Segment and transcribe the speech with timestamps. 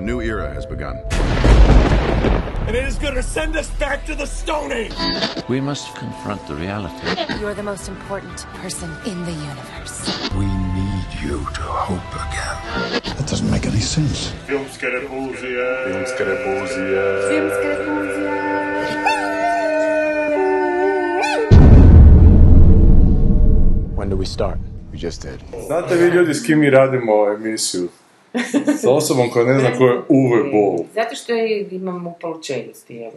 [0.00, 0.96] A new era has begun.
[2.66, 4.94] And it is going to send us back to the Stone Age.
[5.46, 7.06] We must confront the reality.
[7.38, 9.98] You're the most important person in the universe.
[10.40, 10.46] We
[10.78, 12.56] need you to hope again.
[13.18, 14.32] That doesn't make any sense.
[23.96, 24.58] When do we start?
[24.92, 25.40] We just did.
[25.66, 27.88] Znate vi ljudi s kim mi radimo emisiju?
[28.82, 30.84] Sa osobom koja ne zna ko je Uwe Boll.
[30.94, 31.32] Zato što
[31.70, 33.12] imam upalu čeljusti, evo.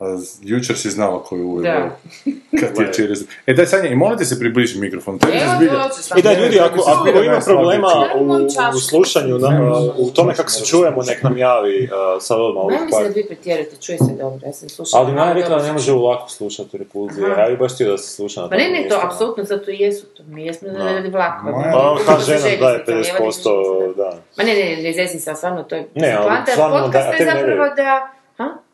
[0.00, 0.04] A
[0.42, 1.90] jučer si znala ko je Uwe Da.
[2.60, 3.18] Kad ti je čeres...
[3.46, 5.18] E daj Sanja, i molite se približi mikrofon.
[5.24, 5.82] Evo, zbilja...
[5.82, 6.18] hoću sam.
[6.18, 8.24] I da ljudi, ako, se ako zbilja ima najslabije problema čuje.
[8.36, 8.76] u, čašu.
[8.76, 9.48] u slušanju, na,
[9.96, 11.90] u tome kako se čujemo, nek nam javi uh,
[12.20, 13.08] sad odmah ovih Ne mislim par.
[13.08, 15.02] da vi pretjerate, čuje se dobro, ja sam slušala.
[15.04, 17.42] Ali je rekla da ne može lako slušati repulzije, Aha.
[17.42, 19.76] ja bi baš htio da se sluša na Pa ne, ne, to apsolutno, zato i
[19.76, 20.22] jesu to.
[20.24, 20.78] Mi jesmo Da.
[20.84, 21.52] radi vlakova.
[21.52, 23.96] Maja- Pa ta žena daje ne, vadi 50%, željeznica.
[23.96, 24.10] da.
[24.36, 25.88] Ma ne, ne, ne, zesim se, ali stvarno to je...
[25.94, 27.76] Ne, ali Poanta stvarno da- podcasta a je tebi ne zapravo vjerujem.
[27.76, 28.08] da...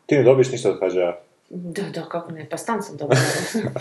[0.05, 1.17] Ti ne dobiješ ništa od HŽ-a.
[1.49, 3.19] Da, da, kako ne, pa stan sam dobila.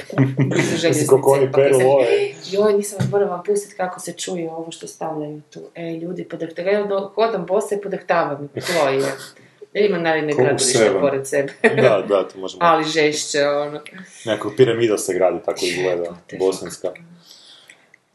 [0.88, 2.06] Mislim, koliko oni peru love.
[2.50, 5.60] Joj, nisam vas moram vam pustiti kako se čuje ovo što stavljaju tu.
[5.74, 8.48] E, ljudi, podahtavaju, ja ono, hodam bosa i podahtavam.
[8.48, 9.02] To je.
[9.72, 11.52] Ja imam naravno gradilište pored sebe.
[11.62, 12.58] Da, da, to možemo.
[12.62, 13.80] Ali žešće, ono.
[14.24, 16.88] Nekako piramida se gradi, tako izgleda, bosanska.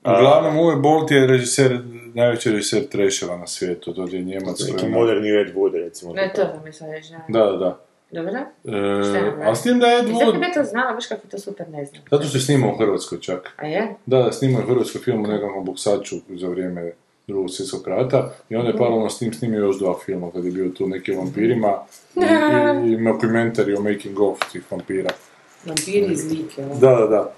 [0.03, 1.80] Uglavnom, Uwe Boll ti je režiser,
[2.13, 4.59] najveći režiser treševa na svijetu, to je Njemac.
[4.59, 6.13] Neki ima- moderni Ed Wood, recimo.
[6.13, 7.13] Ne, to je sad reći.
[7.27, 7.84] Da, da, da.
[8.16, 8.39] Dobro?
[8.66, 11.69] E, ali s tim da je I zato bi to znala, baš kako to super
[11.69, 12.02] ne znam.
[12.11, 13.53] Zato što je snimao u Hrvatskoj čak.
[13.58, 13.95] A je?
[14.05, 16.91] Da, da, snimao je hrvatski film o nekakvom buksaču za vrijeme
[17.27, 20.52] drugog svjetskog rata i onda je paralelno s tim snimio još dva filma kad je
[20.52, 21.73] bio tu neki o vampirima
[22.16, 25.09] i, i, i mockumentary o making of tih vampira.
[25.66, 26.61] Vampiri iz Like.
[26.61, 27.33] Da, da, da.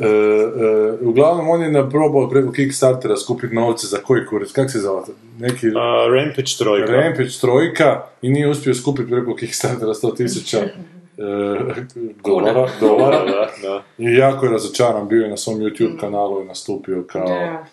[0.00, 4.78] E, e, uglavnom on je naprobao preko Kickstartera skupiti novce za koji kurac, kak se
[4.78, 5.02] zove?
[5.38, 6.92] Neki A, Rampage trojka.
[6.92, 10.70] Rampage trojka i nije uspio skupiti preko Kickstartera 100 tisuća e,
[12.24, 13.24] dolara, dolara.
[13.24, 13.82] Da, da.
[13.98, 17.66] I jako je razočaran, bio je na svom YouTube kanalu i nastupio kao Da.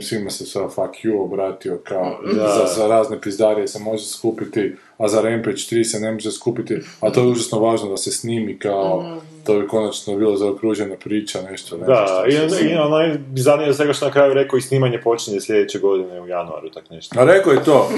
[0.00, 2.48] Svima se sa fuck you obratio kao Da.
[2.48, 6.78] za, za razne pizdarije se može skupiti, a za Rampage 3 se ne može skupiti,
[7.00, 11.42] a to je užasno važno da se snimi kao to bi konačno bilo zaokružena priča,
[11.50, 15.00] nešto, nešto Da, što i, i ono najbizarnije svega što na kraju rekao i snimanje
[15.04, 17.20] počinje sljedeće godine u januaru, tak nešto.
[17.20, 17.90] A rekao je to.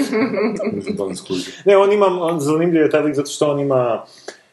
[1.65, 4.03] Ne, on ima, on zanimljiv je taj lik zato što on ima,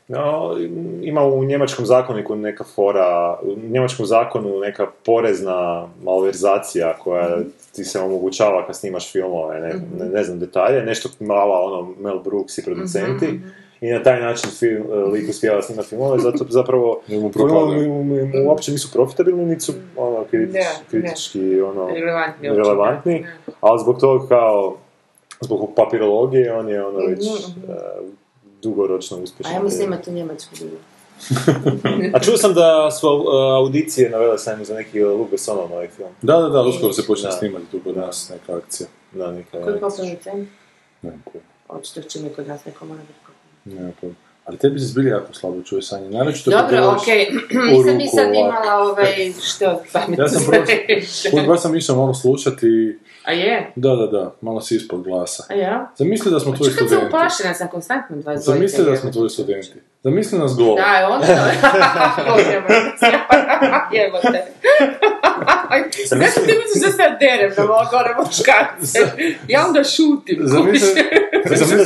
[0.08, 0.56] no,
[1.02, 7.38] ima u njemačkom zakoniku neka fora, u njemačkom zakonu neka porezna malverzacija koja
[7.72, 12.18] ti se omogućava kad snimaš filmove, ne, ne, ne znam detalje, nešto mala ono Mel
[12.18, 13.40] Brooks i producenti.
[13.80, 17.00] I na taj način film, lik uspijeva snimati filmove, zato zapravo
[17.32, 20.90] filmovi mu, uopće nisu profitabilni, niti su ono, kritič, da.
[20.90, 23.52] kritički ono, Relevantni relevantni, da.
[23.60, 24.76] ali zbog toga kao,
[25.40, 27.70] zbog papirologije, on je ono već Mhm.
[28.62, 29.54] Dugoročno A uspješan.
[29.54, 30.78] ja mislim imati u Njemačku bilo.
[32.14, 33.24] A čuo sam da su uh,
[33.56, 36.08] audicije navele sam za neki Luke Bessonov novi film.
[36.22, 38.88] Da, da, da, uskoro se počne snimati tu kod nas neka akcija.
[39.12, 40.48] Da, neka Koji popravni cen?
[41.02, 41.18] Ne.
[41.68, 43.76] Očito će mi kod nas neko mora biti.
[43.80, 43.92] Ne.
[44.46, 46.10] Ali tebi se zbilja jako slabo čuje sanje.
[46.10, 47.26] Naročito kad Dobro, gledaš okej,
[47.76, 50.42] u nisam ni sad imala ovaj, što pametno Ja sam
[51.30, 52.98] put baš sam išao malo slušati.
[53.24, 53.72] A je?
[53.76, 55.44] Da, da, da, malo si ispod glasa.
[55.48, 55.92] A ja?
[55.96, 57.06] Zamisli da smo tvoji Čekaj, sam studenti.
[57.06, 58.36] uplašena, sam konstantno 22.
[58.36, 59.74] Zamisli da smo tvoji studenti.
[60.06, 60.76] Zamisli nas golo.
[60.76, 61.26] Da, je onda...
[63.92, 64.44] Jebote.
[66.10, 68.98] Zašto ti misliš da se ja derem na malo gore muškarce?
[69.48, 70.38] Ja onda šutim.
[70.40, 71.02] Zamisli,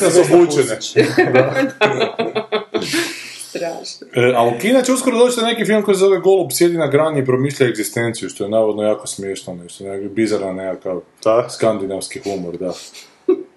[0.02, 0.78] nas obučene.
[3.48, 4.06] Strašno.
[4.14, 6.78] E, a u Kina će uskoro doći na neki film koji se zove Golub sjedi
[6.78, 11.48] na grani i promišlja egzistenciju, što je navodno jako smiješno, nešto, nekak bizaran nekakav Da.
[11.48, 12.72] skandinavski humor, da.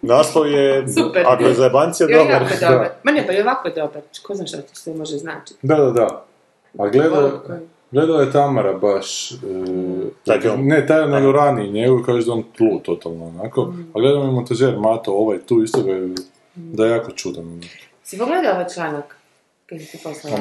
[0.03, 1.23] Naslov je, Super.
[1.27, 2.41] ako je zajebancija, Jo, dobar.
[2.41, 2.89] jako je dobar.
[3.03, 4.01] Ma ne, pa i ovako je dobar.
[4.23, 5.59] Ko zna što to sve može značiti.
[5.61, 6.25] Da, da, da.
[6.79, 7.59] A gledala, Koji?
[7.91, 9.31] gledala je Tamara baš...
[9.31, 9.35] E,
[10.25, 10.67] Taj film?
[10.67, 13.73] Ne, taj nego raniji njegov, kaže da on tlu totalno onako.
[13.93, 16.09] A gledam je montažer Mato, ovaj tu isto ga je,
[16.55, 17.61] da je jako čudan.
[18.03, 19.17] Si pogledao ovaj članak?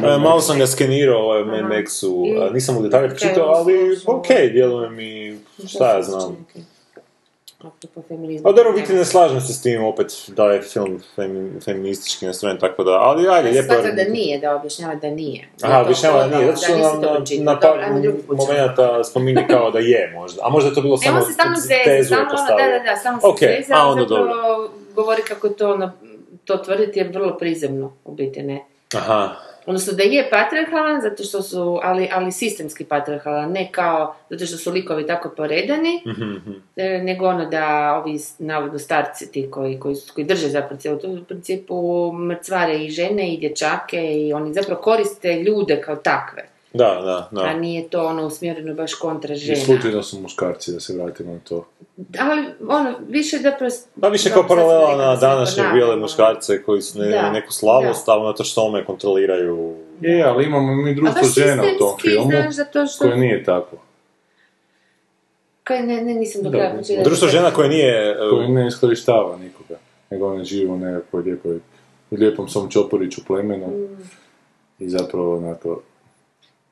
[0.05, 1.69] E, malo sam ga skenirao ovaj Mad Aha.
[1.69, 4.17] Maxu, nisam u detalje pročitao, ali slušao?
[4.17, 5.39] ok, djeluje mi,
[5.69, 6.47] šta ja znam.
[7.65, 8.51] Apropo feminizma.
[8.51, 12.59] Pa dobro, biti ne slažem se s tim, opet da je film femi, feministički nastrojen,
[12.59, 15.49] tako da, ali ajde, Ja lijepo shvatam da nije, da objašnjava da nije.
[15.63, 17.79] Aha, objašnjava da nije, zato što na, na, par
[18.29, 21.55] momenta spominje kao da je možda, a možda je to bilo samo on se stalno
[21.85, 24.25] tezu je stalno, da, da, da, samo se Ok, zeze, a ali onda dobro.
[24.25, 25.91] zapravo govori kako to,
[26.45, 28.65] to tvrditi je vrlo prizemno, u biti ne.
[28.95, 29.31] Aha,
[29.67, 34.57] Odnosno da je patriarhalan, zato što su, ali, ali sistemski patriarhalan, ne kao, zato što
[34.57, 36.03] su likovi tako poredani,
[36.77, 41.09] e, nego ono da ovi, navodno starci ti koji, koji, koji drže zapravo cijelu, to
[41.09, 46.52] u principu mrcvare i žene i dječake i oni zapravo koriste ljude kao takve.
[46.75, 47.41] Da, da, da.
[47.47, 49.65] A nije to ono usmjereno baš kontra I žena.
[49.65, 51.67] slučajno su muškarci, da se vratimo na to.
[52.21, 53.75] Ali ono, više da pros...
[54.01, 56.01] Pa više da, kao paralela na da današnje bijele da.
[56.01, 58.13] muškarce koji su ne, Da, neku slavost, da.
[58.13, 59.77] a unatoč tome kontroliraju...
[60.01, 63.05] Je, ali imamo mi društvo žena u tom filmu, znaš, što...
[63.05, 63.77] koje nije tako.
[65.65, 67.03] Kaj, ne, ne, nisam do Da, kraja.
[67.05, 68.11] Društvo žena koje nije...
[68.11, 69.79] e, Koje ne iskorištava nikoga,
[70.11, 71.57] nego one žive u nekakvoj lijepoj,
[72.11, 74.03] u lijepom svom čoporiću plemenu Mm.
[74.79, 75.81] i zapravo onako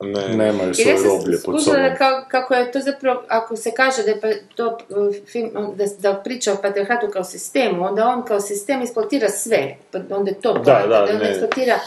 [0.01, 1.83] Ne, nemaju svoje ja roblje pod sobom.
[1.83, 5.51] da kao, kako je to zapravo, ako se kaže da je pa, to uh, film,
[5.75, 9.77] da, da priča o patriarhatu kao sistemu, onda on kao sistem eksploatira sve.
[9.91, 11.31] Pa onda je to Da, da, da, on ne.
[11.31, 11.79] eksploatira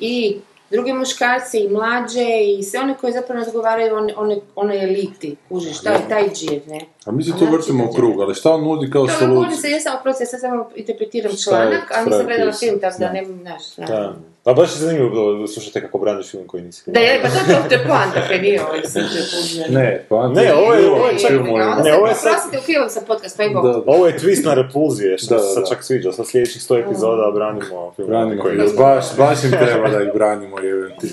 [0.00, 0.36] i
[0.70, 2.26] druge muškarce i mlađe
[2.58, 6.60] i sve one koji zapravo ne odgovaraju one, one, onoj eliti, kužiš, taj, taj džir,
[6.66, 6.80] ne?
[7.06, 9.56] A mi se tu znači vrtimo u krug, ali šta on nudi kao To soluciju?
[9.56, 12.96] se, ja sam oprosti, ja sad samo interpretiram je članak, a nisam gledala film, tako
[12.98, 13.12] da Da.
[13.12, 13.84] ne, znaš, da.
[13.86, 14.14] Da.
[14.44, 17.68] A baš je zanimljivo slušati kako braniš film koji nisi Da, je, pa to, to,
[17.68, 19.64] to je poanta, kaj nije ovaj sam te pužio.
[19.70, 22.58] Ne, pa Ne, ovo je- ovo je čak- film Ne, Ne, ovo je sad- Prostite,
[22.58, 23.84] ukinuo sam podcast, pa i Da, Bog.
[23.86, 26.12] Ovo je twist na repulzije, što se sad čak sviđa.
[26.12, 28.08] Sa sljedećih sto epizoda branimo film.
[28.08, 31.08] Branimo koji baš, baš im treba da ih branimo, jebem ti.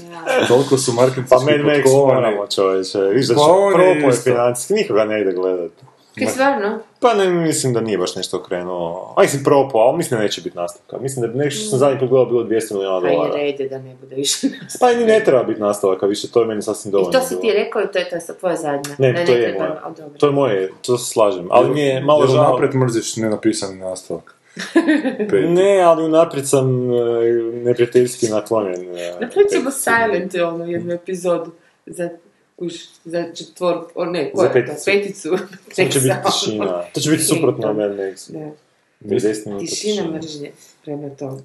[0.48, 2.13] Toliko su Pa marketinški Mad Max potkovani.
[2.16, 3.00] moramo čovječe.
[3.00, 4.22] Viš da Pa će je isto.
[4.24, 5.72] financijski, nikoga ne ide gledat.
[6.15, 6.80] Kaj stvarno?
[7.00, 9.13] Pa ne, mislim da nije baš nešto okrenuo.
[9.18, 10.98] A mislim propo, ali mislim da neće biti nastavka.
[10.98, 13.33] Mislim da nešto što sam zadnji put gledao bilo 200 milijuna Pa i dolara.
[13.36, 14.48] rede da ne bude više.
[14.80, 17.12] Pa i ne treba biti nastavaka više, to je meni sasvim I dovoljno.
[17.12, 18.95] to si ti rekao i to je to sa tvoja zadnja.
[18.98, 19.81] Ne, Da to je treba- moja.
[20.12, 21.48] To je moje, to se slažem.
[21.50, 22.51] Ali mi je malo Jer žao...
[22.51, 24.36] napred mrziš nenapisani nastavak.
[25.50, 26.95] Ne, ali unaprijed sam e,
[27.54, 28.98] neprijateljski naklonjen.
[28.98, 29.71] e, Napravit ćemo.
[29.71, 31.51] Silent ono jednu epizodu
[31.86, 32.10] za
[32.63, 32.74] Kuš,
[33.06, 34.86] za četvor, o ne, Za koja to, peticu.
[34.86, 35.30] peticu.
[35.69, 36.83] To će biti tišina.
[36.94, 37.74] To će biti suprotno Da.
[37.74, 37.95] Mad.
[38.30, 38.51] Da.
[39.01, 40.51] 50 minuta Tišina mržnje
[40.86, 41.42] prema tome.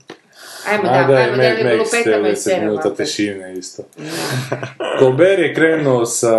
[0.68, 2.64] Ajmo da, ajmo da ne Max, lupetamo i 90 seramo.
[2.64, 3.82] minuta tišine isto.
[5.00, 6.36] Colbert je krenuo sa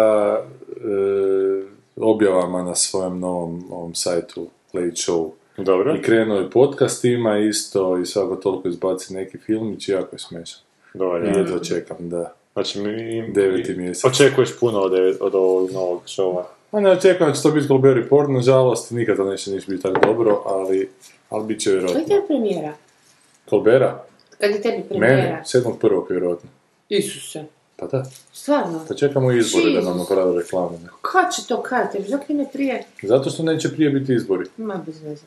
[0.70, 1.64] e,
[1.96, 5.30] objavama na svojem novom ovom sajtu Late Show.
[5.58, 5.96] Dobro.
[5.96, 10.62] I krenuo je podcastima isto i svako toliko izbaci neki filmić i jako je smešan.
[10.94, 11.38] Dobro, I ja.
[11.38, 12.34] jedva čekam, da.
[12.60, 14.06] Znači, mi, Deveti mjesec.
[14.06, 16.48] Očekuješ puno od, devet- od ovog novog šova.
[16.72, 19.82] A ne očekujem da će to biti Colbert Report, nažalost, nikad to neće niš biti
[19.84, 20.90] tako dobro, ali,
[21.30, 22.16] ali bit će Kad je vjerojatno.
[22.16, 22.74] tebi premijera?
[23.50, 24.04] Colbera?
[24.40, 24.88] Kad je tebi Meni?
[24.90, 25.42] premijera?
[25.46, 26.04] 7.1.
[26.10, 26.50] vjerojatno.
[26.90, 27.44] Isuse.
[27.76, 28.06] Pa da.
[28.34, 28.86] Stvarno?
[28.90, 30.10] Da čekamo izbore da nam Jesus.
[30.10, 30.78] naprave reklame.
[30.78, 30.88] ne.
[31.02, 31.88] Kad će to kad?
[31.94, 32.84] Jer Zakaj ne prije?
[33.04, 34.46] Zato što neće prije biti izbori.
[34.58, 35.24] Ma bez veze.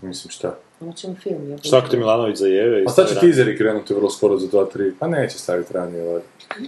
[0.00, 0.58] Mislim šta.
[0.96, 1.50] Ćemo film.
[1.50, 4.92] Ja Svako ti Milanović zajeve i A sad će tizeri krenuti vrlo skoro za 2-3.
[4.98, 6.08] Pa neće staviti ranije.
[6.08, 6.20] ovaj.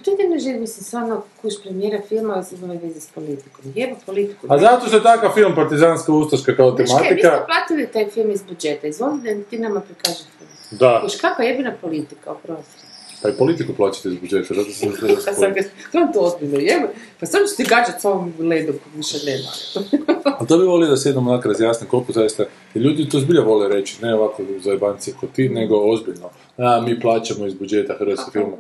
[0.05, 3.65] To je ne želim, mislim, stvarno, kuš premijera filma, ali se ima veze s politikom.
[3.75, 4.47] Jeba politiku.
[4.51, 7.47] A zato što je takav film partizanska ustaška kao Znaš kaj, mi smo tematika.
[7.47, 8.87] platili taj film iz budžeta.
[8.87, 10.51] Izvoli da ti nama prikaže film.
[10.71, 11.01] Da.
[11.05, 12.84] Kuš, kakva jebina politika, oprosti.
[13.25, 16.89] Pa i politiku plaćate iz budžeta, zato sam se Pa sam ga, to ozbiljno, jebe.
[17.21, 19.49] Pa sam ću ti gađat s ovom ledom više nema.
[20.41, 22.45] A to bi volio da se jednom onak razjasne koliko zaista,
[22.75, 26.31] ljudi to zbilja vole reći, ne ovako za jebanci kod ti, nego ozbiljno.
[26.57, 28.57] A, mi plaćamo iz budžeta hrvatskog filma.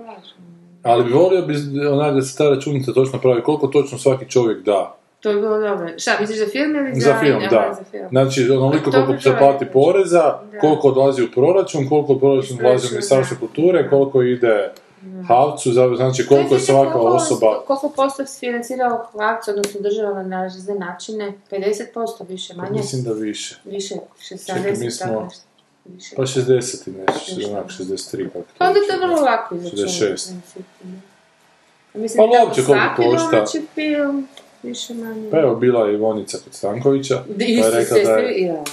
[0.82, 1.54] Ali bi volio bi
[1.88, 4.96] onak da se ta računica točno pravi, koliko točno svaki čovjek da.
[5.24, 5.88] To je bilo dobro.
[5.98, 7.00] Šta, misliš za film ili za...
[7.02, 7.74] Za film, da.
[7.78, 8.08] za film.
[8.08, 10.22] Znači, onoliko koliko se plati poreza,
[10.52, 10.58] Da.
[10.60, 14.72] koliko odlazi u proračun, koliko proračun odlazi u Ministarstvo kulture, koliko ide
[15.28, 17.62] Havcu, znači koliko je svaka Koliko- osoba...
[17.66, 21.32] Koliko posto financirao Hrvatska, odnosno država na razne načine?
[21.50, 21.74] 50%
[22.28, 22.70] više, manje?
[22.70, 23.56] Mislim da više.
[23.64, 23.94] Više,
[24.46, 25.28] Čekaj, mi 70, smo-.
[25.84, 26.16] Više.
[26.16, 29.92] Pa 60 i nešto, onak 63 kako Pa onda to je vrlo lako izračunati.
[29.94, 30.30] 66.
[30.30, 30.98] u principu, ne.
[31.94, 33.30] A Mislim Pa uopće koliko svaki košta.
[33.30, 34.28] domaći film,
[34.64, 35.30] više manje.
[35.30, 38.42] Pa evo, bila je Ivonica kod Stankovića, pa Da, je rekla da je...
[38.42, 38.64] ja.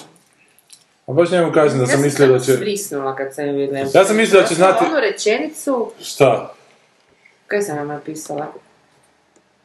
[1.08, 2.58] A baš njemu kažem da sam ja mislio da sam će...
[2.58, 3.90] Svisnula kad sam je vidjela.
[3.94, 6.54] Ja sam mislio da će znati- Onu rečenicu, Šta?
[7.48, 8.48] kaj sam vam napisala?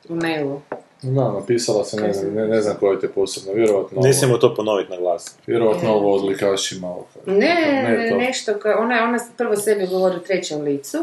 [0.09, 0.61] U mailu.
[1.02, 4.54] Da, napisala sam, ne znam, ne, ne znam koje te posebno, vjerovatno Ne smijemo to
[4.54, 5.35] ponoviti na glas.
[5.47, 6.88] vjerovatno ovo od likašima.
[6.88, 7.06] ovo.
[7.26, 7.35] Ne,
[7.88, 8.16] Ne, to.
[8.16, 10.99] nešto, koje, ona, ona prvo sebi govori u trećem licu,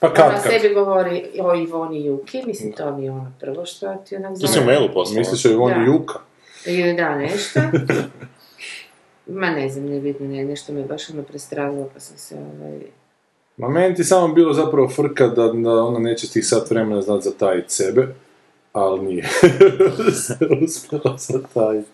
[0.00, 0.52] Pa ona kad kad?
[0.52, 4.46] sebi govori o Ivoni Juki, mislim to mi je ono prvo što ti onak To
[4.46, 4.66] si u zove.
[4.66, 5.18] mailu poslala.
[5.18, 5.80] Misliš o Ivoni Da.
[5.84, 6.18] Juka?
[6.66, 7.60] Ili da, nešto.
[9.26, 12.80] Ma ne znam, ne bitno, ne, nešto me baš ono prestravilo pa sam se ovaj...
[13.56, 17.22] Ma meni ti samo bilo zapravo frka da, da ona neće tih sat vremena znat
[17.22, 18.14] zatajiti sebe,
[18.72, 19.28] ali nije.
[20.64, 21.90] Uspjela zatajiti.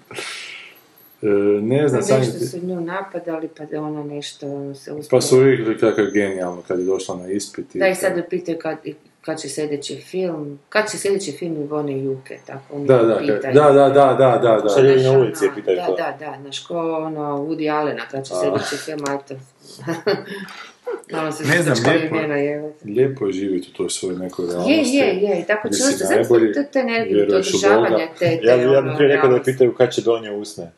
[1.25, 2.19] E, ne znam, sam...
[2.19, 5.09] Nešto su nju napadali, pa da ona nešto se uspjela.
[5.11, 7.75] Pa su uvijek kako je genijalno kad je došla na ispit.
[7.75, 8.01] i Da, i to.
[8.01, 8.79] sad me pitaju kad,
[9.21, 13.55] kad će sljedeći film, kad će sljedeći film Ivone Juke, tako oni Da, da, pitaju.
[13.55, 14.83] da, da, da, da, da, da.
[14.83, 15.97] Ljudi na ulici je ono, pitaju da, to.
[15.97, 19.35] Da, da, znaš, ko ono, Woody Allena, kad će sljedeći film, ajto.
[21.13, 22.73] Malo se Ne znam, lijepo je.
[22.85, 24.73] Lijepo je živjeti u toj svojoj nekoj realnosti.
[24.73, 28.55] Je, je, je, i tako čvrsto, zato to, to energiju, to održavanje te, te, Ja,
[28.55, 30.73] ja ono, bih prije rekao da pitaju kad će donje usne.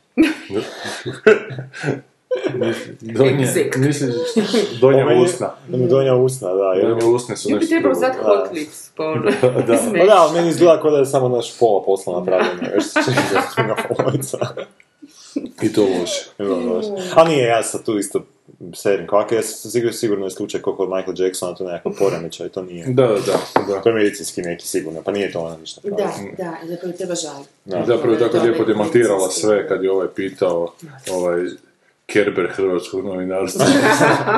[3.02, 3.46] Donje,
[3.76, 4.14] misliš,
[4.80, 5.50] donja Po meni- usna.
[5.68, 6.72] Da mi donja usna, da.
[6.72, 6.88] Jer...
[6.88, 8.06] Donja usne su Ja bi nešto trebalo drugo.
[8.06, 9.22] zvati hot clips, pa ono,
[9.66, 9.78] Da.
[9.98, 12.74] Pa da, ali meni izgleda kao da je samo naš pola posla napravljeno.
[12.74, 14.38] Još se čini da polovica.
[15.66, 16.30] I to loše.
[17.14, 18.22] A nije, ja sad tu isto
[18.74, 22.48] serim kvake, ja sam sigurno, sigurno je slučaj kao kod Michael Jacksona, to nekakav poremećaj,
[22.48, 22.86] to nije.
[22.86, 23.82] Da, da, da.
[23.82, 25.80] To je medicinski neki sigurno, pa nije to ona ništa.
[25.84, 25.96] Da,
[26.38, 27.50] da, zapravo treba žaliti.
[27.64, 27.84] Da.
[27.86, 30.74] Zapravo je tako lijepo je demantirala sve kad je ovaj pitao
[31.10, 31.40] ovaj
[32.06, 33.64] Kerber hrvatskog novinarstva.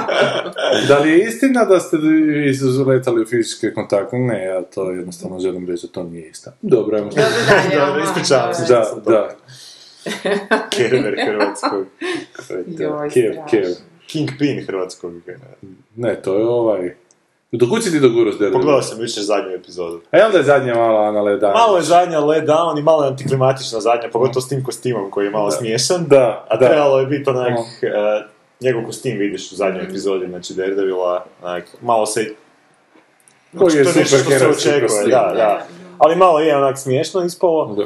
[0.89, 4.17] da li je istina da ste vi letali u fizičke kontakte?
[4.17, 6.57] Ne, ja to jednostavno želim reći da to nije istina.
[6.63, 7.21] Dobro, ajmo što...
[7.21, 8.63] Dobro, dalje, Dobro, aha, ispričavam se.
[8.69, 9.37] Da, da.
[10.77, 11.87] Kerber hrvatskog.
[12.67, 13.11] Joj,
[13.51, 13.65] Kev.
[14.07, 15.13] Kingpin hrvatskog.
[15.97, 16.95] Ne, to je ovaj...
[17.53, 18.61] Do kud si ti dogurao s Daredevilom?
[18.61, 20.01] Pogledao sam jučer zadnju epizodu.
[20.11, 21.55] A jel da je zadnja mala Ana Ledana?
[21.55, 25.25] Malo je zadnja let down i malo je antiklimatična zadnja, pogotovo s tim kostimom koji
[25.27, 26.05] je malo smiješan.
[26.07, 26.67] Da, A da.
[26.69, 28.27] trebalo je biti onak, eh,
[28.61, 32.35] njegov kostim vidiš u zadnjoj epizodi, znači Daredevila, onak, malo se...
[33.59, 35.11] Koji je to nešto što se superherojski očekuje, kostim.
[35.11, 35.67] da, da.
[35.99, 37.75] Ali malo je onak smiješno ispalo.
[37.75, 37.85] Da.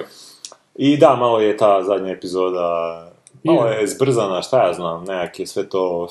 [0.76, 2.62] I da, malo je ta zadnja epizoda,
[3.44, 3.86] malo Je.
[3.86, 6.08] zbrzana, šta ja znam, nekak je sve to...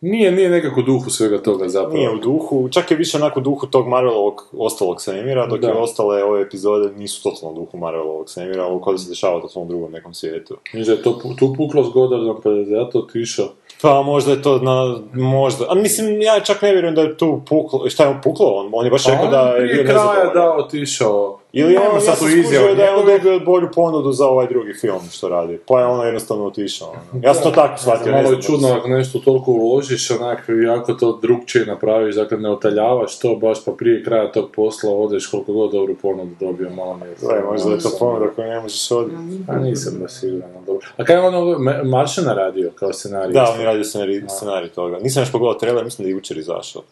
[0.00, 1.96] Nije, nije nekako duhu svega toga zapravo.
[1.96, 5.68] Nije u duhu, čak je više onako u duhu tog Marvelovog ostalog svemira, dok Da.
[5.68, 9.36] je ostale ove epizode nisu totalno u duhu Marvelovog svemira, ovo kao da se dešava
[9.36, 10.56] u totalno drugom nekom svijetu.
[10.74, 13.48] Mislim da je to tu puklo s Goddardom, pa je zato otišao.
[13.82, 17.40] Pa možda je to na, možda, a mislim, ja čak ne vjerujem da je tu
[17.48, 18.46] puklo, šta je on puklo?
[18.46, 20.34] On, on je baš rekao da je bio prije kraja nezadovoljan.
[20.34, 21.38] da otišao.
[21.52, 24.74] Ili Nema on, ja sam izjava da je on dobio bolju ponudu za ovaj drugi
[24.74, 26.88] film što radi, pa je on jednostavno otišao.
[26.88, 27.20] ono.
[27.22, 28.12] Ja sam to tako shvatio.
[28.12, 33.18] Malo je čudno ako nešto toliko uložiš, onak jako to drugčije napraviš, dakle ne otaljavaš
[33.18, 37.06] to baš pa prije kraja tog posla odeš koliko god dobru ponudu dobio, malo mi
[37.06, 37.14] je...
[37.20, 39.42] Gle, možda je to ponuda koju ne možeš odbiti.
[39.48, 40.86] A nisam da siguran, dobro.
[40.96, 43.32] A kaj je on ovo Ma- Maršana radio kao scenarij?
[43.32, 44.98] Da, on je radio scenarij, scenarij toga.
[44.98, 46.82] Nisam još pogledao trailer, mislim da je jučer izašao.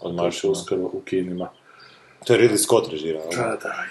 [0.00, 0.52] Od Marš Maršala.
[0.52, 1.48] uskoro u kinima.
[2.24, 3.22] To je Ridley Scott režirao.
[3.36, 3.84] Da, da.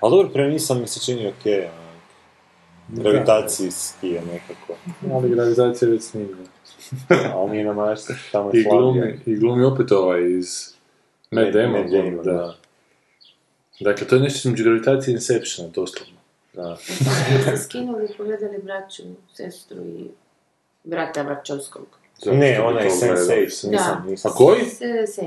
[0.00, 1.46] Ali dobro, premisa mi se čini ok.
[1.46, 1.92] ono.
[3.02, 4.74] Gravitacijski je nekako.
[5.12, 6.48] Ali realizacija je već snimljena.
[7.32, 8.00] A on nije na Mars,
[8.32, 9.20] tamo je I glumi.
[9.26, 10.74] I glumi opet ovaj iz
[11.30, 11.90] Matt- Damon.
[11.90, 12.32] Damon, da.
[12.32, 12.56] da.
[13.80, 16.14] Dakle, to je nešto između gravitacije i Inceptiona, doslovno.
[16.52, 16.76] Da.
[17.64, 19.02] Skinuli i pogledali braću,
[19.34, 20.10] sestru i
[20.84, 21.86] brata Varčovskog.
[22.24, 23.16] Zato Ne, što bi ona je to gledao.
[23.16, 23.70] Sense8, Da.
[23.70, 24.30] nisam, nisam.
[24.30, 24.60] A koji?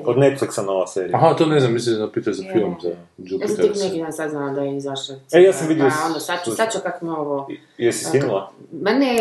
[0.05, 1.17] Od Netflixa nova serija.
[1.17, 3.55] Aha, to ne znam, mislim da pitao za film, za Ja sam Jupiter.
[3.57, 5.15] tek neki dan saznala da je izašla.
[5.31, 7.47] E, ja sam vidio Pa onda sad ću, sad ću kak me ovo...
[7.77, 8.51] Jesi skinula?
[8.81, 9.17] Ma ne,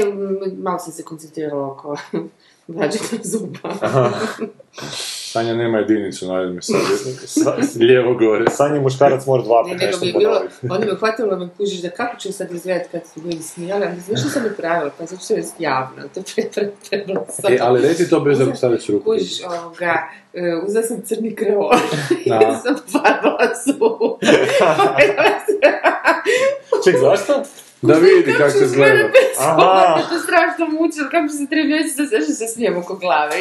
[0.58, 1.96] malo sam se koncentrirala oko
[2.68, 3.58] vađenja zuba.
[5.34, 6.80] Sanja nema jedinicu, naredno sad
[7.42, 8.44] Sa- lijevo gore.
[8.50, 11.48] Sanje muškarac mora dva Ne, put nego nešto mi je bilo, onda me hvatilo me
[11.56, 14.48] kužiš da kako ću sad izgledati kad su bili smijali, ali znaš što sam mi
[14.56, 17.52] pravila, pa zato što je javno, to je pre- trebalo sad.
[17.52, 19.04] E, ali reci to bez da stavljaš ruku.
[19.04, 19.94] Kužiš, ovoga,
[20.34, 21.70] e, uzela sam crni kreol,
[22.26, 22.60] Da.
[22.64, 24.18] sam farbala zub.
[26.84, 27.42] Ček, zašto?
[27.88, 29.08] Da vidi kako se gleda.
[29.38, 30.00] Aha.
[30.10, 33.36] to strašno mučilo, kako se tri mjeseca zašto se smijem oko glave.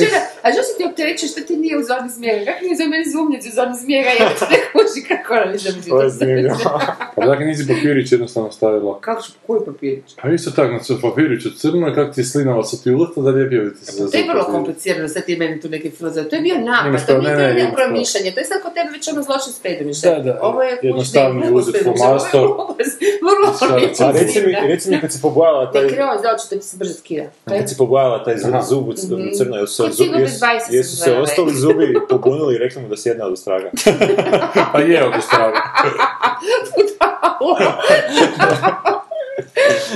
[0.00, 2.44] Žena, a što se ti optereće što ti nije u zoni smijega?
[2.44, 4.10] Kako nije za meni zumnjici u zoni smijega?
[4.20, 5.34] Ja ti ne kuži kako
[5.64, 6.80] da mi To je zanimljivo.
[7.16, 9.00] Pa dakle nisi papirić jednostavno stavila.
[9.00, 10.08] Kako ću, koji papirić?
[10.22, 13.30] Pa isto tako, znači papiriću crno i kako ti je slinava sa ti ulata da
[13.30, 16.28] lijepio ti se za To je vrlo komplicirano, sad ti meni tu neke filozofe.
[16.28, 18.30] To je bio napad, to, nije promišljanje.
[18.34, 20.14] To je sad kod tebe već ono zločin s predumišljem.
[20.14, 20.78] Da, da, Ovo je
[21.52, 23.18] uzeti glupost predumišljem.
[23.22, 25.82] Vrlo Sad- lijepo A reci mi, reci mi kad si pobojala taj...
[25.82, 27.24] Ne kreo za oči, to ti se brzo skida.
[27.44, 28.94] Kad si pobojala taj zub, u u
[29.38, 29.82] crno, jesu
[30.70, 33.70] jesu, se ostali zubi pobunili i rekli mu da si jedna od ostraga?
[34.72, 35.52] Pa je od strave.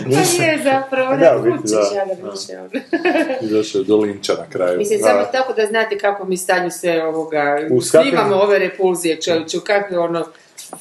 [0.05, 1.97] Pa je zapravo, Da, ne u biti, kućiš, da.
[1.97, 2.31] ja da Da.
[2.31, 2.59] više.
[2.59, 2.69] ono.
[3.47, 4.79] Izašao je do linča na kraju.
[4.79, 5.07] Mislim, Da.
[5.07, 10.27] samo tako da znate kako mi stanju sve ovoga, snimamo ove repulzije čeliću, kakve ono...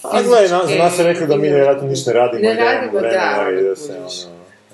[0.01, 3.01] A gledaj, na, za nas je rekli da mi vjerojatno ništa ne radimo Ne radimo,
[3.01, 3.11] da, i
[3.55, 4.09] da ono, se ono...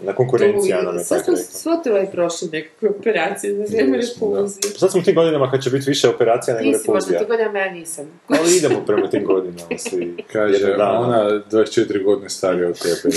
[0.01, 1.43] Na konkurencija nam je Sve tako rekla.
[1.45, 4.61] svo tvoje prošle nekakve operacije, za vrijeme repulzije.
[4.77, 7.19] Sad smo u tim godinama kad će biti više operacija nego Ti si možda repulzija.
[7.19, 8.05] ti godinama, ja nisam.
[8.27, 10.17] Ali idemo prema tim godinama svi.
[10.33, 13.15] Kaže, ona 24 godine starija od tebe.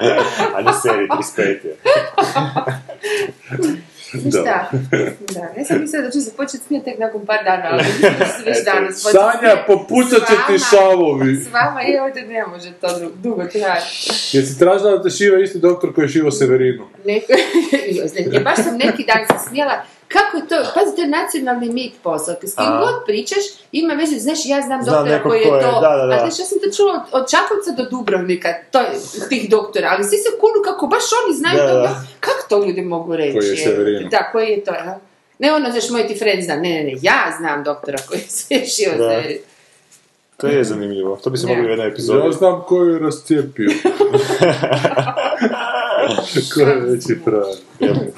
[0.56, 1.76] A na seriji 35 je.
[4.12, 4.30] Da.
[4.30, 4.70] Šta?
[5.34, 8.12] Da, ja sam mislila da ću se početi smijeti tek nakon par dana, ali mislim
[8.18, 11.36] da se već danas početi Sanja, popucat će ti šavovi.
[11.36, 14.10] S vama je ovdje ne može to du- dugo trajati.
[14.32, 16.84] Jesi tražila da te šiva isti doktor koji je šivo Severinu?
[17.06, 17.32] Neko,
[18.44, 19.72] baš sam neki dan se smijela,
[20.14, 24.16] kako je to, pazi, to je nacionalni mit posao, s kim god pričaš, ima veze,
[24.18, 26.14] znaš, ja znam doktora koji je to, da, da, da.
[26.14, 28.90] a znaš, ja sam to čula od, od Čakovca do Dubrovnika, to je,
[29.28, 32.82] tih doktora, ali svi se kunu kako baš oni znaju Da, to, kako to ljudi
[32.82, 33.38] mogu reći?
[33.38, 34.08] Koji je Severino.
[34.08, 34.98] Da, koji je to, a?
[35.38, 38.54] Ne ono, znaš, moj ti friend zna, ne, ne, ne, ja znam doktora koji se
[38.74, 39.08] šio Da.
[39.08, 39.40] Severino.
[40.36, 41.16] To je zanimljivo.
[41.16, 42.32] To bi se mogli u jednoj Ja epizodi.
[42.32, 43.70] znam koji je rascijepio.
[46.54, 47.56] Ko je veći frajer.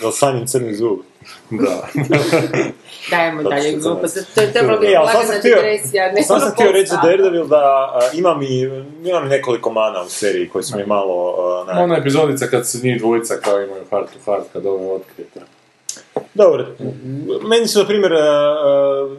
[0.03, 0.99] Jel sanjim crni zub?
[1.51, 1.89] Da.
[3.11, 6.97] Dajemo dalje glupost, to je trebalo biti E, lagana sam digresija, sam htio reći za.
[6.99, 7.63] Daredevil da
[8.15, 8.61] imam i
[9.05, 11.35] imam nekoliko mana u seriji koji su mi malo...
[11.65, 14.93] onak- Ona epizodica kad se njih dvojica kao imaju heart to heart, kad ovo je
[14.93, 15.41] otkrijete.
[16.35, 16.67] Dobro,
[17.43, 18.13] meni su, na primjer,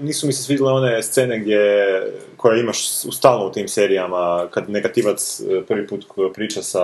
[0.01, 1.60] nisu mi se svidjele one scene gdje,
[2.38, 6.82] koje imaš u- stalno u tim serijama, kad negativac e, prvi put priča sa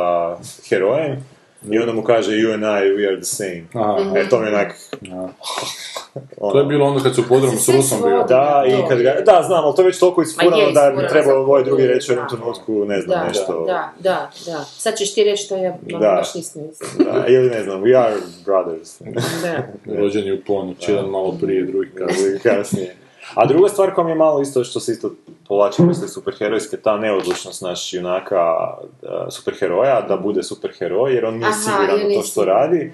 [0.69, 1.25] herojem
[1.63, 3.63] i onda mu kaže you and I, we are the same.
[3.73, 4.19] Aha.
[4.19, 4.75] E, to mi je onak...
[5.01, 5.15] Da.
[6.37, 8.23] ono, To je bilo onda kad su u podrumu s Rusom bio.
[8.23, 11.07] Da, i kad ga, da, znam, ali to je već toliko isfurano je, da bi
[11.07, 12.35] trebao ovaj drugi to- reći u jednom da.
[12.35, 13.65] trenutku, ne znam, Da, nešto...
[13.67, 14.63] da, da, da.
[14.63, 16.15] Sad ćeš ti reći što ja ono, Da.
[16.17, 16.61] baš nisam.
[16.97, 19.01] Da, ili ne znam, we are brothers.
[19.43, 19.67] Da.
[20.01, 21.89] Rođeni u ponoć, jedan malo prije, drugi
[22.43, 22.95] kasnije.
[23.35, 25.11] A druga stvar koja mi je malo isto, što se isto
[25.49, 28.77] povlači misli superherojske, ta neodlučnost naš junaka a,
[29.29, 32.93] superheroja, da bude superheroj, jer on nije Aha, siguran to što radi.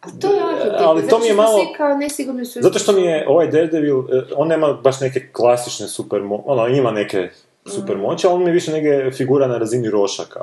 [0.00, 2.62] A to je arhetip, Ali to mi je malo- svi kao nesigurni su...
[2.62, 6.90] Zato što mi je ovaj Daredevil, e, on nema baš neke klasične super ono, ima
[6.90, 7.28] neke
[7.66, 10.40] super moći, ali on mi je više neke figura na razini rošaka,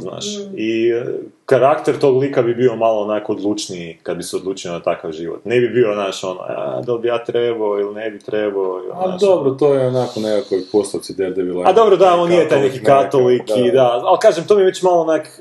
[0.00, 0.24] znaš.
[0.54, 1.04] I e,
[1.46, 5.44] karakter tog lika bi bio malo onako odlučniji kad bi se odlučio na takav život.
[5.44, 8.80] Ne bi bio, znaš, ono, a, da li bi ja trebao ili ne bi trebao.
[8.84, 11.64] ili, A znaš, dobro, to je onako nekakvoj postavci Daredevila.
[11.68, 14.66] A dobro, da, on nije taj neki katolik i da, ali kažem, to mi je
[14.66, 15.40] već malo onak...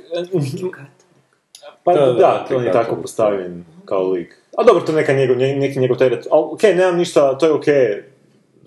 [1.83, 4.35] Pa Da, da, da, da, on je tako postavljen kao lik.
[4.57, 6.27] A dobro, to je neka njegov, nje- neki njegov teret.
[6.31, 8.03] Ali okej, nemam ništa, to je okej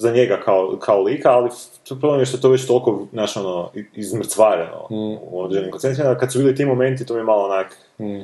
[0.00, 1.50] za njega kao, kao lika, ali
[1.90, 4.86] problem je što je to već toliko, znaš, ono, izmrcvareno
[5.22, 8.20] u određenim koncepcijama, da kad su bili ti momenti, to mi je malo onak, Mm.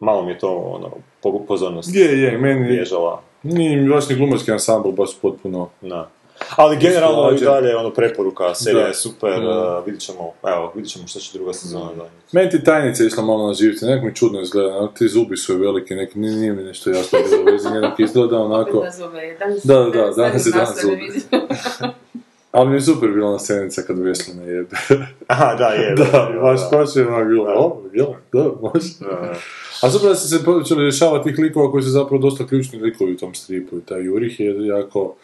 [0.00, 0.90] malo mi je to, ono,
[1.22, 3.22] po- pozornost Je, je, meni bježala.
[3.42, 5.68] nije mi baš ni glumarski ansambl baš potpuno...
[5.80, 6.08] Da.
[6.50, 8.88] Ali generalno i dalje ono preporuka, serija Da.
[8.88, 9.46] je super, Mm.
[9.46, 12.14] uh, vidit ćemo, evo, vidit ćemo što će druga sezona donijeti.
[12.32, 15.56] Meni ti tajnica išla malo na živce, nekako mi čudno izgleda, ono, ti zubi su
[15.56, 18.90] veliki, neki, nije, nije mi nešto jasno bilo vezi, njenog izgleda onako, na
[19.38, 21.22] danas- Da, da, da, danas je dan nastavne zubi.
[22.52, 24.76] ali mi je super bila ona scenica kad Veslina jebe.
[25.26, 25.94] Aha, da, je.
[25.94, 26.76] da, je, baš da.
[26.78, 28.88] baš je ono bilo, o, jel, da, može.
[29.00, 29.34] Da.
[29.82, 33.12] A super da se se počeli rješavati tih likova koji su zapravo dosta ključni likovi
[33.12, 35.14] u tom stripu i taj Jurih je jako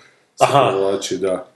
[0.40, 0.68] Aha.
[0.70, 1.46] provlači, da.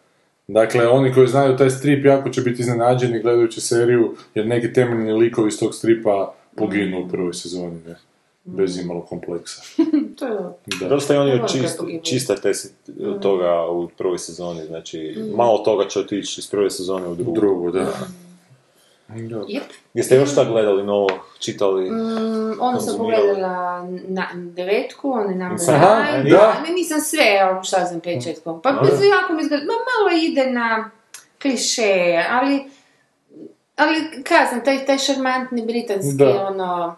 [0.48, 5.12] Dakle, oni koji znaju taj strip jako će biti iznenađeni gledajući seriju, jer neki temeljni
[5.12, 7.96] likovi iz tog stripa poginu u prvoj sezoni, ne?
[8.44, 9.62] Bez imalo kompleksa.
[10.18, 10.38] To je
[10.80, 10.88] Da.
[10.88, 12.02] Dosta je oni čist, gibu.
[12.02, 12.72] čistate se
[13.22, 17.34] toga u prvoj sezoni, znači malo toga će otići iz prve sezone u drugu.
[17.34, 17.92] Drugo, da.
[19.48, 19.62] Jep.
[19.94, 21.90] Jeste još šta gledali novo, čitali?
[21.90, 26.62] Mm, ono sam pogledala na devetku, on je nam Aha, da.
[26.66, 28.42] Ne, nisam sve, ono, šta znam, pet.
[28.62, 28.80] Pa Da.
[28.80, 30.90] bez jako mi izgleda, ma malo ide na
[31.42, 32.64] klišeje, ali,
[33.76, 36.46] ali kazam, taj, taj šarmantni britanski, Da.
[36.46, 36.96] ono,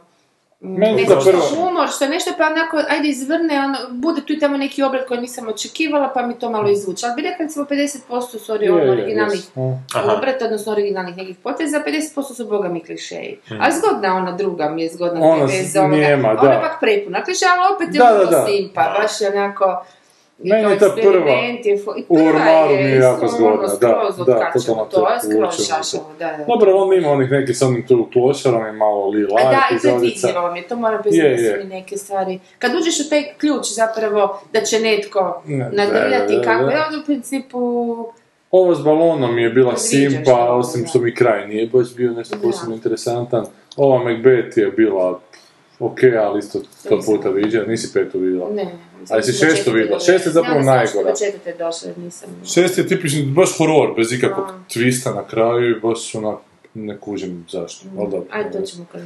[0.58, 4.82] Što prva- humor, što nešto pa onako, ajde izvrne, ono, bude tu i tamo neki
[4.82, 7.06] obrat koji nisam očekivala, pa mi to malo izvuče.
[7.06, 8.00] Ali bi rekla recimo 50%
[8.38, 9.50] su ori- ono, je, originalnih jes.
[9.56, 9.78] A.
[9.94, 10.12] Aha.
[10.12, 12.00] obrat, odnosno originalnih nekih poteza, 50%
[12.34, 13.38] su boga mi klišeji.
[13.52, 15.96] A zgodna ona druga mi je zgodna Ona bez s- ovoga.
[15.96, 16.60] njema, Ona je da.
[16.62, 18.46] pak prepuna kliše, ali opet je Da, da, da.
[18.46, 19.84] simpa, baš je onako...
[20.42, 21.34] i Meni je ta prva
[22.08, 26.44] u ormaru mi je jako zgodna, da, da, totalno to je skroz šašavo, da, da.
[26.44, 28.08] Dobro, on ima onih neki sa onim tu
[28.68, 29.78] i malo li A da, i
[30.52, 31.52] mi je, to moram Je, priznati da je.
[31.52, 32.38] su mi neke stvari.
[32.58, 37.06] Kad uđeš u taj ključ zapravo da će netko Ne, nadrljati kako je, onda u
[37.06, 37.58] principu...
[38.50, 42.36] Ovo s balonom je bila simpa, to, osim što mi kraj nije baš bio nešto
[42.42, 43.46] posebno interesantan.
[43.76, 45.20] Ova Macbeth je bila
[45.78, 47.16] ok, ali isto sto Nisam.
[47.16, 48.50] puta viđa, nisi petu vidjela.
[48.50, 48.72] Ne,
[49.10, 50.00] A jesi do šestu vidjela?
[50.00, 51.10] Šest je zapravo Ja, najgora.
[51.10, 52.28] Do četvrte došla, nisam...
[52.54, 56.38] Šest je tipični, baš horor, bez ikakvog twista na kraju i baš onak
[56.78, 58.26] Ne kužim zašto, ali dobro.
[58.30, 59.00] Ajde, to ćemo kad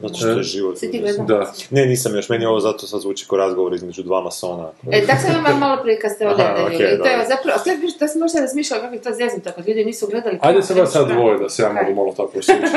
[0.00, 0.78] Zato što je život.
[0.78, 1.04] Si ti?
[1.28, 1.52] Da.
[1.70, 4.70] Ne, nisam još, meni ovo zato sad zvuči kao razgovor između dva masona.
[4.92, 6.76] E, tako sam imala malo prije kad ste Aha, odredili.
[6.76, 9.50] okej, I to je zapravo, sad viš, to sam možda razmišljala kako je to zeznuto,
[9.56, 10.38] kad ljudi nisu gledali.
[10.42, 12.76] Ajde se vas sad dvoje da se ja mogu malo tako osjećati.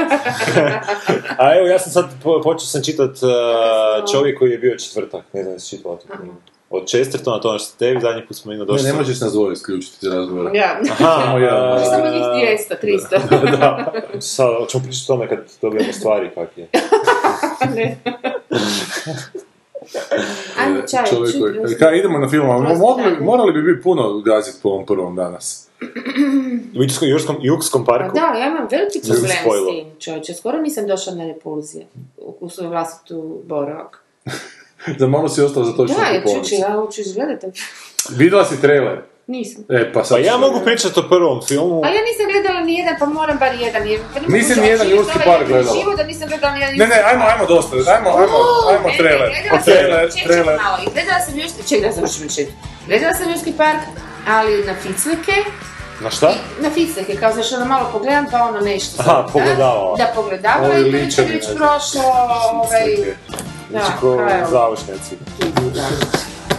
[1.44, 5.24] A evo, ja sam sad, po- počeo sam čitat uh, čovjek koji je bio četvrtak,
[5.34, 6.36] ne znam čitala tu knjigu.
[6.70, 8.88] Od Chestertona, to ono što ste tebi zadnji put smo imali Ne, došli.
[8.88, 10.56] ne možeš nas dvoje isključiti za razgovor.
[10.56, 11.84] Ja, Aha, Samo ja.
[11.86, 12.24] samo njih
[12.70, 13.52] 200, 300.
[13.52, 16.68] da, sad, ćemo pričati o tome kad dobijemo stvari kak je.
[17.76, 17.98] Ne.
[20.58, 21.78] Ajmo čaj, Čovjek čuj, koji- prosti.
[21.78, 22.80] Kaj, idemo na film, ali ajde.
[23.22, 25.68] morali bi biti puno gaziti po ovom prvom danas.
[26.74, 28.16] U Jugskom, Jugskom, Jugskom Pa parku.
[28.16, 30.34] da, ja imam veliki problem s tim, čovječe.
[30.34, 31.86] Skoro nisam došla na repulzije
[32.18, 34.04] u, u svoju vlastitu boravak.
[35.00, 37.48] Za malo si ostala za točno Da, ja čuče, ja hoću izgledati.
[38.12, 39.02] Vidjela si trailer?
[39.28, 39.64] Nisam.
[39.70, 41.82] E, pa sad Pa ja ću- mogu pričati o prvom filmu.
[41.86, 43.88] Ali ja nisam gledala ni jedan, pa moram bar jedan.
[43.88, 45.78] Jer pa živjeti nijedan ovaj ljudski jedan par gledala?
[45.80, 48.38] Život da nisam gledala ni jedan Ne, ne, ajmo, ajmo dosta, ajmo, ajmo,
[48.70, 49.30] ajmo Ne, trailer.
[49.30, 50.60] ne, gledala sam- Trailer,
[50.94, 52.48] gledala sam još, ček da završim ček.
[52.88, 53.82] Gledala sam Ljudski park,
[54.28, 55.36] ali na ficlike,
[56.02, 56.30] Na šta?
[56.60, 58.96] na ficlike, kao znaš ono malo pogledam pa ono nešto.
[59.00, 59.96] Aha, pogledavala.
[59.98, 62.04] Da, pogledavala i to je već prošlo,
[62.54, 62.96] ovaj,
[63.70, 65.16] Znači ko kaj završnjaci.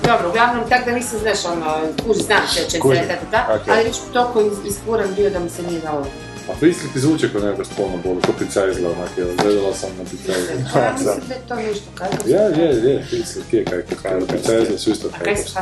[0.02, 3.54] Dobro, uglavnom, tak da nisam, znaš, ono, kuži, znam se o čem se da, da,
[3.54, 3.68] Ok.
[3.68, 6.06] ali već toliko iz, ispuran bio da mi se nije dalo.
[6.50, 9.90] A Fislik ti zvuče kao nekako spolno bolu, ko pica izgleda onak, evo, gledala sam
[9.98, 10.80] na pica izgleda.
[10.80, 14.52] Ja mislim da je to nešto, kako Ja, je, je, Fislik je kaj kaj pica
[14.52, 15.44] izgleda su isto A kaj kaj.
[15.44, 15.58] su?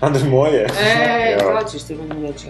[0.00, 0.66] Andrej moje.
[0.80, 1.52] E, Evo.
[1.54, 2.46] hoćeš ti meni reći.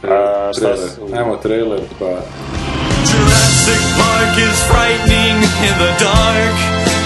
[0.00, 2.06] Trailer, su- ajmo trailer, pa...
[3.04, 6.56] Jurassic Park is frightening in the dark.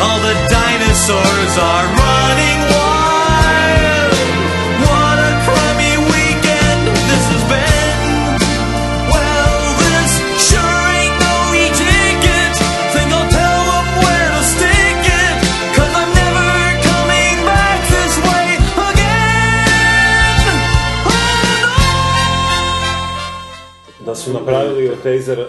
[0.02, 2.73] All the dinosaurs are running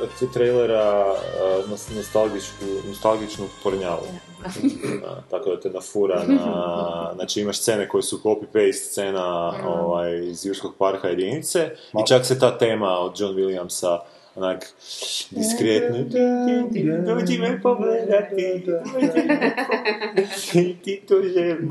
[0.02, 4.08] od trailera uh, nos- nostalgičku, nostalgičnu pornjavu.
[5.02, 7.12] Da, tako da te nafura na...
[7.16, 12.40] Znači imaš scene koje su copy-paste scena ovaj, iz Južkog parka jedinice i čak se
[12.40, 14.00] ta tema od John Williamsa
[14.36, 14.74] onak
[15.32, 15.98] diskretno
[17.06, 18.66] dođi me pogledati
[20.84, 21.70] ti to želim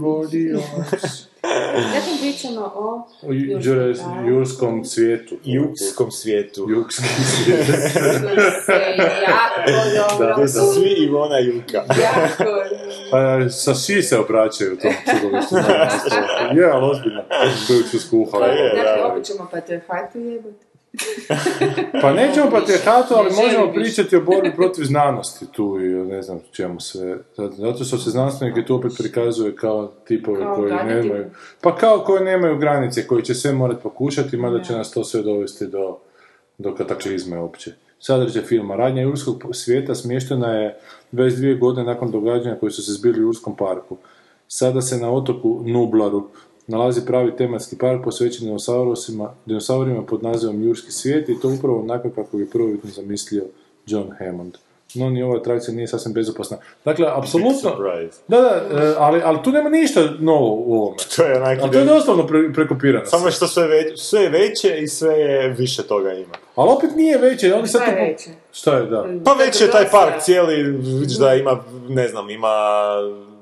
[1.95, 3.95] Zatim pričamo o Jure-
[4.27, 5.35] Jurskom cvijetu.
[5.45, 7.67] jugskom svijetu Jurski svijet.
[7.67, 8.73] se
[9.95, 10.35] jako dobro.
[10.35, 12.45] gdje su svi Ivona Juka Jako
[13.11, 13.19] Pa
[13.51, 15.55] sa ši se obraćaju u tom čudovištu.
[16.57, 17.23] Je, ali ozbiljno.
[17.67, 18.45] Koju ću skuhali.
[18.49, 19.07] je, Dakle, da.
[19.07, 20.64] opet ćemo patriarhatu jebati.
[22.03, 26.81] Pa nećemo patriarhatu, ali možemo pričati o borbi protiv znanosti tu i ne znam čemu
[26.81, 27.19] sve.
[27.37, 31.03] Zato- što se znanstvenike tu opet prikazuje kao tipove Kao koji gadljivi.
[31.09, 31.25] nemaju...
[31.61, 35.23] Pa kao koji nemaju granice, koji će sve morati pokušati, mada će nas to sve
[35.23, 35.99] dovesti do,
[36.59, 37.73] do kataklizme opće.
[38.01, 38.77] Sadržaj filma.
[38.77, 40.79] Radnja Jurskog svijeta smještena je
[41.13, 43.97] 22 godine nakon događanja koji su se zbili u Jurskom parku.
[44.49, 46.29] Sada se na otoku Nublaru
[46.67, 48.57] nalazi pravi tematski park posvećen
[49.47, 53.45] dinosaurima pod nazivom Jurski svijet i to upravo onako kako je prvobitno zamislio
[53.87, 54.55] John Hammond.
[54.95, 56.57] No, ni ova atrakcija nije sasvim bezopasna.
[56.85, 57.71] Dakle, apsolutno...
[58.29, 60.97] Da, da, e, ali, ali tu nema ništa novo u ovome.
[61.17, 63.07] To je onak Ali to je doslovno pre, prekopirano.
[63.07, 66.35] Samo što sve, već, sve je veće i sve je više toga ima.
[66.55, 68.03] Ali opet nije veće, oni sad Šta to...
[68.03, 68.31] veće?
[68.53, 69.07] Šta je, da.
[69.25, 70.63] Pa već je taj park cijeli,
[71.01, 72.49] vidiš da ima, ne znam, ima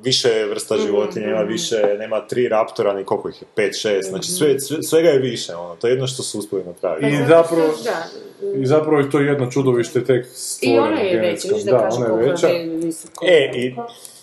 [0.03, 4.31] više vrsta životinja, ima više, nema tri raptora, ni koliko ih je, pet, šest, znači
[4.31, 7.09] sve, sve- svega je više, ono, to je jedno što su uspjeli napraviti.
[7.09, 7.73] I Zato zapravo-.
[8.55, 12.23] I zapravo je to jedno čudovište tek I stvoreno ona je veća, da, Da, ona
[12.23, 12.49] je veća.
[13.23, 13.75] E, i-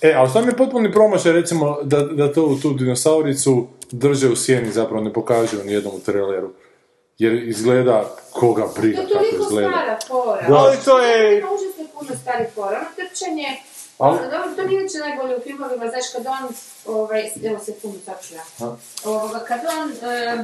[0.01, 4.71] E, ali sam je potpuni promašaj, recimo, da, da to, tu dinosauricu drže u sjeni,
[4.71, 6.49] zapravo ne pokažu u nijednom u traileru.
[7.17, 9.69] Jer izgleda koga briga To je kako toliko izgleda.
[9.69, 10.47] stara fora.
[10.47, 10.55] Da.
[10.55, 12.77] Ali to je- užasno puno starih fora.
[12.77, 13.47] Ono trčanje,
[13.99, 16.49] dobro, to nije uopće najbolje u filmovima, znaš, kad on,
[16.95, 17.59] ovaj, evo
[18.05, 18.43] tako ću ja.
[19.05, 20.35] Ovoga, kad on, e,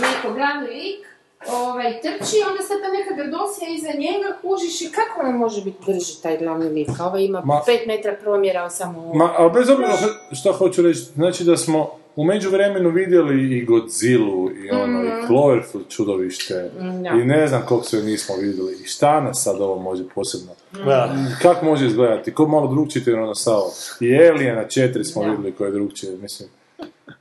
[0.00, 1.06] neko glavni lik,
[1.48, 5.78] ovaj, trči, onda sad ta neka grdosija iza njega kužiš i kako on može biti
[5.86, 6.88] brži taj glavni lik?
[7.00, 9.14] A ovaj ima Ma- pet metra promjera samo...
[9.14, 9.96] Ma, ali bez obzira
[10.32, 15.88] šta hoću reći, znači da smo u međuvremenu vidjeli i Godzilla i ono, i Cloverfield
[15.88, 17.08] čudovište, Mm, da.
[17.10, 20.52] i ne znam koliko sve nismo vidjeli, i šta nas sad ovo može posebno,
[20.84, 21.16] Da.
[21.42, 25.28] kako može izgledati, ko malo drugčiji Tyrannosaur, i Aliena 4 smo Da.
[25.30, 26.48] vidjeli koje je drugčije, mislim,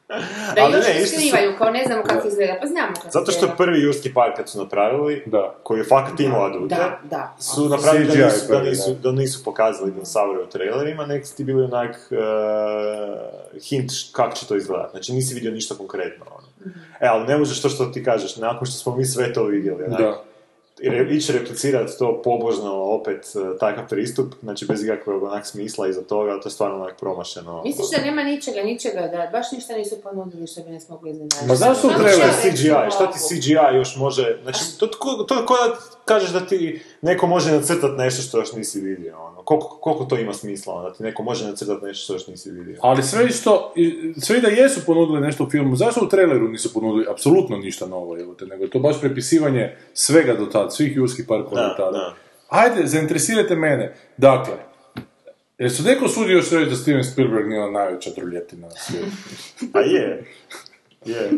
[0.08, 0.16] Da
[0.58, 3.32] Ali još ne, isto su- skrivaju, kao ne znamo kako izgleda, pa znamo kako Zato
[3.32, 5.56] što je prvi Jurski park kad su napravili, Da.
[5.64, 7.36] koji je fakat imao adute, Da, da.
[7.40, 9.12] su napravili CGI da nisu, da nisu, da.
[9.12, 12.18] nisu pokazali dinosaure u trailerima, nek ti bili onak uh,
[13.62, 14.92] hint kako će to izgledati.
[14.92, 16.26] Znači nisi vidio ništa konkretno.
[16.32, 16.48] Ono.
[17.02, 19.84] E, ali ne možeš to što ti kažeš, nakon što smo mi sve to vidjeli.
[19.84, 20.22] onak, Da.
[21.12, 26.40] Ići replicirati to pobožno opet e, takav pristup, znači bez ikakvog onak smisla iza toga,
[26.40, 27.62] to je stvarno onak promašeno.
[27.64, 31.48] Misliš da nema ničega, ničega, da baš ništa nisu ponudili što bi nas mogli iznenaditi?
[31.48, 35.46] Ma zašto čovjek CGI, šta ti CGI još može, znači to, to, to da
[36.06, 39.42] kažeš da ti neko može nacrtati nešto što još nisi vidio, ono.
[39.44, 42.52] koliko, koliko to ima smisla, ono, da ti neko može nacrtati nešto što još nisi
[42.52, 42.80] vidio.
[42.82, 43.74] Ali sve što,
[44.22, 48.20] sve da jesu ponudili nešto u filmu, zašto u traileru nisu ponudili apsolutno ništa novo,
[48.20, 51.92] evo te, nego je to baš prepisivanje svega do tad, svih jurskih parkova do tada.
[51.92, 52.14] da.
[52.50, 53.96] Ajde, zainteresirajte mene.
[54.18, 54.54] Dakle,
[55.58, 59.12] jer su neko sudio još reći da Steven Spielberg nije najveća truljetina na svijetu.
[59.78, 60.26] A je,
[61.06, 61.32] je.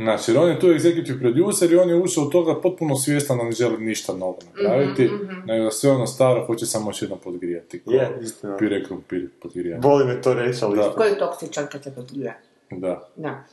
[0.00, 3.38] Znači, jer on je tu executive producer i on je ušao u toga potpuno svjestan
[3.38, 5.10] da ne želi ništa novo napraviti,
[5.44, 7.80] nego da sve ono staro hoće samo još jednom podgrijati.
[7.80, 8.56] Kao Je, istina.
[8.56, 9.86] Pire krumpir podgrijati.
[9.86, 10.76] Voli me to reći, ali...
[10.76, 10.90] Da.
[10.90, 12.38] Ko je toksičan kad se potljuje?
[12.70, 13.08] Da.
[13.16, 13.44] Da.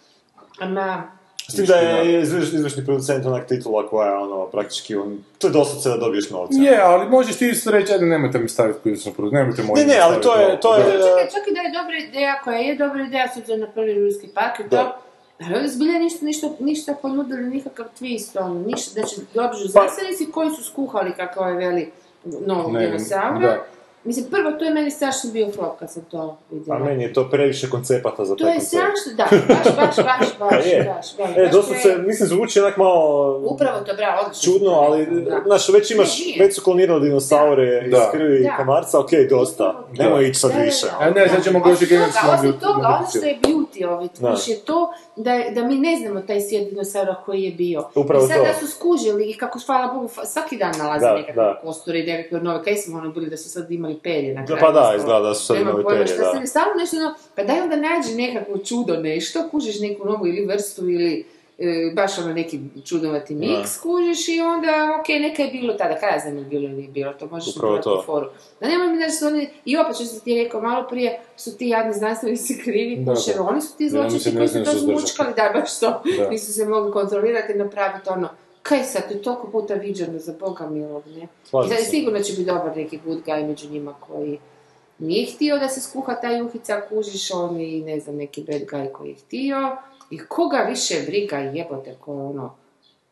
[0.60, 1.12] Ama,
[1.49, 5.47] S tim da je izvrš, izvršni producent onak titula koja je ono, praktički on, to
[5.47, 6.57] je doslovce da dobiješ novce.
[6.60, 9.79] Je, ali možeš ti isto reći, ajde nemojte mi staviti koji sam produkt, nemojte moj
[9.79, 12.57] Ne, ne, ali to je- to je- čekaj, čak i da je dobra ideja, koja
[12.57, 14.99] je dobra ideja, s obzirom na prvi ruski park i to, Da.
[15.39, 20.50] Ali ovdje zbilja ništa, ništa, ništa ponudili, nikakav twist, ono, ništa, znači, dođu znanstvenici koji
[20.52, 21.91] su skuhali kako je veli
[22.45, 23.63] novog dinosaura.
[24.03, 26.77] Mislim, prvo, to je meni strašno bio flop kad sam to vidjela.
[26.77, 28.69] A meni je to previše koncepata za To taj je koncept.
[28.69, 30.83] strašno, da, baš, baš, baš, baš, Pa je.
[30.86, 34.53] baš, baš, E, doslovce, je- mislim, zvuči onak malo Upravo to, bravo, odlično.
[34.53, 35.41] čudno, ali, Da.
[35.45, 38.57] znaš, već imaš, Ne, već su klonirali dinosaure iz krvi Da.
[38.57, 39.88] komarca, okej, dosta, to.
[39.93, 40.88] nemoj ići sad više.
[40.99, 43.38] A ne, sad ćemo ga još i Osim genetski toga, osim toga, ono što je
[43.43, 43.57] beauty
[43.88, 47.51] ovih tviš je to da, je- da mi ne znamo taj svijet dinosaura koji je
[47.53, 47.89] bio.
[47.95, 48.43] Upravo I sad to.
[48.43, 52.63] da su skužili i kako, hvala Bogu, svaki dan nalaze nekakve kosture i nekakve nove,
[52.63, 54.62] kaj smo ono bili da su sad imali perje na Da, kraju.
[54.62, 55.57] pa da, izgleda da su sad
[56.07, 56.31] šta da.
[56.33, 60.27] se ne- Stalno nešto ono, pa daj onda nađi nekakvo čudo nešto, kužiš neku novu
[60.27, 61.25] ili vrstu ili
[61.60, 64.67] e, baš ono neki čudovati miks, kužiš i onda,
[64.99, 67.99] ok, neka je bilo tada, kada znam je bilo ili bilo, to možeš to.
[67.99, 68.27] u foru.
[68.62, 71.67] Da nemoj mi da su oni, i opet što ti rekao malo prije, su ti
[71.67, 73.43] jadni znanstvenici krivi, Da, jer da.
[73.43, 76.29] oni su ti zločinci koji su to zmučkali, da, baš to, Da.
[76.29, 78.29] nisu se mogli kontrolirati i napraviti ono,
[78.67, 81.23] kaj sad, to je toliko puta viđeno za Boga milog, ne?
[81.23, 81.89] I Slažem sad se.
[81.89, 84.39] sigurno će biti dobar neki good guy među njima koji
[84.99, 88.91] nije htio da se skuha ta juhica, kužiš on i ne znam, neki bad guy
[88.91, 89.77] koji je htio.
[90.10, 92.56] I koga više briga jebote ko je ono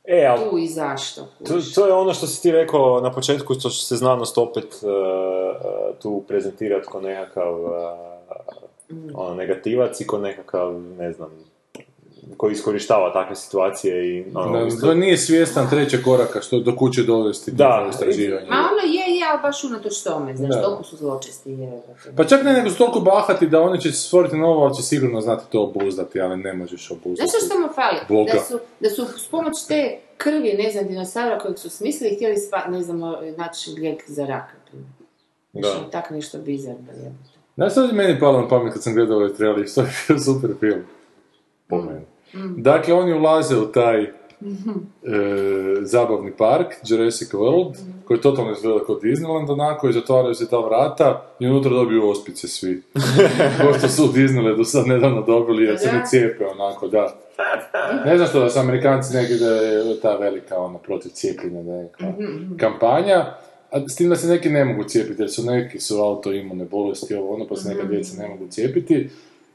[0.08, 3.54] E, ali tu i zašto, To, to je ono što si ti rekao na početku,
[3.54, 7.72] što će se znanost opet uh, tu prezentirati kao nekakav uh,
[9.14, 11.30] ono, negativac i kao nekakav, ne znam,
[12.38, 16.76] koji iskorištava takve situacije i ono, Da, isto- da nije svjestan trećeg koraka što do
[16.76, 17.82] kuće dovesti Da.
[17.84, 18.48] do istraživanja.
[18.50, 20.62] Ma ono je, je, ali baš unatoč tome, znaš, Da.
[20.62, 22.14] toliko su zločesti jebote.
[22.18, 25.22] Pa čak ne nego su toliko bahati da oni će stvoriti novo, ali će sigurno
[25.22, 27.30] znati to obuzdati, ali ne možeš obuzdati.
[27.30, 27.98] Znaš što samo fali?
[28.10, 28.34] Boga.
[28.34, 32.38] Da su, da su s pomoć te krvi, ne znam, dinosaura kojeg su smislili, htjeli
[32.38, 33.00] spa, ne znam,
[33.38, 34.56] naći lijek za rak,
[35.54, 35.90] Da.
[35.92, 37.30] tak nešto bizarno jebote.
[37.56, 40.20] Znaš što je meni palo na pamet kad sam gledao ovaj trailer, što je bio
[40.20, 40.82] super film.
[41.68, 42.02] Po meni.
[42.58, 44.10] Dakle, oni ulaze u taj e,
[45.82, 51.26] zabavni park, Jurassic World, koji totalno izgleda kao Disneyland onako i zatvaraju se ta vrata
[51.40, 52.82] i unutra dobiju ospice svi.
[53.62, 57.16] Ko što su u Disneylandu sad nedavno dobili jer se ne cijepe onako, da.
[58.06, 61.72] Ne znam što da su Amerikanci neki da je ta velika ono protiv cijepljenja da
[61.72, 62.14] je neka
[62.58, 63.26] kampanja,
[63.72, 67.16] a s tim da se neki ne mogu cijepiti jer su neki su autoimune bolesti
[67.16, 69.10] ovo ono pa se neka djeca ne mogu cijepiti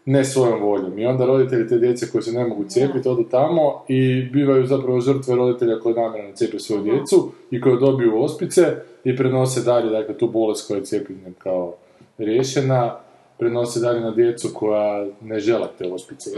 [0.05, 0.99] ne svojom voljom.
[0.99, 5.01] I onda roditelji te djece koji se ne mogu cijepiti odu tamo i bivaju zapravo
[5.01, 8.63] žrtve roditelja koji namjerno cijepe svoju djecu i koji dobiju ospice
[9.05, 11.75] i prenose dalje, dakle, tu bolest koja je cijepljenjem kao
[12.19, 12.97] riješena,
[13.39, 16.31] prenose dalje na djecu koja ne žele te ospice.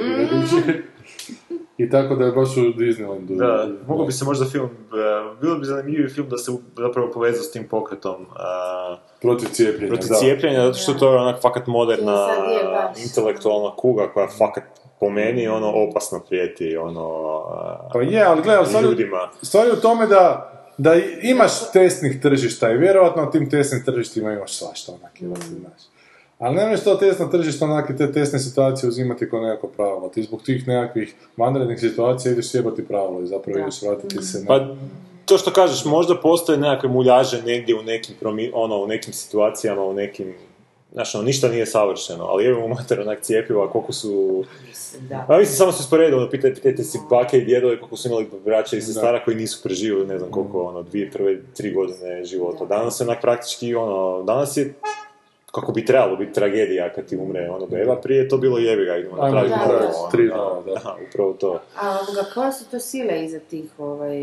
[1.79, 3.37] I tako da je baš u Disneylandu.
[3.39, 7.11] Da, mogu bi se možda film, uh, bilo bi zanimljivi film da se u- zapravo
[7.11, 10.15] povezao s tim pokretom uh, Protiv cijepljenja, protiv da.
[10.15, 12.27] cijepljenja, zato što to je onak fakat moderna,
[13.05, 14.65] intelektualna kuga koja fakat
[15.01, 19.29] po meni ono opasno prijeti ono uh, Pa je, ali gledaj, stvari, ljudima.
[19.43, 24.53] stvari u tome da, da imaš testnih tržišta i vjerojatno na tim testnim tržištima imaš
[24.59, 25.35] svašta onak, mm.
[25.61, 25.92] znaš.
[26.43, 30.09] Ali ne možeš to testno tržište onak i te testne situacije uzimati kao nekako pravilo.
[30.09, 33.63] Ti zbog tih nekakvih vanrednih situacija ideš sjebati pravilo i zapravo Da.
[33.63, 34.47] ideš vratiti se na...
[34.47, 34.67] Pa
[35.25, 39.85] to što kažeš, možda postoje nekakve muljaže negdje u nekim, promi, ono, u nekim situacijama,
[39.85, 40.35] u nekim
[40.93, 44.45] Znaš, ono, ništa nije savršeno, ali evo mater onak cijepiva, koliko su...
[45.01, 45.25] Da.
[45.29, 48.29] Pa mislim, samo su sporedili, ono, pitajte, pitajte si bake i djedove koliko su imali
[48.45, 52.65] braća i sestara koji nisu preživjeli, ne znam koliko, ono, dvije, prve, tri godine života.
[52.65, 54.75] Danas je onak praktički, ono, danas je
[55.53, 58.85] kako bi trebalo biti tragedija kad ti umre ono beba, prije je to bilo jebi
[58.85, 60.73] ga, idemo Ajmo napraviti da, novo, da, ono, tri da, da.
[60.73, 61.61] da, upravo to.
[61.77, 64.17] A ovoga, koje su to sile iza tih, ovaj,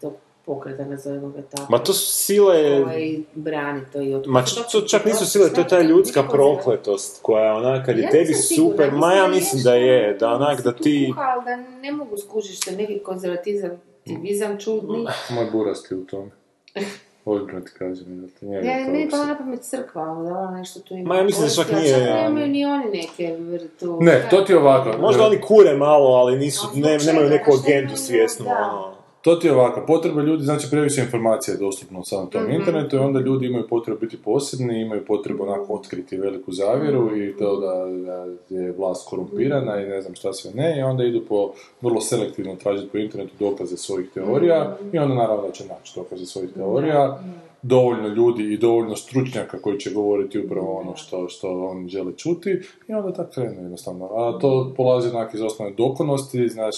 [0.00, 0.12] tog
[0.44, 1.72] pokreta, nazovimo ga tako?
[1.72, 5.52] Ma to su sile, Ovaj, brani to i otkud ma to to čak nisu sile,
[5.52, 9.12] to je ta ljudska prokletost koja je ona, kad je Ja tebi sigurna, super, ma
[9.12, 11.12] ja mislim da je, da onak, da ti...
[11.14, 15.06] Kuha, ali da ne mogu skužiti što je neki konzervativizam čudni.
[15.30, 16.30] Moj burasti u tome.
[17.24, 20.38] Ti kažem, da ti njega Ja, to meni pa opsje- na pamet crkva, ali da
[20.38, 21.08] ona nešto tu ima.
[21.08, 23.98] Ma ja mislim da čak koristi, a nije- nemaju ni oni neke vrtu.
[24.00, 24.98] Ne, to ti je ovako.
[24.98, 28.50] Možda oni kure malo, ali nisu, ne, nemaju neku agendu da.
[28.72, 28.91] ono.
[29.22, 32.52] To ti je ovako, potreba ljudi, znači previše informacija je dostupno u samom tom Mhm.
[32.52, 37.36] internetu i onda ljudi imaju potrebu biti posebni, imaju potrebu onako otkriti veliku zavjeru i
[37.36, 37.74] to da,
[38.06, 42.00] da je vlast korumpirana i ne znam šta sve ne i onda idu po vrlo
[42.00, 46.50] selektivno tražiti po internetu dokaze svojih teorija i onda naravno da će naći dokaze svojih
[46.54, 47.20] teorija.
[47.62, 52.50] Dovoljno ljudi i dovoljno stručnjaka koji će govoriti upravo ono što, što oni žele čuti
[52.88, 54.04] i onda tako krenu jednostavno.
[54.06, 56.76] A to polazi onak iz osnovne dokonosti, znaš,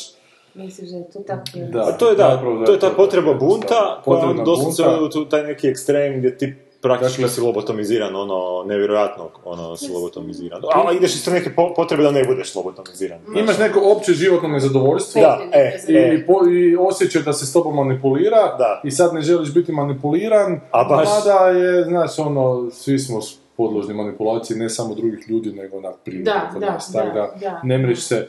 [0.55, 1.43] Misliš da je to tako?
[1.73, 1.81] Da.
[1.81, 4.83] A to je da, da to je ta potreba bunta, koja Potrebna doslovce
[5.17, 8.37] u taj neki ekstrem gdje ti praktički Dakle- si lobotomiziran, ono,
[8.67, 10.61] nevjerojatno, ono, si lobotomiziran.
[10.65, 13.19] A ideš iz neke po- potrebe da ne budeš lobotomiziran.
[13.37, 16.27] Imaš neko opće životno nezadovoljstvo Da, e, i, e.
[16.27, 18.81] po, i osjećaj da se s tobom manipulira Da.
[18.85, 23.21] i sad ne želiš biti manipuliran, A baš- mada je, znaš, ono, svi smo
[23.57, 27.61] podložni manipulaciji ne samo drugih ljudi, nego onak prirode Da, da, nas, tak da, da.
[27.63, 28.29] ne mreš se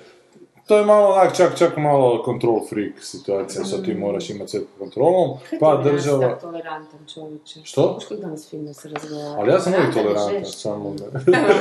[0.67, 4.59] to je malo onak, čak, čak malo control freak situacija, sad ti moraš imati sve
[4.59, 6.29] pod kontrolom, Kaj pa država...
[6.29, 7.59] tak tolerantan čovječe?
[7.63, 7.99] Što?
[8.01, 9.39] Kako danas fino se razgovara?
[9.41, 10.59] Ali ja sam uvijek Tolerantan tolerantan, žešći.
[10.59, 10.95] samo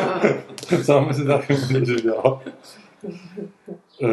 [0.87, 2.41] samo se da ne.
[4.01, 4.07] E,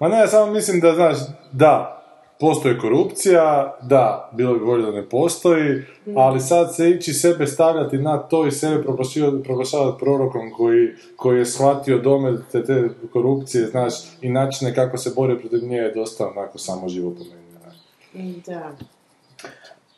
[0.00, 1.16] ma ne, samo mislim da, znaš,
[1.52, 1.97] da,
[2.40, 5.82] postoji korupcija, da, bilo bi bolje da ne postoji,
[6.16, 8.82] ali sad se ići sebe stavljati na to i sebe
[9.44, 15.12] proglašavati prorokom koji, koji je shvatio dome te, te korupcije, znaš, i načine kako se
[15.16, 17.48] bore protiv nje je dosta onako samo živo po meni.
[18.46, 18.76] Da.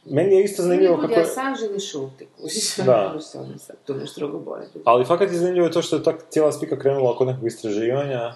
[0.04, 1.14] Meni je isto zanimljivo kako...
[1.14, 1.28] kako...
[1.28, 3.02] sam želi šuti, kužiš, Da.
[3.02, 4.78] ne možeš se onda sad tu nešto drugo boriti.
[4.84, 8.34] Ali fakat je zanimljivo to što je tak cijela spika krenula oko nekog istraživanja,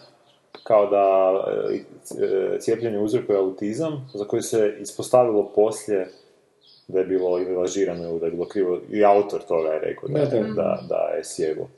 [0.63, 1.35] kao da
[1.73, 1.77] e,
[2.25, 6.09] e, cijepljenje uzrokuje autizam, za koji se ispostavilo poslije
[6.89, 10.09] da je bilo ili lažirano ili da je bilo krivo, i autor toga je rekao
[10.09, 10.55] da, Da, da.
[10.55, 11.69] da, da je sjevo.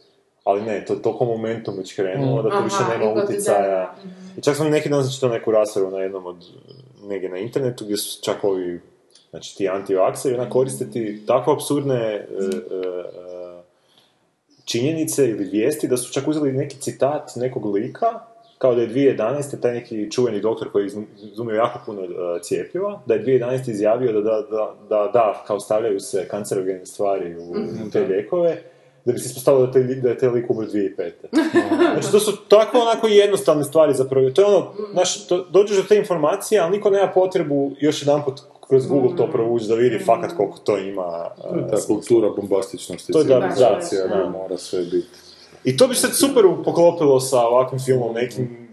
[0.44, 3.94] Ali ne, to je toliko momentum već krenulo da to Aha, više nema utjecaja.
[4.36, 6.36] I čak sam neki dan čitao neku raspravu na jednom od
[7.02, 8.80] negdje na internetu gdje su čak ovi
[9.30, 13.62] znači ti antivakseri ona koriste ti tako apsurdne e, e, e,
[14.64, 18.06] činjenice ili vijesti da su čak uzeli neki citat nekog lika
[18.58, 19.60] kao da je 2011.
[19.60, 22.06] taj neki čuveni doktor koji je izum- izumio jako puno e,
[22.42, 23.70] cijepiva, da je 2011.
[23.70, 27.50] izjavio da da, da, da, da, kao stavljaju se kancerogene stvari u,
[27.86, 28.62] u te lijekove,
[29.04, 31.10] da bi se ispostavilo da, te, da je te lik umro 2005.
[31.92, 34.34] Znači, to su tako onako jednostavne stvari za provjeru.
[34.34, 38.40] To je ono, znaš, to, dođeš do te informacije, ali niko nema potrebu još jedanput
[38.68, 41.30] kroz Google to provući da vidi fakat koliko to ima.
[41.42, 44.30] To je uh, ta kultura bombastičnosti, To je da, civilizacija, da, da, da.
[44.30, 45.08] mora sve biti.
[45.66, 48.68] I to bi se super poklopilo sa ovakvim filmom nekim...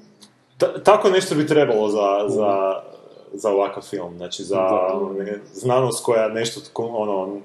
[0.57, 2.81] Ta- tako nešto bi trebalo za, za,
[3.33, 4.17] za ovakav film.
[4.17, 4.61] Znači, za
[5.17, 7.37] ne, znanost koja nešto, ono,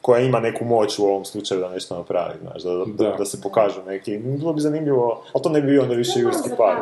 [0.00, 3.16] koja ima neku moć u ovom slučaju da nešto napravi, znaš, da, da, Da.
[3.18, 6.50] da se pokažu neki, bilo bi zanimljivo, ali to ne bi bio onda više jurski
[6.56, 6.76] par,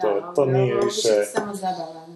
[0.00, 1.24] to, to nije više...
[1.34, 2.07] Samo zabava.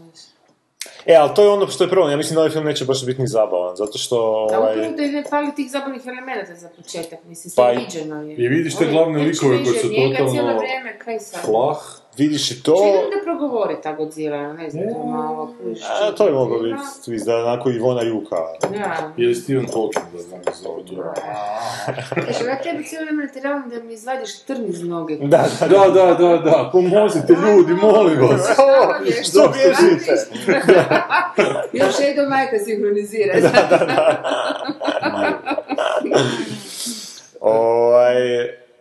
[1.06, 3.06] E, ali to je ono što je prvo, ja mislim da ovaj film neće baš
[3.06, 4.16] biti ni zabavan, zato što...
[4.18, 8.22] Ovaj, upravo da ne fali tih zabavnih elemenata za početak, mislim, Pa sve i- viđeno
[8.22, 8.34] je.
[8.34, 11.40] i vidiš te glavne likove koji su totalno cijelo vrijeme, kaj sad?
[11.40, 11.76] Flah,
[12.18, 12.76] vidiš i to...
[12.76, 15.82] Čini da progovori ta Godzilla, ne znam, to malo kužiš.
[15.84, 18.36] A, to je moglo biti, twist, da je onako Ivona Juka.
[18.60, 19.12] Da.
[19.16, 21.12] ili Stephen Hawking, da znam se zove to.
[22.14, 25.16] Kaže, ja tebi cijelo vrijeme natjeravam da mi izvadiš trn iz noge.
[25.16, 28.48] Da, da, Da, da, da, da, pomozite ljudi, molim vas.
[29.28, 30.12] Što bježite?
[31.72, 33.34] Još Edo majka sinhronizira.
[35.12, 35.32] Ovaj,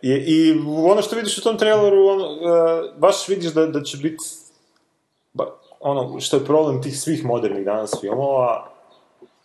[0.02, 3.96] i, I ono što vidiš u tom traileru, ono, e, baš vidiš da, da će
[3.96, 4.24] biti
[5.80, 8.70] ono što je problem tih svih modernih danas filmova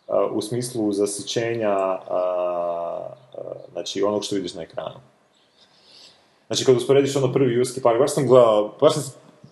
[0.08, 3.10] e, u smislu zasićenja a,
[3.72, 5.00] znači onog što vidiš na ekranu.
[6.48, 9.04] Znači kad usporediš ono prvi Jurski park, baš sam gledao, baš sam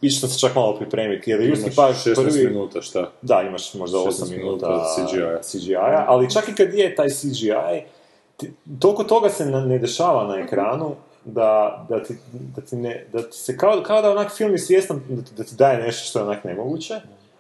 [0.02, 2.48] išao sam se čak malo pripremiti, jer je Jurski park 16 prvi...
[2.48, 3.12] minuta, šta?
[3.22, 5.42] Da, imaš možda 16 8 minuta CGI-a.
[5.42, 7.52] CGI-a, ali čak i kad je taj CGI,
[8.38, 10.92] ti, toliko toga se na- ne dešava na ekranu,
[11.26, 12.16] da, da, ti,
[12.56, 15.32] da, ti ne, da ti se kao, kao da onak film je svjestan da ti,
[15.38, 16.94] da ti daje nešto što je onak nemoguće,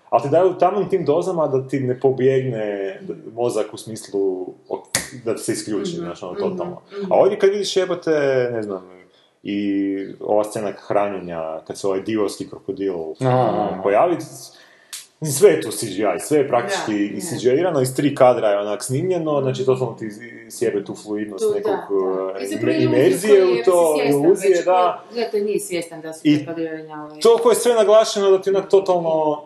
[0.10, 3.00] ali ti daju tamo tim dozama da ti ne pobjegne
[3.34, 4.48] mozak u smislu
[5.26, 6.82] da ti se isključi, znaš, ono, totalno.
[7.10, 8.12] A ovdje kad vidiš jebate,
[8.54, 8.96] ne znam,
[9.43, 9.60] i
[10.20, 13.80] ova scena hranjenja, kad se ovaj divovski krokodil Aha.
[13.84, 14.18] pojavi,
[15.28, 15.86] sve je tu CGI,
[16.19, 17.19] sve je praktički Da, i da.
[17.21, 20.09] CGI-irano, iz tri kadra je onak snimljeno, znači totalno ti
[20.49, 22.39] sjebe tu fluidnost Tu, nekog da, da.
[22.71, 25.03] iluziju imerzije u to, iluzije, već, da.
[25.09, 26.45] koji- Da, to nije svjestan da su I
[26.95, 27.19] ovaj...
[27.19, 29.41] Toliko je sve naglašeno da ti onak totalno,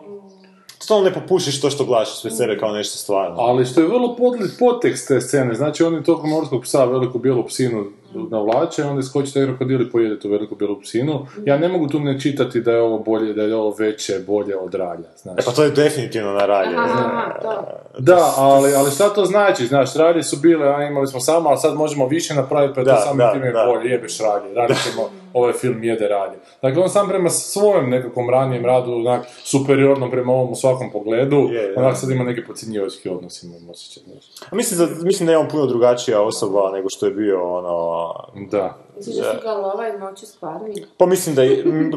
[0.78, 3.36] totalno ne popušiš to što gledaš sve sebe kao nešto stvarno.
[3.38, 7.44] Ali što je vrlo podlit potekst te scene, znači oni tog morskog psa, veliku bijelu
[7.44, 7.84] psinu
[8.30, 11.26] navlače, onda skoči taj krokodil i pojede tu veliku bijelu psinu.
[11.44, 14.56] Ja ne mogu tu ne čitati da je ovo bolje, da je ovo veće, bolje
[14.56, 15.38] od ralja, znaš.
[15.38, 16.76] E pa to je definitivno na ralje.
[16.76, 17.66] Aha, aha, to.
[17.98, 21.58] Da, ali, ali šta to znači, znaš, ralje su bile, a imali smo samo, ali
[21.58, 23.64] sad možemo više napraviti, pa je Da, to samo da, time da.
[23.66, 26.38] bolje, jebeš ralje, radit ćemo, ovaj film jede ralje.
[26.62, 31.36] Dakle, on sam prema svojem nekakvom ranijem radu, onak, superiornom prema ovom u svakom pogledu,
[31.36, 31.74] Je, je.
[31.76, 34.02] onak sad ima neki podcjenjivački odnos, imam osjećaj.
[34.50, 38.14] A Mislim da, mislim da je on puno drugačija osoba nego što je bio ono...
[38.50, 38.76] Da.
[38.96, 40.84] Misliš da su ga lova i moći skvarili?
[40.96, 41.62] Pa mislim da je...
[41.64, 41.90] m,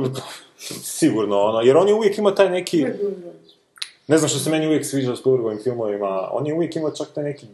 [0.83, 2.85] sigurno ono, jer on je uvijek ima taj neki...
[4.07, 7.07] Ne znam što se meni uvijek sviđa u Spielbergovim filmovima, on je uvijek imao čak
[7.15, 7.45] taj neki...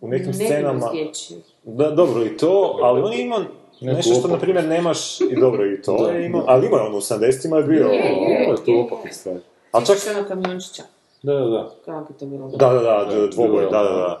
[0.00, 0.90] U nekim scenama...
[1.64, 3.40] Da, dobro i to, ali on je imao
[3.80, 6.86] nešto što, na primjer, nemaš, i dobro i to Da, je imao, ali imao je
[6.86, 7.86] on u 70-ima je bio...
[7.86, 8.46] Je, je.
[8.46, 9.38] Ovo je to opake stvari.
[9.72, 10.82] A čak, Sjećaš ono kamiončića?
[11.22, 11.70] Da, da, da.
[11.84, 12.48] Kako je to bilo?
[12.48, 14.20] da, da, da, dvoboj, da, da, da.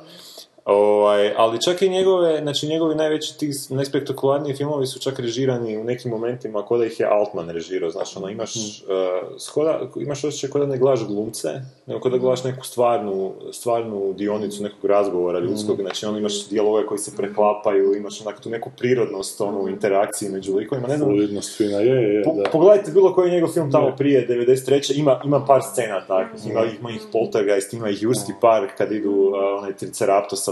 [0.66, 5.84] Ovaj, ali čak i njegove, znači njegovi najveći ti najspektakularniji filmovi su čak režirani u
[5.84, 10.50] nekim momentima kao da ih je Altman režirao, znaš, ono, imaš, uh, skoda, imaš osjećaj
[10.50, 11.48] kao da ne gledaš glumce,
[11.86, 16.86] nego kao da gledaš neku stvarnu, stvarnu dionicu nekog razgovora ljudskog, znači ono imaš dijalove
[16.86, 21.08] koji se preklapaju, imaš onak tu neku prirodnost, ono, u interakciji među likovima, ne znam,
[21.08, 22.50] Fluidnost fina, je, je, je, Po- da.
[22.50, 24.98] Pogledajte bilo koji njegov film tamo prije 93.
[24.98, 29.10] Ima, ima par scena takvih, ima, ima ih Poltergeist, ima ih Jurski park kad idu
[29.10, 29.72] uh, onaj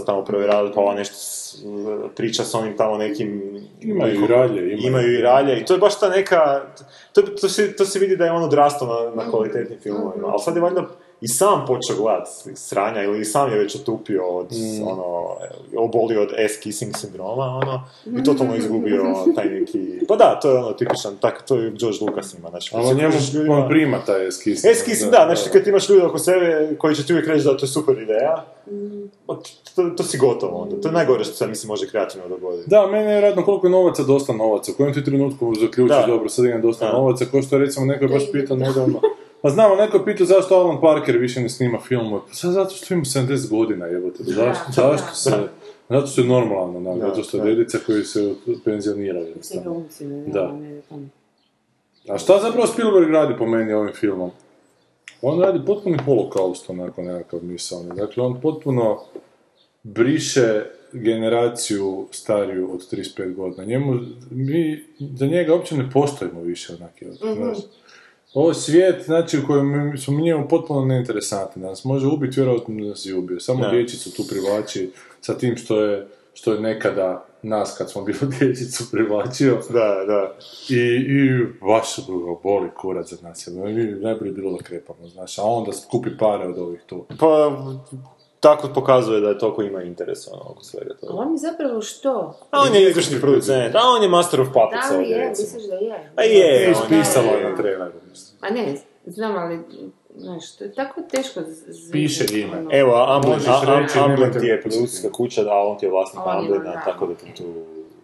[0.05, 1.55] Tamo provjeravati pa ova nešto s-
[2.15, 3.59] priča s onim tamo nekim...
[3.81, 4.77] Imaju i ralje, imaju.
[4.79, 6.61] Imaju i ralje i to je baš ta neka...
[7.13, 10.39] To, to, se, to se vidi da je on odrastao na, na kvalitetnim filmovima, ali
[10.39, 10.87] sad je valjda
[11.21, 14.47] i sam počeo gledat sranja ili sam je već otupio od,
[14.83, 15.27] ono,
[15.77, 17.83] obolio od S-kissing sindroma, ono,
[18.19, 19.03] i totalno izgubio
[19.35, 19.99] taj neki...
[20.07, 22.71] Pa da, to je ono tipičan, tak, to je George Lucas ima, znači...
[22.73, 24.65] Ali njemu ljudima- on prima taj eskis.
[24.65, 27.65] Eskis, da, znači kad imaš ljude oko sebe koji će ti uvijek reći da to
[27.65, 28.45] je super ideja,
[29.25, 29.37] pa
[29.75, 30.81] to, to si gotovo onda.
[30.81, 32.69] To je najgore što se mislim može kreativno dogoditi.
[32.69, 34.71] Da, meni je radno koliko je novaca dosta novaca.
[34.71, 36.05] U kojem ti trenutku zaključiš, Da.
[36.07, 36.91] dobro, sad imam dosta Da.
[36.93, 39.01] novaca, ko što je recimo neko je baš pitao nedavno.
[39.45, 42.21] Pa znamo, neko je pitao zašto Alan Parker više ne snima filmove.
[42.27, 44.23] Pa sad zato što ima 70 godina, jebote.
[44.23, 45.31] Zašto, zašto se...
[45.89, 48.33] Zato što je normalno, da, Da, zato što je dedica koji se
[48.65, 49.35] penzioniraju.
[49.41, 50.59] Sve jednostavno.
[52.07, 52.13] Da.
[52.13, 54.31] A šta zapravo Spielberg radi po meni ovim filmom?
[55.21, 57.95] On radi potpuni holokaust, onako nekakav misalni.
[57.95, 58.99] Dakle, on potpuno
[59.83, 63.65] briše generaciju stariju od 35 godina.
[63.65, 63.99] Njemu,
[64.31, 67.05] mi, za njega uopće ne postojimo više onaki.
[67.35, 67.57] znaš.
[68.35, 71.61] Ovo je svijet, znači, u kojem smo mi njemu potpuno neinteresantni.
[71.61, 73.39] Nas može ubiti, vjerojatno da nas je ubio.
[73.39, 78.19] Samo dječicu tu privlači sa tim što je, što je nekada nas, kad smo bili
[78.39, 79.59] dječicu, privlačio.
[79.69, 80.35] Da, da.
[80.69, 83.47] I, i baš ga boli kurac za nas.
[84.01, 87.05] najbolje bi bilo da krepamo, znaš, a onda skupi pare od ovih tu.
[87.19, 87.57] Pa,
[88.39, 91.13] tako pokazuje da je toliko ima interesa ono, oko svega A toga.
[91.13, 92.39] on je zapravo što?
[92.51, 95.29] A on je izvršni producent, a on je master of puppets Da li je?
[95.29, 96.11] Misliš da je?
[96.15, 97.91] A je, on Ispisalo je na da.
[98.47, 98.87] Traileru, mislim.
[99.01, 99.59] A ne, znam, ali,
[100.17, 102.57] znaš, to je tako teško z- z- Piše ime.
[102.57, 102.69] ono.
[102.73, 103.39] Evo, Amblin,
[104.31, 106.81] ti je produkcijska kuća, a on ti je vlasnik Amblina, da.
[106.85, 107.43] tako da ti tu...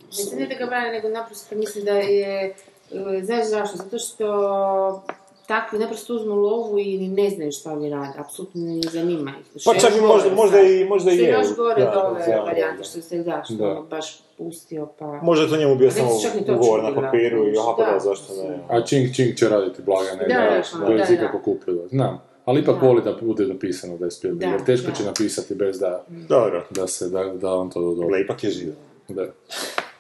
[0.07, 2.55] Mislim, ne da ga brane, nego naprosto mislim da je,
[2.91, 3.77] e, znaš zašto?
[3.77, 5.03] Zato što
[5.47, 9.61] takvi naprosto uzmu lovu i ne znaju šta oni rade, apsolutno ne zanima ih.
[9.65, 11.33] Pa je čak i možda, možda i, možda i Što je je.
[11.33, 11.91] još gore da,
[12.27, 15.19] da, varijante što se da, što ono baš pustio pa...
[15.23, 16.09] Možda je to njemu bio samo
[16.55, 18.59] ugovor na papiru i aha pa da, zašto ne.
[18.69, 21.43] A Čing Čing će raditi blaga, ne, Da, da, da, bez da, ikako da.
[21.43, 21.87] kupilo.
[21.89, 22.87] Znam, ali ipak Da.
[22.87, 24.93] voli da bude napisano da je Spielberg, Da, jer teško da.
[24.93, 26.65] će napisati bez da, Dobro.
[26.69, 28.07] da se, da, da on to dodobri.
[28.07, 28.73] Gle, ipak je živ.
[29.07, 29.25] Da.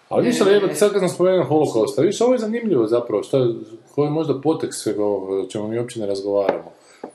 [0.09, 3.37] Ali više jebate, sad kad sam spomenuo holokaust, a više ovo je zanimljivo zapravo, što
[3.37, 3.53] je,
[3.95, 6.71] koji je možda potekst svega ovoga, o čemu mi uopće ne razgovaramo.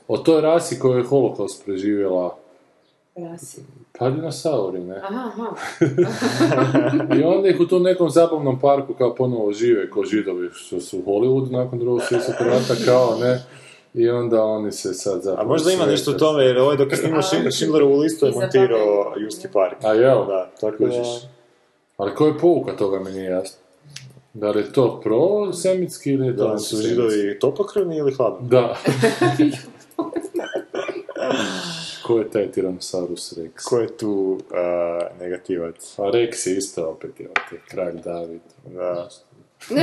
[0.07, 2.37] O toj rasi koju je holokaust preživjela,
[3.15, 3.61] Rasi.
[3.99, 4.95] Pa dinosauri, ne?
[4.95, 5.55] Aha, aha.
[7.19, 10.99] I onda ih u tom nekom zabavnom parku kao ponovo žive, kao židovi što su
[10.99, 13.43] u Hollywoodu nakon drugog svjetskog rata, kao ne.
[13.93, 15.49] I onda oni se sad A zapravo...
[15.49, 19.13] možda ima nešto u tome, jer ovaj dok je snimao Schindler- Schindlerovu listu je montirao
[19.17, 19.83] Jurski park.
[19.83, 20.25] A jel?
[20.25, 21.03] Da, tako da...
[21.97, 23.57] Ali koja je pouka toga mi nije jasno.
[24.33, 28.49] Da li je to pro-semitski ili je to Da li su židovi topokrvni ili hladni?
[28.49, 28.77] Da.
[32.07, 33.63] Ko je taj Tyrannosaurus Rex?
[33.67, 35.95] Ko je tu uh, negativac?
[35.99, 37.29] A Rex je isto opet, je
[37.67, 38.41] kralj David.
[38.65, 39.09] Da.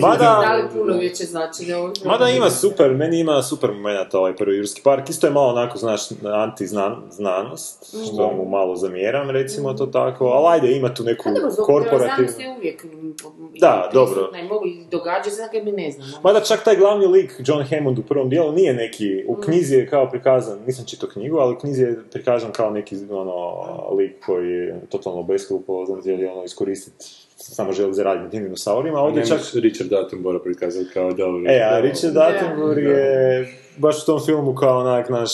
[0.00, 4.36] Da Mada, li puno veće značenje ovog mada ima super, meni ima super moment ovaj
[4.36, 5.10] prvi Jurski park.
[5.10, 10.24] Isto je malo onako, znaš, anti-znanost, što mu malo zamjeram, recimo to tako.
[10.24, 12.14] Ali ajde, ima tu neku Pa dobro, korporativnu...
[12.14, 13.14] znanosti je uvijek mm,
[13.60, 14.30] Da, dobro.
[14.40, 16.12] i mogu i događati se, dakle mi ne znamo.
[16.22, 19.88] Mada čak taj glavni lik, John Hammond u prvom dijelu, nije neki, u knjizi je
[19.88, 23.64] kao prikazan, nisam čitao knjigu, ali u knjizi je prikazan kao neki ono,
[23.98, 28.98] lik koji je totalno beskrupulozan, znam želi ono iskoristiti, samo želi zaraditi na tim dinosaurima,
[28.98, 29.62] a ovdje Ovdje čak...
[29.62, 31.44] Richard Attenborough prikazati kao dobri.
[31.46, 35.30] E, a Richard Attenborough je baš u tom filmu kao onak naš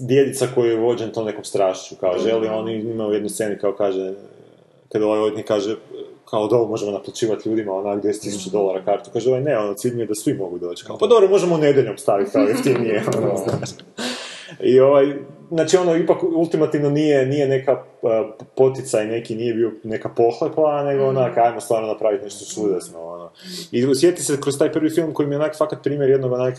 [0.00, 3.72] djedica koji je vođen tom nekom strašću, kao želi, on ima u jednoj sceni kao
[3.72, 4.12] kaže,
[4.92, 5.76] kada ovaj odnik kaže,
[6.30, 9.94] kao da ovo možemo naplaćivati ljudima onak 10.000 dolara kartu, kaže ovaj ne, ono cilj
[9.94, 13.36] mi je da svi mogu doći, kao pa dobro, možemo nedeljom staviti kao jeftinije, ono,
[13.36, 13.70] znaš.
[14.60, 15.14] I ovaj,
[15.50, 18.10] znači ono, ipak ultimativno nije, nije neka uh,
[18.56, 23.30] poticaj neki, nije bio neka pohlepa, nego onak, ajmo stvarno napraviti nešto čudesno, ono.
[23.72, 26.54] I sjeti se kroz taj prvi film koji mi je onak fakat primjer jednog onak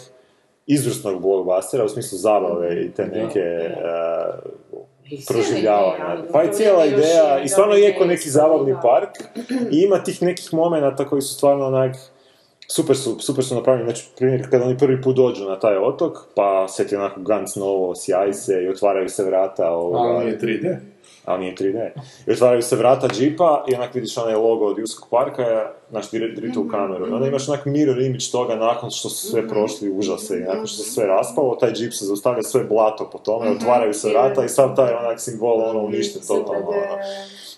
[0.68, 4.52] izvrsnog blockbustera, u smislu zabave i te neke uh,
[5.10, 6.24] cijela proživljavanja.
[6.34, 9.10] Pa cijela je još ideja, i stvarno je ko neki zabavni park,
[9.72, 11.96] i ima tih nekih momenata koji su stvarno onak,
[12.68, 16.18] super su, super su napravljeni, znači primjer kada oni prvi put dođu na taj otok,
[16.36, 20.40] pa sve ti onako Gans novo, sjaj se i otvaraju se vrata ovoga, Ali nije
[20.40, 20.76] 3D.
[21.26, 21.90] ali nije 3D.
[22.28, 26.58] I otvaraju se vrata džipa i onak vidiš onaj logo od Juskog parka, znaš, direkt
[26.58, 27.08] u kameru.
[27.08, 30.68] I onda imaš onak mirror image toga nakon što su sve prošli užase i nakon
[30.68, 34.46] što se sve raspalo, taj džip se zaustavlja sve blato po tome, otvaraju se vrata
[34.46, 36.68] i sav taj onak simbol ono uništen totalno.
[36.68, 36.98] Ono.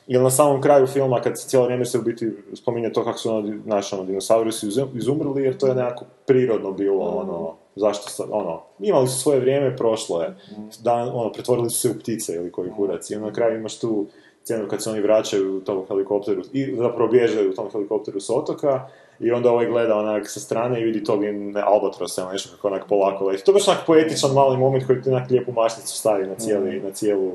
[0.08, 3.18] Ili na samom kraju filma, kad se cijelo vrijeme se u biti spominje to kako
[3.18, 7.53] su ono, naši ono, dinosauri su izum- izumrli, jer to je nekako prirodno bilo, ono,
[7.76, 10.36] zašto sa, ono, imali su svoje vrijeme, prošlo je,
[10.84, 14.05] Dan, ono, pretvorili su se u ptice ili koji kurac, i na kraju imaš tu
[14.43, 18.30] scenu kad se oni vraćaju u tom helikopteru, i zapravo bježaju u tom helikopteru s
[18.30, 18.88] otoka,
[19.20, 21.20] i onda ovaj gleda onak sa strane i vidi tog
[21.66, 23.43] albatrosa, ono nešto kako onak polako leti.
[23.43, 26.80] To je baš onak poetičan mali moment koji ti onak lijepu mašnicu stavi na, cijeli,
[26.80, 27.32] na cijelu,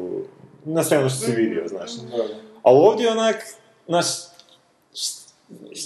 [0.65, 1.91] na sve ono što si vidio, znaš.
[2.63, 3.37] Ali ovdje onak,
[3.87, 4.07] znaš,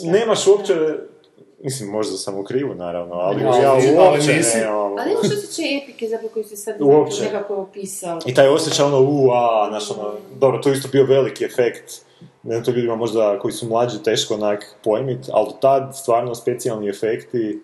[0.03, 0.75] nemaš uopće,
[1.61, 4.59] mislim, možda sam u krivu, naravno, ali Ali ja nisi- ali uopće nisi.
[4.59, 4.99] nemam.
[4.99, 7.23] Ali imaš osjećaj epike zapravo koji se sad Uopće.
[7.23, 8.19] nekako opisao.
[8.27, 11.93] I taj osjećaj ono, u, a, znaš, ono, dobro, to je isto bio veliki efekt,
[12.43, 16.35] ne znam, to ljudima možda koji su mlađi teško onak pojmit, ali do tad stvarno
[16.35, 17.63] specijalni efekti,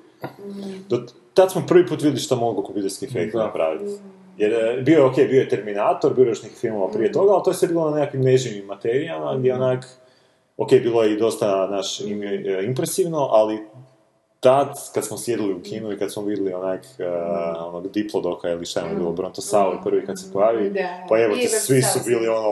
[0.89, 1.03] do
[1.35, 3.93] tad smo prvi put vidjeli što mogu kompjuterski efekti napraviti.
[4.37, 7.33] Jer e, bio je, ok, bio je Terminator, bilo je još nekih filmova prije toga,
[7.33, 9.87] ali to je sve bilo na nekakvim neživim materijama, gdje onak,
[10.57, 12.05] ok, bilo je i dosta naš e,
[12.65, 13.59] impresivno, ali
[14.43, 18.67] tad, kad smo sjedili u kinu i kad smo vidjeli onak, uh, onog Diplodoka ili
[18.67, 21.07] šta je ono bilo, Brontosaur prvi kad se pojavi, Da.
[21.09, 22.49] pa evo te, svi su bili ono,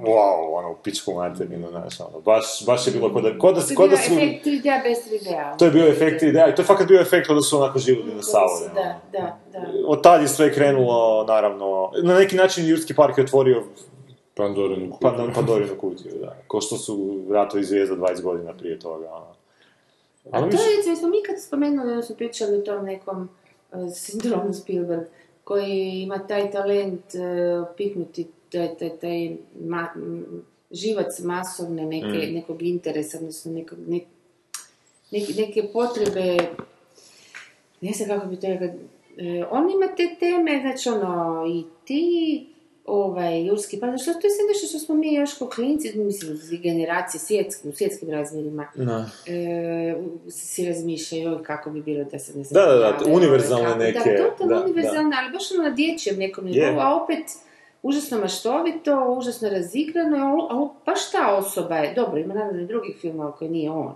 [0.00, 3.60] wow, ono, u pičku materinu, znaš, ono, baš, baš je bilo kod da, kod da,
[3.60, 5.58] To je bio da su, efekt 3D bez 3D.
[5.58, 7.78] to je bio efekt ideja, i to je fakat bio efekt kod da su onako
[7.78, 8.74] živjeli dinosauri, ono.
[8.74, 9.66] Da, da, da.
[9.86, 13.64] Od tad je sve krenulo, naravno, na neki način Jurski park je otvorio
[14.34, 14.96] Pandorinu.
[15.00, 16.36] Pandor- Pandorinu kutiju, da.
[16.46, 19.37] Ko što su Ratovi zvijezda 20 godina prije toga, ono.
[20.30, 23.28] A to je, recimo, smo mi kad spomenuli, ono su pričali o tom nekom
[23.72, 25.06] uh, sindromu Spielberg,
[25.44, 32.62] koji ima taj talent uh, piknuti taj, taj, taj ma, m, živac masovne neke, nekog
[32.62, 34.00] interesa, odnosno nekog, ne,
[35.10, 36.36] neke, neke potrebe,
[37.80, 38.66] ne znam kako bi to rekao,
[39.16, 42.46] e, on ima te teme, znači ono, i ti,
[42.88, 47.20] ovaj, Jurski pa što to je nešto što smo mi još ko klinci, mislim, generacije
[47.20, 48.66] svjetski, u svjetskim razmjerima,
[49.26, 49.96] e,
[50.30, 52.64] si razmišljaju kako bi bilo da se ne znam...
[52.64, 56.16] Da, da, da, univerzalne kako- neke, Da, totalno da, univerzalne, ali baš ono na dječjem
[56.18, 56.76] nekom nivou, Je.
[56.80, 57.24] a opet
[57.82, 62.96] užasno maštovito, užasno razigrano, ali, ali baš ta osoba je, dobro, ima naravno i drugih
[63.00, 63.94] filmova koji nije on.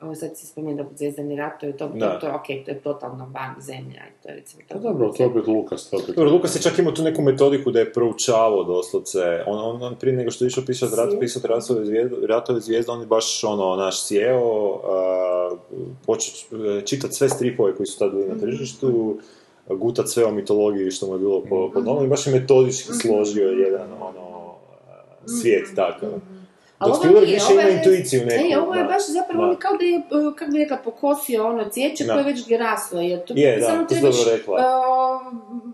[0.00, 2.18] Ovo sad si spomenuo Zvezdani rat, to je to, to, Da.
[2.18, 4.80] to, ok, to je totalno van zemlja, i to je recimo Pa to.
[4.80, 6.16] dobro, to je opet Lukas, to je opet...
[6.16, 9.44] Dobro, Lukas je čak imao tu neku metodiku da je proučavao doslovce.
[9.46, 12.92] On, on, on prije nego što je išao pisati rat, pisati ratove zvijezde, ratove zvijezde,
[12.92, 15.58] on je baš ono, naš sjeo, uh,
[16.06, 19.18] počeo čitati sve stripove koji su tad bili na tržištu,
[19.68, 22.92] gutat sve o mitologiji što mu je bilo po, po novom i baš je metodički
[22.92, 24.54] složio jedan ono,
[25.26, 26.10] svijet takav.
[26.80, 28.44] Ali Dok ovo Spielberg više ima intuiciju neku.
[28.52, 28.88] E, ovo je da.
[28.88, 29.48] baš zapravo Da.
[29.48, 32.12] ono kao da je, uh, kako bi rekla, pokosio ono cvijeće Da.
[32.12, 33.00] koje je već graslo.
[33.00, 34.54] Jer to Je, da, samo to dobro rekla.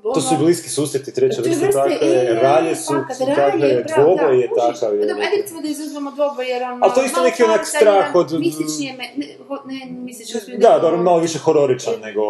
[0.02, 2.94] uh, To su ono- bliski susjeti, vrsta vrste, takve, e, ralje su
[3.36, 4.90] takve, dvoboj da, je takav.
[4.92, 8.40] Ajde recimo da izuzmemo dvoboj jer on Ali to je isto neki onak strah od-
[8.40, 9.26] Mistični je, me- ne,
[9.66, 12.22] ne mistični, hoću Da, dobro, ono- malo više hororičan nego...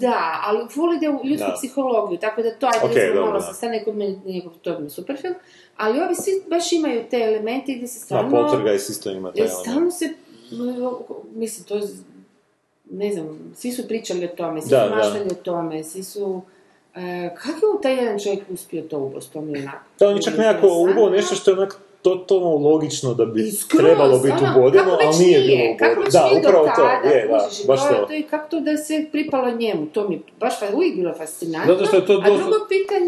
[0.00, 1.54] Da, ali full ide u ljudsku Da.
[1.54, 3.40] psihologiju, tako da to ajde recimo malo da.
[3.40, 5.34] sa mene nije to je super film,
[5.78, 8.30] ali ovi svi baš imaju te elemente gdje se Da, stvarno...
[8.30, 9.60] Poltergeist isto ima E, element.
[9.60, 10.14] Stalno se,
[11.34, 11.88] mislim, to
[12.90, 14.96] ne znam, svi su pričali o tome, svi Da, su da.
[14.96, 16.42] maštali o tome, svi su...
[16.94, 19.84] E, kako je taj jedan čovjek uspio to ubost, to mi je onako...
[19.98, 21.80] Da, on je čak nekako ubao nešto što je onak
[22.14, 26.72] totalno logično da bi skroz, trebalo biti ono, ali nije bilo već Da, upravo to,
[26.76, 28.06] tada, je, da, kužiš, baš to, to.
[28.06, 31.14] to je kako to da sve pripalo njemu, to mi je baš fa- uvijek bilo
[31.14, 31.74] fascinantno.
[31.74, 32.50] Zato što je to dosta,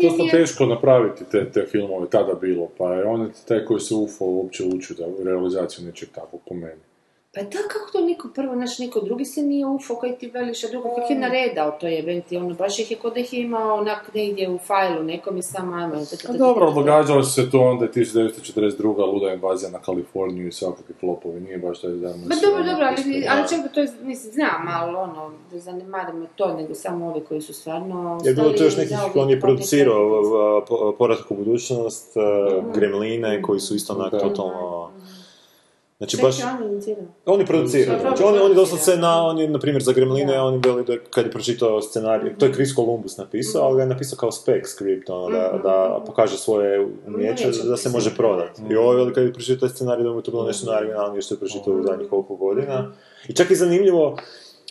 [0.02, 0.30] dosta je...
[0.30, 4.64] teško napraviti te, te filmove, tada bilo, pa je on taj koji se ufo uopće
[4.64, 6.89] uči da u realizaciju nečeg takvog po meni.
[7.34, 10.64] Pa da, kako to niko prvo, naš niko drugi se nije ufo koji ti veliš,
[10.64, 13.40] a drugo kako je naredao to jebenti, ono, baš ih je kod da ih je
[13.40, 15.94] imao onak negdje u fajlu nekom i sam ajmo.
[16.38, 18.82] dobro, događalo se to onda je 1942.
[19.12, 22.20] luda invazija na Kaliforniju i svakakvi flopovi, nije baš taj dan.
[22.20, 26.26] Ma dobro, dobro, ali, ali čak da to je, mislim, znam, ali ono, da zanemarimo
[26.36, 28.20] to, nego samo ovi koji su stvarno...
[28.24, 32.12] Je bilo to još nekih, on je producirao neke- po- Povratak u budućnost,
[32.74, 34.18] Gremline, koji su isto onak Da.
[34.18, 34.90] totalno...
[36.00, 36.36] Znači baš...
[36.44, 37.04] on inicirao.
[37.26, 38.60] On je producirao, Zapravo znači on, on je producira.
[38.60, 40.44] doslovce na, on je, na primjer, za Gremline, Da.
[40.44, 43.82] on je veli da kad je pročitao scenarij, to je Chris Columbus napisao, ali ga
[43.82, 48.10] je napisao kao spec script, ono, da, da pokaže svoje umijeće, Umijeće da se može
[48.10, 48.16] da.
[48.16, 48.62] prodati.
[48.70, 50.70] I ovo je veli kad je pročitao taj scenarij, da mu je to bilo nešto
[50.70, 52.92] najoriginalnije što je pročitao u zadnjih koliko godina.
[53.28, 54.16] I čak i zanimljivo,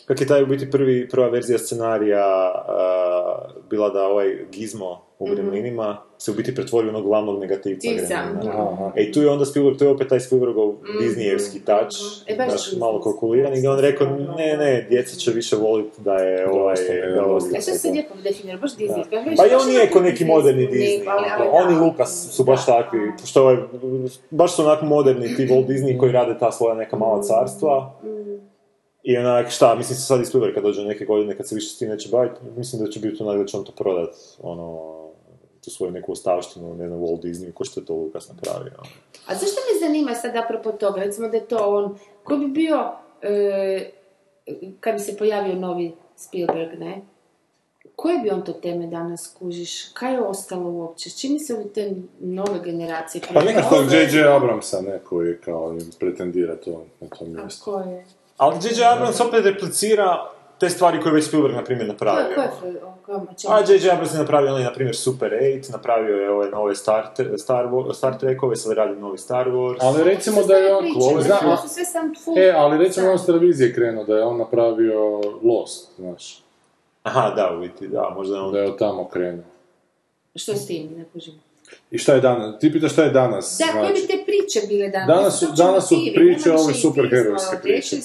[0.09, 5.25] kak je taj u biti prvi, prva verzija scenarija uh, bila da ovaj Gizmo u
[5.25, 7.87] Gremlinima se u biti pretvori u onog glavnog negativca.
[7.87, 8.91] Gremlina.
[8.95, 11.95] E tu je onda Spielberg, to je opet taj Spielbergov Disneyevski touch,
[12.27, 12.79] E, baš baš Disney.
[12.79, 14.07] malo kalkuliran, i on rekao,
[14.37, 16.75] ne, ne, djeca će više voliti da je ovaj,
[17.15, 17.25] da da.
[17.25, 17.57] ostane.
[17.57, 19.03] E što se lijepo definira, baš Disney.
[19.37, 21.81] Pa i on nije ko neki moderni Disney, ali, ali, on i da.
[21.81, 23.57] Lucas su baš takvi, što ovaj,
[24.29, 27.99] baš su onako moderni ti Walt Disney koji rade ta svoja neka mala carstva.
[29.03, 31.69] I onak, šta, mislim se sad i Spielberg kad dođe neke godine, kad se više
[31.69, 34.95] s tim neće baviti, mislim da će biti onak da će on to prodat, ono,
[35.63, 38.73] tu svoju neku ostavštinu, ne znam, Walt Disney, ko što je to Lucas napravio.
[39.27, 42.91] A zašto me zanima sad apropo toga, recimo da je to on, ko bi bio,
[43.21, 43.91] e,
[44.79, 47.01] kad bi se pojavio novi Spielberg, ne?
[47.95, 49.89] Koje bi on to teme danas kužiš?
[49.93, 51.09] Kaj je ostalo uopće?
[51.09, 53.21] S čime se ovi te nove generacije...
[53.33, 54.35] Pa nekako J.J.
[54.35, 57.63] Abramsa neko je kao pretendira to na tom A mjestu.
[57.63, 58.05] ko je?
[58.39, 58.83] Ali J.J.
[58.85, 60.25] Abrams opet replicira
[60.57, 62.21] te stvari koje je već Spielberg, na primjer, napravio.
[62.21, 63.53] je, ko je, Fre- o kom- o čemu?
[63.53, 63.91] A J.J.
[63.91, 68.17] Abrams je napravio onaj, na primjer, Super 8, napravio je ove nove Star, Star, Star
[68.19, 69.77] Trekove, sad radi novi Star Wars.
[69.81, 70.81] Ali recimo da je on...
[70.81, 72.37] Priče, Zna- to su sve sam full...
[72.37, 73.11] E, ali recimo sam.
[73.11, 76.43] on s televizije krenuo da je on napravio Lost, znaš.
[77.03, 78.51] Aha, da, u biti, da, možda je on...
[78.53, 79.43] Da je od tamo krenuo.
[80.35, 81.33] Što s tim, ne kužim.
[81.91, 82.59] I šta je danas?
[82.59, 83.57] Ti pitaš šta je danas?
[83.59, 84.01] Da, koje znači?
[84.01, 85.07] bi te priče bile danas?
[85.07, 87.95] Danas su- danas su priče ove superherojske izvora, priče.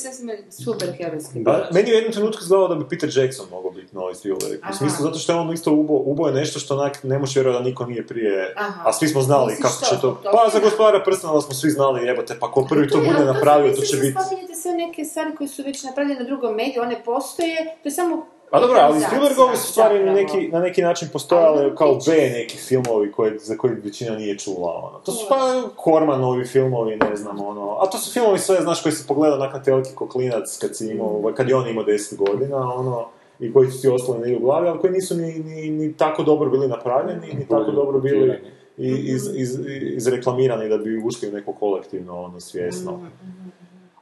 [0.65, 1.53] superherojske Da.
[1.53, 4.61] Pa, meni je u jednom trenutku izgledalo da bi Peter Jackson mogao biti novi Spielberg.
[4.71, 7.37] U smislu, zato što je on isto ubo, ubo je nešto što onak ne možeš
[7.37, 8.83] vjerovati da niko nije prije, Aha.
[8.85, 10.21] a svi smo znali Misliš kako što, će to...
[10.33, 13.83] Pa za gospodara prstenova smo svi znali, jebote, pa ko prvi to bude napravio, to
[13.83, 14.13] će biti...
[14.13, 17.89] da spominjete sve neke stvari koje su već napravljene na drugom mediju, one postoje, to
[17.89, 21.77] je samo A dobro, ali Spielbergovi su stvari na neki, na neki način Ali postojale
[21.77, 21.99] kao.
[22.07, 24.99] B neki filmovi koje, za koje većina nije čula, ono.
[24.99, 27.77] To su pa Kormanovi filmovi, ne znam, ono.
[27.81, 30.91] A to su filmovi sve, znaš, koji si pogledao nakon telki ko klinac kad si
[30.91, 31.35] imao, Mm.
[31.35, 33.07] kad je on imao 10 godina, ono,
[33.41, 36.51] i koji su ti ostali u glavi, ali koji nisu ni, ni, ni tako dobro
[36.51, 38.39] bili napravljeni, ni tako dobro bili
[38.79, 39.59] i, iz, iz,
[39.97, 43.01] izreklamirani da bi ušli u neko kolektivno, ono, svjesno.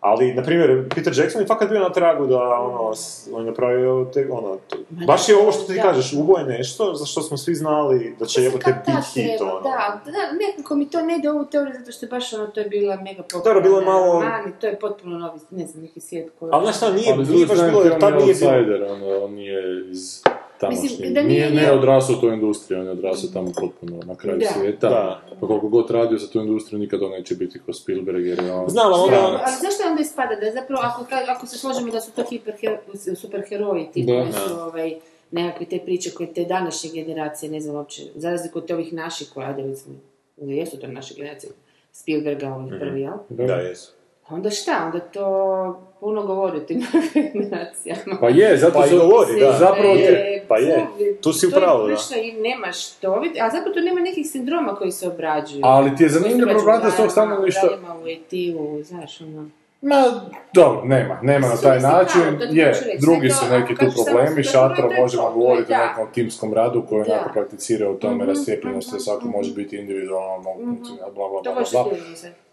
[0.03, 2.93] Ali, na primjer, Peter Jackson je fakat bio na tragu da, ono,
[3.33, 4.77] on je napravio te, ono, to-
[5.07, 5.83] baš je ovo što ti da.
[5.83, 9.61] kažeš, ubo je nešto za što smo svi znali da će jebote biti hit, ono.
[9.61, 10.13] Da, da,
[10.47, 12.97] nekako mi to ne ide ovu teoriju zato što je baš ono, to je bila
[12.97, 13.45] mega popularna.
[13.45, 16.51] Dobro, bilo je malo- roman i to je potpuno novi, ne znam, neki svijet koji...
[16.53, 18.51] Ali znaš šta, nije, Ali nije baš bilo, jer on tad je nije bilo...
[18.53, 20.23] outsider, on, on nije iz.
[20.69, 24.15] Mislim, da nije, nije- ne odrasao u toj industriji, on je odrasao tamo potpuno na
[24.17, 24.47] kraju Da.
[24.49, 24.89] svijeta.
[24.89, 25.21] Da.
[25.41, 28.53] Pa koliko god radio za tu industriju, nikad on neće biti ko Spielberg, jer je
[28.53, 28.69] on...
[28.69, 29.41] Znam, ali stranac.
[29.47, 32.79] Ali zašto onda ispada da je zapravo, ako, ako se složimo da su to hiperhero-
[33.17, 34.13] superheroji, ti Da.
[34.13, 34.95] koji su ovaj,
[35.31, 39.29] nekakve te priče koje te današnje generacije, ne znam uopće, za razliku od ovih naših
[39.35, 39.57] koja,
[40.37, 41.53] ili jesu to naše generacije,
[41.93, 43.15] Spielberga, ovih prvi, jel?
[43.29, 43.93] Da, jesu.
[44.33, 46.83] Onda šta, onda to puno govori o tim
[47.15, 48.17] generacijama.
[48.21, 49.53] Pa je, zato Pa su- govori, da.
[49.53, 50.87] Zapravo je, te- pa je.
[51.21, 51.97] Tu si u pravu, da.
[51.97, 55.61] To je i nemaš to a zapravo tu nema nekih sindroma koji se obrađuju.
[55.65, 57.09] Ali ti je zanimljivo se probati s tog
[57.63, 59.49] Daljima u ET-u, znaš, ono...
[59.83, 59.97] Ma,
[60.55, 64.91] dobro, nema, nema na taj način, da, ti je, drugi su neki tu problemi, šatro
[65.01, 65.87] možemo govoriti o da.
[65.89, 67.13] nekom timskom radu koji Da.
[67.13, 69.57] onako prakticira u tome Mhm, rastijepljenosti, mhm, svako može mhm.
[69.57, 70.51] biti individualno,
[71.15, 71.85] bla, bla, bla, bla.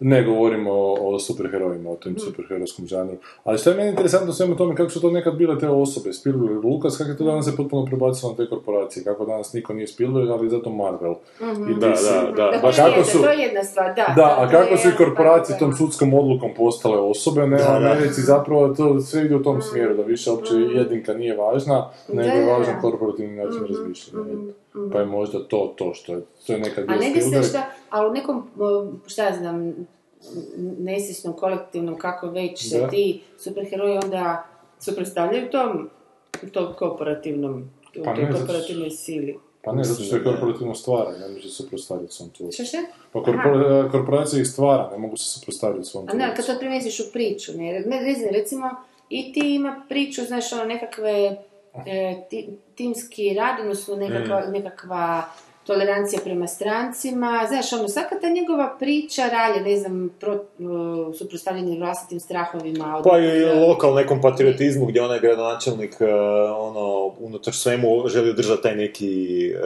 [0.02, 3.14] Ne govorimo o, o superherojima, o tom superherojskom žanru.
[3.44, 6.64] Ali što je meni interesantno svemu tome, kako su to nekad bile te osobe, Spielberg,
[6.66, 9.88] Lucas, kako je to danas se potpuno prebacilo na te korporacije, kako danas niko nije
[9.88, 11.14] Spielberg, ali zato Marvel.
[11.70, 11.96] I Da, da,
[12.36, 12.52] da.
[12.52, 14.14] Da, Baš to je jedna- su- To je jedna stvar, da.
[14.16, 17.92] Da, a kako su i korporacije tom sudskom odlukom postale osobe, ne, Da, u da.
[17.92, 22.38] Americi zapravo to sve ide u tom smjeru, da više uopće jedinka nije važna, nego
[22.38, 24.34] je važan korporativni način razmišljanja.
[24.92, 27.44] Pa je možda to to što je, to je nekad A bio ne bi se
[27.44, 28.44] šta, ali u nekom,
[29.08, 29.74] šta ja znam,
[30.80, 34.46] nesvjesnom kolektivnom, kako već se ti superheroji onda
[34.80, 35.90] suprotstavljaju tom,
[36.54, 37.70] tom korporativnom,
[38.06, 39.38] Pa toj zato korporativnoj sili.
[39.62, 42.52] Pa ne, zato što je korporativno stvara, ne može se suprotstaviti svom tvoru.
[42.52, 42.78] Šta šta?
[43.12, 46.54] Pa korpora- korporacija ih stvara, ne mogu se suprotstaviti svom A ne, kad tvoru.
[46.54, 48.70] to primjesiš u priču, ne, ne, ne znam, recimo,
[49.10, 51.38] i ti ima priču, znaš, ono, nekakve
[51.78, 54.52] e, ti- timski rad, odnosno nekakva, Mm.
[54.52, 55.24] nekakva
[55.70, 60.40] tolerancija prema strancima, znaš, ono, svaka ta njegova priča ralje, ne znam, pro, uh,
[61.16, 62.98] suprotstavljanje vlastitim strahovima.
[62.98, 66.14] od- Pa i lokal nekom patriotizmu gdje onaj gradonačelnik e,
[66.60, 66.86] ono,
[67.20, 69.14] unatoč svemu želi održati taj neki,
[69.48, 69.60] e,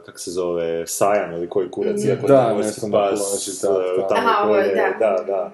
[0.00, 2.08] kak se zove, sajan ili koji kurac, Mhm.
[2.08, 4.08] iako Da, je morski nešto na pas, plaži, tak, e, tak.
[4.08, 4.98] tamo Aha, ovo je, koje- da.
[5.00, 5.52] da, da.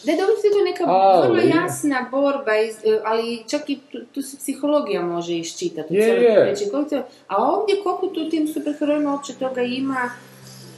[0.00, 3.78] Da, da, uvijek je to neka Ali- vrlo jasna borba, iz, e, ali čak i
[3.82, 5.94] tu, tu se psihologija može iščitati.
[5.94, 6.54] Je, je.
[6.70, 6.96] Koliko
[7.28, 10.10] A ovdje koliko tu tim superherojima uopće toga ima,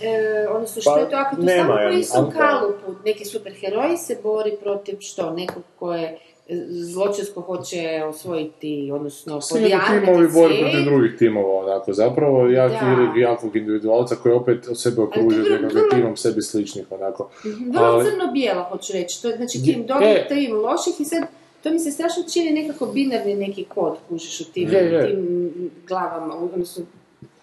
[0.02, 0.08] e,
[0.48, 3.96] odnosno što Pa, je to, ako tu nema, samo po mislim, istom kalupu neki superheroj
[3.96, 6.18] se bori protiv što, nekog ko je
[6.48, 12.46] e, zločinsko hoće osvojiti, odnosno Svi neki podjarmiti timovi bori protiv drugih timova, onako, zapravo
[12.46, 13.12] jak Da.
[13.16, 17.30] i jakog individualca koji opet od sebe okružuje vrlo- nekakvim vrlo- timom sebi sličnih, onako.
[17.66, 19.22] Vrlo Ali- crno-bijelo, hoću reći.
[19.22, 20.28] To je znači tim dobrih, e.
[20.28, 21.22] tim loših i sad
[21.62, 25.06] to mi se strašno čini nekako binarni neki kod, kužiš u tim, Je, je.
[25.06, 25.50] tim
[25.88, 26.84] glavama, odnosno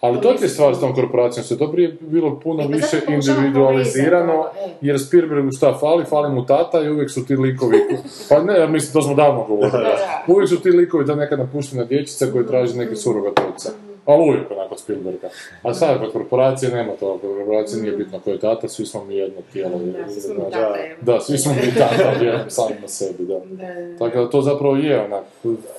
[0.01, 2.71] Ali to ti je stvar s tom korporacijom, je to prije bilo puno E, pa
[2.75, 4.69] više individualizirano, e.
[4.81, 7.77] jer Spielbergu šta fali, fali mu tata i uvijek su ti likovi,
[8.29, 10.23] pa ne, mislim, to smo davno govorili, Da, da.
[10.27, 13.69] uvijek su ti likovi ta neka napuštena dječica koji traži neki surogat oca.
[14.05, 15.29] Ali uvijek onako Spielberga.
[15.63, 19.05] A sad kod korporacije nema toga, kod korporacije nije bitno ko je tata, svi smo
[19.05, 19.79] mi jedno tijelo.
[19.79, 20.97] Da, svi smo evo.
[21.01, 23.39] Da, svi smo mi tata, vjerujem sami na sebi, da.
[23.39, 23.97] Da, da.
[23.97, 25.23] Tako da to zapravo je onak,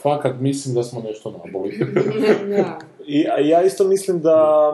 [0.03, 1.79] fakat mislim da smo nešto naboli.
[3.09, 4.71] I, a ja isto mislim da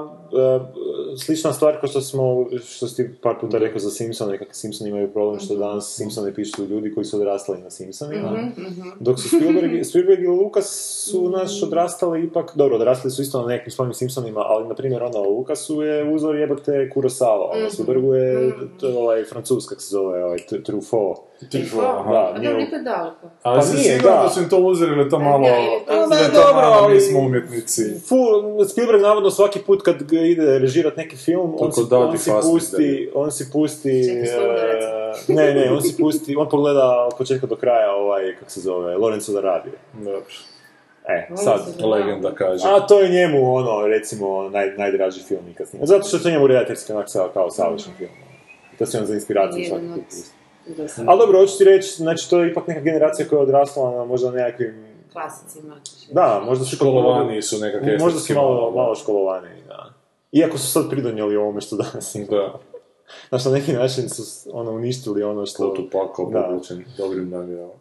[1.19, 4.91] slična stvar kao što smo, što si ti par puta rekao za Simpsone, kako Simpsoni
[4.91, 8.31] imaju problem što danas Simpsone pišu ljudi koji su odrastali na Simpsonima.
[8.31, 10.67] Mhm, Dok su Spielberg, Spielberg i Lucas
[11.05, 15.03] su naš odrastali ipak, dobro, odrastali su isto na nekim svojim Simpsonima, ali na primjer
[15.03, 20.25] ono, Lucasu je uzor jebate Kurosawa, ono, Spielbergu je to, ovaj francus, kak se zove,
[20.25, 21.17] ovaj, Tr- Truffaut.
[21.81, 22.13] aha.
[22.13, 23.27] Da, A nije daleko.
[23.43, 24.23] Ali Pa se nije, siguran da.
[24.23, 25.47] da su im to uzeli, je to malo...
[26.09, 27.83] Da, je to- dobro, ali- mi smo umjetnici.
[28.69, 33.11] Spielberg navodno svaki put kad ga ide režirat neki film, on si, on si pusti,
[33.15, 34.25] on si pusti, e,
[35.35, 38.97] ne, ne, on si pusti, on pogleda od početka do kraja ovaj, kako se zove,
[38.97, 39.71] Lorenzo da radi.
[39.95, 40.23] Dobro.
[41.09, 42.65] E, sad, da- Legenda kaže.
[42.67, 45.87] a to je njemu ono, recimo, naj, najdraži film nikad snima.
[45.87, 48.11] Zato što je to njemu redateljski onak sa- kao savršen film.
[48.79, 50.05] To se on za inspiraciju svaki put
[51.07, 54.05] Ali dobro, hoću ti reći, znači to je ipak neka generacija koja je odrasla na
[54.05, 55.77] možda nekakvim, Klasicima.
[56.13, 59.49] da, možda su Školovani su nekakve Možda su malo, malo, školovani.
[60.35, 62.27] Iako su sad pridonijeli ovome što danas ima.
[62.31, 62.61] Da,
[63.29, 65.69] Znaš, na neki način su ono, uništili ono što...
[65.69, 66.43] to tu pakao Da.
[66.43, 67.73] povučen dobrim namjerama.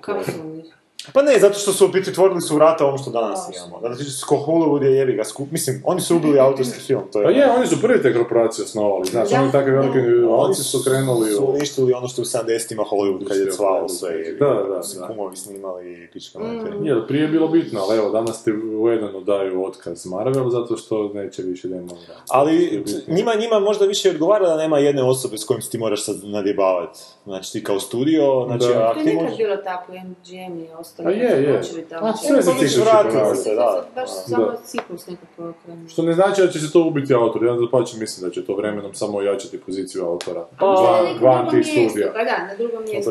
[0.00, 0.64] Kako su oni?
[1.12, 3.80] Pa ne, zato što su u biti otvorili su vrata ovom što danas imamo.
[3.82, 5.50] Zato što ko Hollywood je jebi ga skup...
[5.50, 7.24] Mislim, oni su ubili autorski film, to je...
[7.24, 9.42] Pa je, oni su prvi te korporacije osnovali, znaš, Da.
[9.42, 9.98] oni takvi veliki Da.
[9.98, 14.10] individualci su krenuli su uništili ono što u 70-ima Hollywood kad je cvalo sve.
[14.10, 14.38] jebi.
[14.38, 15.06] Da, da, Su da.
[15.06, 16.42] kumovi snimali i pička Mm.
[16.46, 16.80] materija.
[16.84, 20.76] Jer prije je bilo bitno, ali evo, danas ti u jednom daju otkaz Marvel zato
[20.76, 21.92] što neće više da ima
[22.28, 26.04] Ali njima, njima možda više odgovara da nema jedne osobe s kojim se ti moraš
[26.04, 26.98] sad nadjebavati.
[27.24, 28.84] Znači ti kao studio, znači Da.
[28.84, 29.38] ako To je ti nekad možeš...
[29.38, 31.08] bilo tako, MGM i ostalo.
[31.08, 31.60] A je, je.
[31.92, 33.34] A sve se Pa vratilo ponavlja.
[33.34, 33.84] se, da.
[33.94, 34.14] Baš Da.
[34.28, 35.88] samo ciklus nekako okrenuo.
[35.88, 38.54] Što ne znači da će se to ubiti autor, ja dapače mislim da će to
[38.54, 40.44] vremenom samo ojačati poziciju autora.
[40.58, 42.12] A možda na Van, tih mjestu, studija.
[42.12, 43.10] Pa da, na drugom mjestu,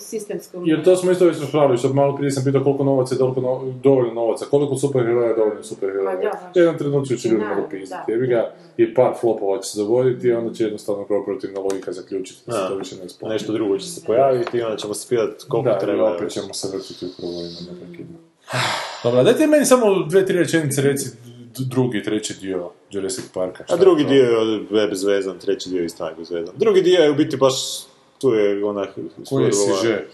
[0.00, 0.62] sistemskom.
[0.66, 3.40] Jer to smo isto već raspravili, što malo prije sam pitao koliko novaca je dovoljno,
[3.42, 6.16] no- dovoljno novaca, koliko superheroja je dovoljno superheroja.
[6.16, 6.32] Baš.
[6.54, 8.52] Jedan trenutak će ljudima dopisati, jebi ga.
[8.76, 12.58] I par flopova će se dogoditi i onda će jednostavno korporativna logika zaključiti da se
[12.58, 12.68] Da.
[12.68, 13.32] to više ne isplati.
[13.32, 16.10] Nešto drugo će se pojaviti i onda ćemo se pitati koliko da, treba.
[16.10, 18.18] i opet ćemo se vrtiti u krugovima neprekidno.
[19.04, 21.08] Dobra, dajte meni samo dve, tri rečenice reci
[21.58, 23.64] drugi treći dio Jurassic Parka.
[23.68, 24.08] A je drugi to?
[24.08, 24.24] dio
[24.72, 26.54] je bezvezan, treći dio isto je bezvezan.
[26.56, 27.54] Drugi dio je u biti baš,
[28.18, 28.86] tu je ona...
[29.28, 30.04] Koji je siže?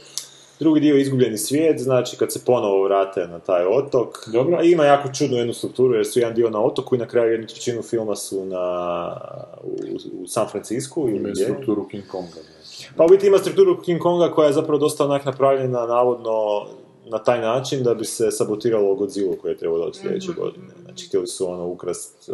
[0.61, 4.29] Drugi dio je izgubljeni svijet, znači kad se ponovo vrate na taj otok.
[4.33, 4.57] Dobro.
[4.57, 7.33] A ima jako čudnu jednu strukturu jer su jedan dio na otoku i na kraju
[7.33, 9.17] jednu trećinu filma su na,
[9.63, 12.29] u, u San Francisku ili Ima strukturu King Konga.
[12.33, 12.91] Znači.
[12.97, 16.67] Pa u biti ima strukturu King Konga koja je zapravo dosta onak napravljena navodno
[17.11, 20.67] na taj način da bi se sabotiralo Godzilla koje je trebalo doći sljedeće godine.
[20.99, 22.31] Znači htjeli su ono ukrast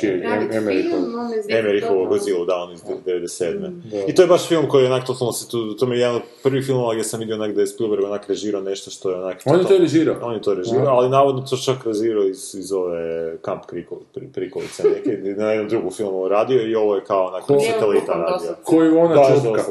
[0.00, 0.22] Čije?
[0.22, 0.90] Radit Em- Emeryhov.
[0.90, 2.08] film, iz Emeryhovo dobro.
[2.08, 3.58] Godzilla, da, on iz 97.
[3.90, 3.96] Da.
[4.08, 6.16] I to je baš film koji je onak totalno se tu, to mi je jedan
[6.16, 9.16] od prvih filmova gdje sam vidio onak da je Spielberg onak režirao nešto što je
[9.16, 9.42] onak...
[9.46, 10.16] On je to režirao?
[10.22, 13.36] On je to režirao, ali navodno to čak režirao iz, iz ove
[13.68, 13.86] pri,
[14.34, 15.10] Prikolice neke,
[15.42, 18.54] na jednom drugom filmu radio i ovo je kao onak satelita radio.
[18.64, 19.62] Koju ona Da, čupka.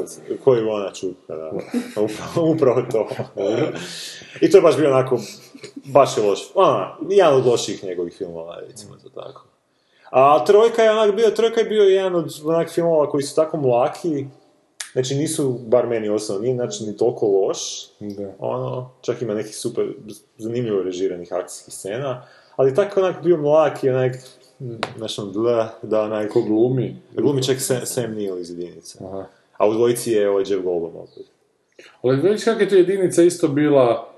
[0.44, 1.50] Koju ona čupka, da.
[2.04, 3.08] Upravo, upravo to.
[4.40, 5.18] I to je baš bio onako,
[5.84, 6.50] baš je loš.
[6.54, 9.44] Ona, jedan od loših njegovih filmova, recimo to tako.
[10.10, 13.56] A Trojka je onak bio, Trojka je bio jedan od onak filmova koji su tako
[13.56, 14.26] mlaki,
[14.92, 17.58] znači nisu, bar meni osobno, nije znači ni toliko loš,
[18.00, 18.32] Da.
[18.38, 19.94] ono, čak ima nekih super,
[20.38, 22.26] zanimljivo režiranih akcijskih scena,
[22.56, 24.12] ali tako onak bio mlak i onak,
[24.96, 26.96] znaš, on, da, da onak, Ko glumi?
[27.12, 28.98] glumi čak Sam, Sam Neill iz jedinice.
[29.04, 29.26] Aha.
[29.56, 31.26] A u dvojici je ovaj Jeff Goldblum opet.
[32.02, 34.12] Ali vidiš kako je tu jedinica isto bila...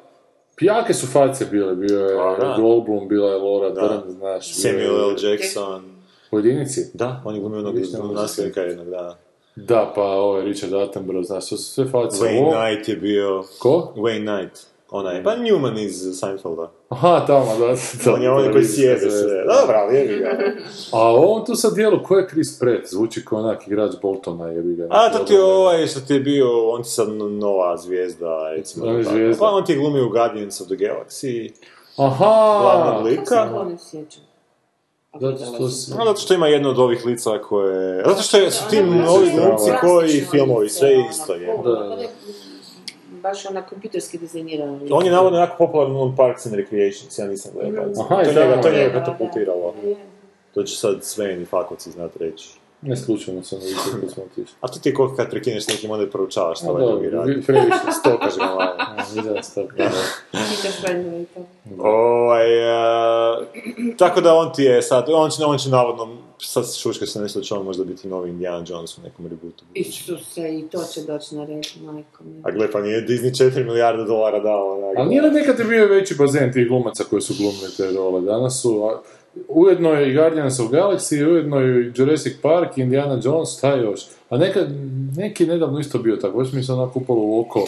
[0.60, 2.56] Jake su face bile, bio je da.
[2.60, 3.80] Goldblum, bila je Laura Da.
[3.80, 4.54] Dern, znaš.
[4.54, 5.30] Samuel je- L.
[5.30, 5.82] Jackson.
[6.30, 6.80] U jedinici?
[6.94, 7.74] Da, on je glumio onog
[8.14, 9.18] nasljednika jednog, da.
[9.56, 12.16] Da, pa ovaj Richard Attenborough, znaš, to su sve face.
[12.16, 13.44] Wayne Ovo- Knight je bio...
[13.58, 13.92] Ko?
[13.96, 14.66] Wayne Knight.
[14.90, 16.70] Onaj, pa Newman iz Seinfelda.
[16.88, 17.66] Aha, tamo, da.
[18.04, 19.44] da On je onaj koji sjeze sve.
[19.44, 20.30] Dobro, ali jebi ga.
[20.92, 22.86] A on tu sad dijelu, ko je Chris Pratt?
[22.86, 24.86] Zvuči kao onak igrač Boltona, jebi ga.
[24.90, 28.86] A to ti je ovaj što ti je bio, on ti sad nova zvijezda, recimo.
[28.86, 29.14] Je tako.
[29.14, 29.40] zvijezda.
[29.40, 31.50] Pa on ti je glumio u Guardians of the Galaxy,
[31.96, 32.58] Aha!
[32.62, 34.10] glavnog Kako se lika.
[35.20, 38.02] Zato što si- No, zato što ima jedno od ovih lica koje...
[38.06, 41.46] Zato što je, su ti Da, novi glumci koji filmovi, sve isto je.
[41.64, 41.96] Da, da.
[43.28, 44.78] Baš ona kompjuterski dizajnirano.
[44.90, 47.98] On je navodno jako popularan u Parks and Recreations, ja nisam gledao Parks.
[48.00, 48.84] Aha, to je njega, to je je.
[48.84, 49.74] njega katapultiralo.
[49.84, 49.96] Je.
[50.54, 52.48] To će sad Sven i Fakovci znat reći.
[52.82, 54.56] Ne slučajno sam vidio kad smo otišli.
[54.60, 56.86] A to ti je koliko kad prekineš s nekim, onda i proučavaš što A ovaj
[56.86, 57.32] drugi radi.
[57.32, 57.68] vi- previše.
[58.00, 58.60] Stokaš ga malo.
[58.60, 59.90] A, vidio sam tako, da.
[60.32, 61.40] Pitaš frendove i to.
[61.80, 62.46] Ovaj,
[63.98, 66.08] tako da on ti je sad, on će, on će navodno,
[66.40, 69.64] sad šuška se nešto da će on možda biti novi Indiana Jones u nekom rebootu.
[69.74, 72.40] Isuse, i to će doći na red, majko mi.
[72.44, 74.78] A gle, pa nije Disney 4 milijarde dolara dao.
[74.78, 74.96] onak.
[74.96, 78.20] Ali nije li nekad je bio veći bazen tih glumaca koji su glumili te role?
[78.20, 79.02] Danas su, a,
[79.48, 84.06] ujedno je i Guardians of Galaxy, ujedno je i Jurassic Park, Indiana Jones, šta još?
[84.28, 84.68] A nekad,
[85.16, 87.66] neki je nedavno isto bio tako, baš mi se onako upalo u oko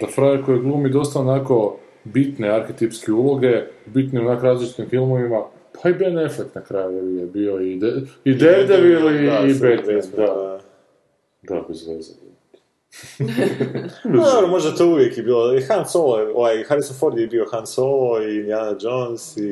[0.00, 5.44] da frajer koji glumi dosta onako bitne arhetipske uloge, bitne u onak različitim filmovima,
[5.82, 7.92] pa i Ben Affleck na kraju je bio i, de,
[8.24, 10.58] i Daredevil i, Da, i Batman, da.
[11.42, 12.12] Da, bez veze.
[14.04, 15.54] No, dobro, možda to uvijek je bilo.
[15.54, 19.42] I Han Solo, je- ovaj, Harrison Ford je bio Han Solo i Indiana Jones i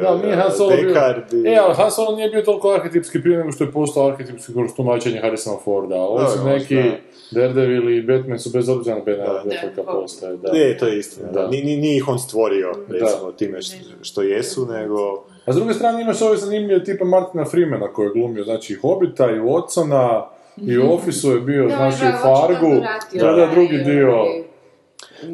[0.00, 0.84] Da, nije Han Solo bio...
[0.84, 1.48] Deckard i...
[1.48, 4.70] E, ali Han Solo nije bio toliko arhetipski prije nego što je postao arhetipski kroz
[4.76, 5.96] tumačenje Harrisona Forda.
[6.18, 6.82] Da, su neki
[7.30, 9.36] Daredevil i Batman su bez obzira na Ben Da.
[9.36, 10.58] Afflecka postaje, da.
[10.58, 11.32] Je, to je istina.
[11.32, 11.42] Da.
[11.42, 11.48] Da.
[11.48, 15.24] Ni- ni- Nije ih on stvorio, recimo, time što, što jesu, nego...
[15.48, 18.76] A s druge strane imaš ove zanimljive tipa Martina Freemana koji je glumio, znači i
[18.76, 20.22] Hobbita i Watsona
[20.56, 22.74] i u Office-u je bio, znači u Fargu.
[23.12, 24.24] Da, da, drugi dio.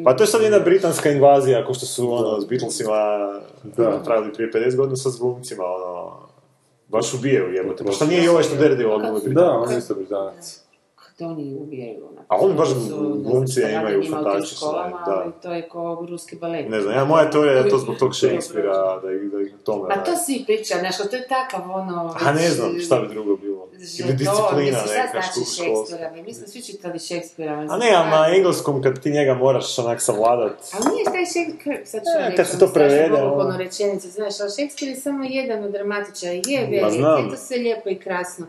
[0.03, 2.93] Pa to je sad jedna britanska invazija, ako što su ono, s Beatlesima
[3.63, 3.89] Da.
[3.89, 6.25] napravili prije 50 godina sa s glumcima, ono...
[6.87, 7.83] Baš ubijaju jebote.
[7.83, 10.61] Pa šta nije i ovaj što Daredevil glumi Da, on je isto Britanac.
[10.95, 12.07] Kad oni ubijaju.
[12.27, 12.69] A oni baš
[13.23, 14.67] glumci šta imaju fantastične,
[15.05, 15.31] da.
[15.41, 16.69] to je ko ruski balet.
[16.69, 19.53] Ne znam, ja, moja teorija je je to zbog tog Shakespearea, da ih, da ih
[19.63, 19.89] tome...
[19.89, 22.15] Pa to svi pričaju, znaš, to je takav ono...
[22.25, 23.67] A ne znam šta bi drugo bilo.
[23.99, 25.45] Ili disciplina neka Šta znači.
[25.45, 26.23] Shakespearea?
[26.23, 27.67] Mi, smo svi čitali Shakespearea.
[27.69, 30.57] A ne, a na engleskom kad ti njega moraš onak savladat.
[30.73, 33.57] Ali nije taj Shakespeare, sad ću E, reći, kad se to prevede, ono.
[33.57, 37.99] rečenicu, znaš, ali Shakespeare je samo jedan od dramatičara, je je to sve lijepo i
[37.99, 38.45] krasno.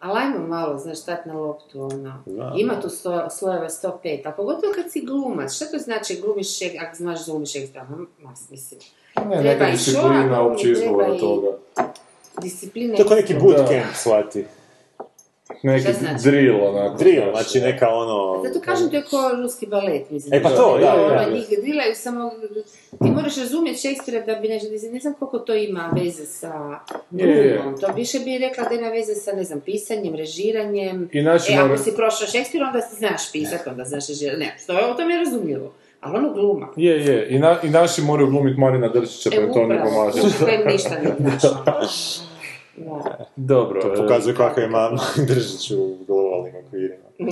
[0.00, 2.22] Ali ajmo malo, znaš, stat na loptu, ono.
[2.56, 6.86] Ima tu sto, slojeva 105, a pogotovo kad si glumac, šta to znači glumiš Shakespeare,
[6.86, 8.80] ako znaš glumiš Shakespeare, Hm, ma, mislim,
[9.16, 11.48] Ne, Treba neka i opće treba izgovora i- toga.
[12.42, 12.96] disciplina...
[12.96, 14.44] To je kao neki bootcamp, shvati.
[15.62, 16.24] Neki znači?
[16.24, 16.96] drill, onako.
[16.96, 18.42] Drill, znači neka ono...
[18.44, 20.34] Zato kažem to je kao ruski balet, mislim.
[20.34, 21.30] E, pa to, da, Ono, da, da.
[21.30, 22.30] Njih dilaju samo...
[22.98, 24.68] Ti moraš razumjeti Shakespearea da bi nešto...
[24.92, 26.78] Ne znam koliko to ima veze sa
[27.10, 27.54] Je, je.
[27.54, 27.80] glumom.
[27.80, 31.08] To više bi rekla da ima veze sa, ne znam, pisanjem, režiranjem.
[31.12, 34.38] I znači e, mora- ako si prošao Shakespeare, onda si znaš pisat, onda znaš režirati.
[34.38, 35.72] Ne, što je o tome je razumljivo.
[36.00, 36.68] Ali ono gluma.
[36.76, 37.28] Je, je.
[37.28, 39.90] I, na, i naši moraju glumiti Marina Drčića, pa E, im to ne upravo.
[39.90, 40.20] pomaže.
[40.38, 42.20] To im ništa ne znaš.
[42.76, 43.26] Da.
[43.36, 43.82] Dobro.
[43.82, 44.90] To e, pokazuje kakav ima
[45.28, 47.04] Držić u globalnim okvirima.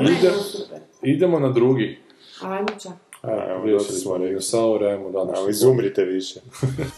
[0.00, 0.32] Ide,
[1.02, 1.98] idemo na drugi.
[2.42, 2.92] Ajmo čak.
[3.22, 5.38] Evo, Vidjeli došli smo dinosaure, ajmo danas.
[5.38, 6.40] Evo, izumrite više.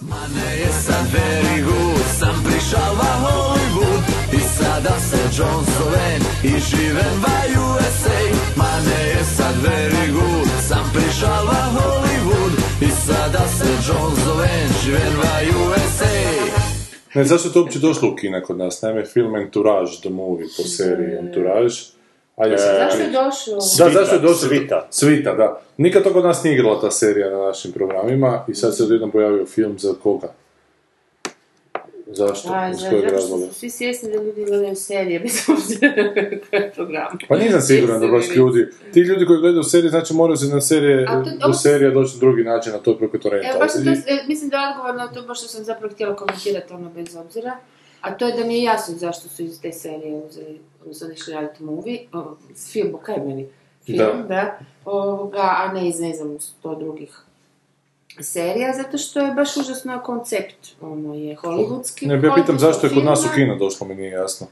[0.01, 6.61] Mane je sad very good, sam prišao va Hollywood I sada se John zovem i
[6.71, 8.21] živem va USA
[8.57, 15.15] Mane je sad very good, sam prišao va Hollywood I sada se John zovem, živem
[15.23, 15.88] va USA
[17.15, 18.83] Ne, zašto je to uopće došlo u kine kod nas?
[18.83, 21.75] Naime, film Entourage, the movie, po seriji Entourage.
[22.37, 23.55] Ajde, sad Zašto je došlo?
[23.55, 24.49] Da, zašto je došlo?
[24.49, 24.87] Svita.
[24.91, 25.61] Svita, da.
[25.77, 29.11] Nikad to kod nas nije igrala ta serija na našim programima i sad se odjednom
[29.11, 30.33] pojavio film za koga?
[32.09, 32.49] Zašto?
[32.49, 33.47] A, Iz kojeg zato što razloga?
[33.47, 35.93] su svi svjesni da ljudi gledaju serije, bez obzira
[36.53, 37.19] je program.
[37.29, 40.61] Pa nisam siguran da baš ljudi, ti ljudi koji gledaju serije, znači moraju se na
[40.61, 43.49] serije, to- do serije doći na drugi način, a to je preko torrenta.
[43.49, 46.17] Evo, baš to, e, mislim da je odgovor na to, baš što sam zapravo htjela
[46.17, 47.57] komentirati ono bez obzira,
[48.01, 50.23] a to je da mi je jasno zašto su iz te serije
[50.85, 53.49] uzeli, išli raditi movie, o, film, kaj meni,
[53.85, 54.23] film, Da.
[54.25, 57.19] da, ovoga, a ne iz, ne znam, sto drugih
[58.21, 62.07] serija, zato što je baš užasno koncept, ono je hollywoodski.
[62.07, 64.47] Ne, ja pitam zašto je kod nas u kino došlo, mi nije jasno.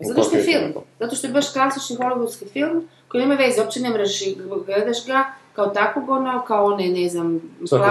[0.00, 0.72] Zato što je film.
[0.72, 0.84] to?
[1.00, 4.36] Zato što je baš klasični hollywoodski film koji nema veze, uopće ne moraš i-
[4.66, 7.40] gledaš ga kao takvog ono, kao one, ne znam,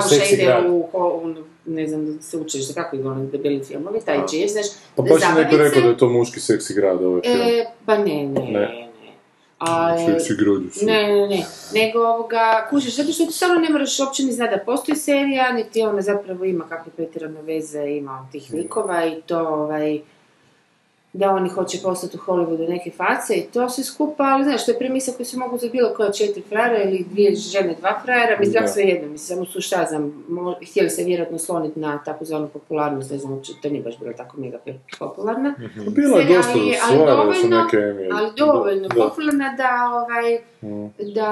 [0.01, 1.33] seksi ide u, u,
[1.65, 4.65] ne znam, se učiš, kako ih ono, debeli filmovi, taj češ, znaš,
[4.95, 7.41] Pa baš je neko rekao da je to muški seksi grad, ovaj film.
[7.41, 8.82] E, pa ne, ne, Ne.
[10.35, 10.85] Grad su.
[10.85, 14.55] ne, ne, ne, nego ovoga, kužiš, zato što ti stvarno ne moraš uopće ni znati
[14.55, 19.39] da postoji serija, niti ona zapravo ima kakve pretjerane veze, ima tih likova i to,
[19.39, 20.01] ovaj,
[21.13, 24.71] da oni hoće postati u Hollywoodu neke face i to sve skupa, ali znaš, to
[24.71, 28.39] je premisa koju se mogu za bilo koja četiri frajera ili dvije žene, dva frajera,
[28.39, 32.47] mislim, sve jedno, mislim, samo su šta znam, mo- htjeli se vjerojatno sloniti na takozvanu
[32.49, 34.57] popularnost, ne znam, to nije baš bila tako mega
[34.99, 35.55] popularna.
[35.87, 37.67] Bilo je Serija, dosta, ali- ali dovoljno-
[38.13, 38.95] ali dovoljno Da.
[38.97, 40.87] popularna da, ovaj, Mm.
[41.13, 41.31] da,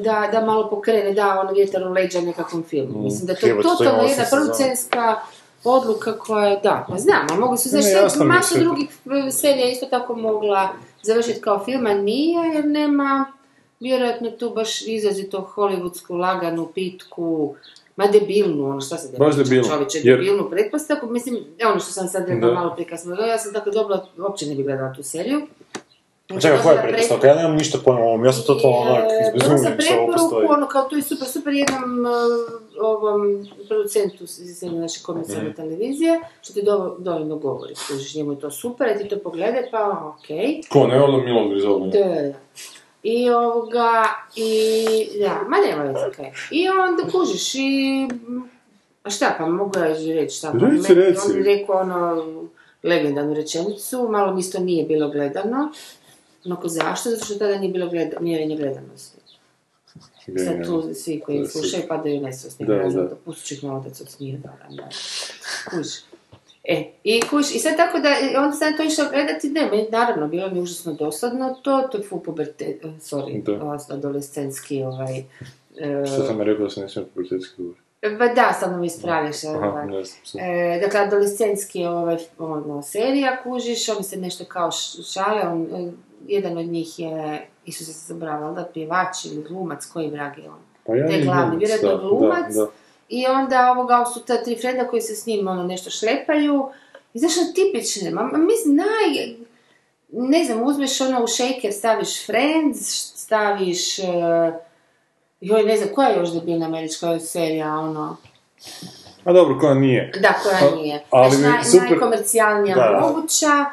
[0.00, 2.98] da, da malo pokrene, da ono vjetar u leđa nekakvom filmu.
[2.98, 3.04] Mm.
[3.04, 5.16] Mislim da to je totalno jedna producenska
[5.64, 7.90] odluka koja je, da, pa znam, a mogu su, znaš, Ne,
[8.42, 8.60] sve.
[8.60, 8.88] drugih
[9.26, 10.68] e, serija isto tako mogla
[11.02, 13.32] završiti kao film, a nije, jer nema
[13.80, 17.54] vjerojatno tu baš izrazito hollywoodsku, laganu, pitku,
[17.96, 21.38] ma debilnu, ono šta se Baš debilnu, čovječe, jer- debilnu pretpostavku, mislim,
[21.70, 24.46] ono što sam sad rekla malo prije kad smo gledali, ja sam tako dobila, uopće
[24.46, 25.46] ne bi gledala tu seriju.
[26.32, 27.26] Čekaj, koja je pretpostavka?
[27.26, 30.28] Ja nemam ništa pojma ovom, ja sam totalno onak E, izbezumljen što ovo postoji.
[30.30, 32.12] preporuku, ono kao tu je super, super jednom uh,
[32.82, 33.20] ovom
[33.68, 35.56] producentu iz naše komercijalne Mhm.
[35.56, 39.70] televizije, što ti dovo- dovoljno govori, skužiš, njemu je to super, a ti to pogledaj,
[39.70, 40.60] pa okej.
[40.68, 41.90] Ko, ne ono Milo Grizovinja?
[41.92, 42.32] Da, da.
[43.02, 44.02] I ovoga,
[44.36, 44.84] i,
[45.18, 46.30] da, ma nema veze kaj.
[46.50, 48.08] I onda kužiš i,
[49.02, 50.92] a šta pa, mogu ja reći šta pa, reci.
[51.26, 52.24] On je rekao ono,
[52.82, 55.72] legendarnu rečenicu, malo mi isto nije bilo gledano,
[56.44, 57.10] no ko zašto?
[57.10, 59.20] Zato što tada nije bilo gleda, mjerenje gledanosti.
[60.44, 62.66] Sad tu svi koji slušaju padaju nesvjesni.
[62.66, 63.02] Da, da.
[63.02, 64.88] da pustit ću ih malo da se odsmije, da.
[65.70, 65.86] Kuš.
[66.64, 68.08] E, i kuš, i sad tako da,
[68.42, 72.04] onda sam to išla gledati, ne, meni naravno, bilo mi užasno dosadno to, to je
[72.04, 73.94] full pubertet, sorry, Da.
[73.94, 75.18] adolescentski, ovaj,
[75.78, 77.82] e, Što sam rekao da se ne smijem pubertetski govoriti?
[78.18, 79.86] ba da, sad mi ispravljaš, Aha, ovaj.
[79.86, 79.98] ne.
[80.74, 84.70] E, dakle, adolescentski ovaj, ono, serija, kužiš, oni se nešto kao
[85.12, 85.92] šale, on, e,
[86.26, 90.58] jedan od njih je, Isuse se zabrala, da, pjevač ili glumac, koji vrag je on?
[90.86, 92.54] Pa ja te glavni, vjerojatno glumac.
[92.54, 92.66] Da, da.
[93.08, 96.68] I onda ovoga su ta tri frenda koji se s njim ono, nešto šlepaju.
[97.14, 99.34] I znaš, ono tipične, ma, mislim, naj...
[100.12, 103.98] Ne znam, uzmeš ono u shaker, staviš Friends, staviš...
[103.98, 104.54] Uh,
[105.40, 108.16] joj, ne znam, koja je još debilna američka serija, ono...
[109.24, 110.12] A dobro, koja nije?
[110.20, 111.04] Da, koja nije.
[111.10, 113.00] ali znači, mi naj, super- najkomercijalnija Da.
[113.00, 113.64] moguća.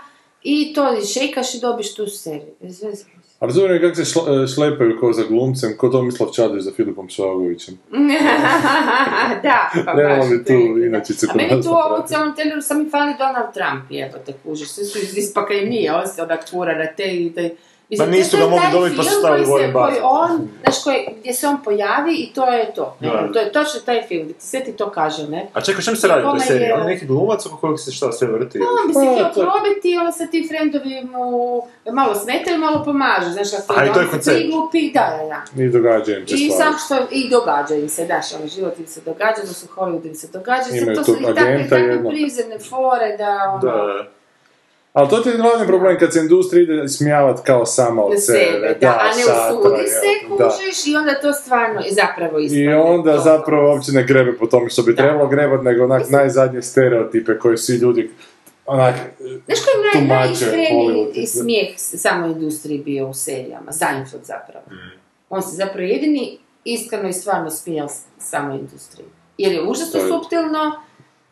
[0.49, 2.53] I to šejkaš i dobiš tu seriju.
[2.71, 2.91] Sve-
[3.39, 6.71] Ali zove mi kako se šla- e, šlepaju kao za glumcem, kao Tomislav Čadež za
[6.71, 7.77] Filipom Šagovićem.
[9.43, 10.85] da, pa tu otprilike, da.
[10.87, 14.83] inačice A meni tu ovo cijelom traileru sam mi fali Donald Trump, jebote, kužiš, sve
[14.85, 17.49] su iz ispaka i nije, on se onak fura na te i taj,
[17.89, 20.01] Mislim, Ma nisu ga mogli dobiti pa su stavili Warren Buffett.
[20.03, 20.31] on,
[20.63, 22.97] znaš, koji, gdje se on pojavi i to je to.
[22.99, 23.31] Ne, Da.
[23.33, 25.47] To je točno taj film, sve ti to kaže, ne?
[25.53, 26.61] A čekaj, što se radi u toj seriji?
[26.61, 28.59] je- On je neki glumac oko kojeg se šta sve vrti?
[28.59, 31.61] On bi se Pa, htio to- probiti, onda se ti frendovi mu
[31.91, 34.37] malo smetaju, malo pomažu, znaš kako je on se koncept.
[34.37, 35.63] priglupi, da, da, da.
[35.63, 38.87] I događa im se I sam što, i događa im se, daš, ono, život im
[38.87, 42.09] se događa, da su Hollywood im se događa, sad Imaju to su i takve, takve
[42.09, 44.07] prizemne fore da, ono, Da,
[44.97, 48.39] Ali to ti je glavni problem kad se industrija ide smijavat kao sama od sebe.
[48.39, 49.23] sebe, da, a ne
[49.59, 50.49] usudi se, da.
[50.49, 53.21] kužiš, i onda to stvarno i zapravo I ispadne onda to.
[53.21, 54.97] zapravo uopće ne grebe po tome što bi Da.
[54.97, 58.11] trebalo grebat, nego onak najzadnje stereotipe koji svi ljudi
[58.65, 58.95] onak
[59.45, 63.71] Znaš koji je naj, najiskreniji i smijeh samoj industriji bio u serijama?
[63.71, 64.65] Seinfeld zapravo.
[64.67, 64.91] Mm.
[65.29, 69.07] On se zapravo jedini iskreno i stvarno smijao s- samoj industriji.
[69.37, 70.81] Jer je užasno suptilno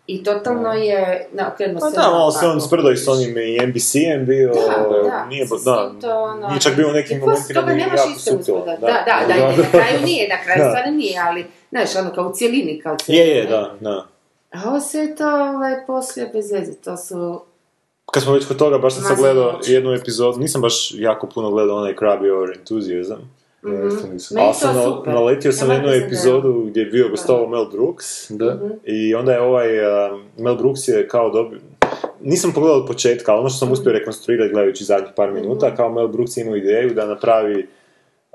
[0.08, 3.38] i totalno je na, okrenuo Pa se da, malo se on sprdao i s onim
[3.38, 6.94] i NBC-em bio, Da, da, nije, sa ba- da, to, ono- nije čak bio u
[6.94, 8.66] nekim poslije momentima toga nemaš jako suptilan.
[8.66, 10.70] Da, da, da, da, i na kraju nije, na kraju Da.
[10.70, 13.50] stvarno nije, ali, znaš, ono, kao u cijelini, kao Je, cijelini, je, ne?
[13.50, 14.06] da, da.
[14.52, 17.42] A ovo sve je to, ovaj, poslije bez veze, to su...
[18.12, 19.74] Kad smo već kod toga, baš sam sad Mazanje gledao oči.
[19.74, 23.14] jednu epizodu, nisam baš jako puno gledao onaj Crab Your Enthusiasm,
[23.66, 24.10] Nisam.
[24.32, 28.32] Meni ali sam na- naletio sam na jednu epizodu gdje je bio gostovao Mel Brooks,
[28.32, 28.60] Da.
[28.84, 29.86] I onda je ovaj, uh,
[30.38, 31.60] Mel Brooks je kao dobio,
[32.22, 35.92] nisam pogledao od početka, ali ono što sam uspio rekonstruirati gledajući zadnjih par minuta, kao
[35.92, 37.68] Mel Brooks je imao ideju da napravi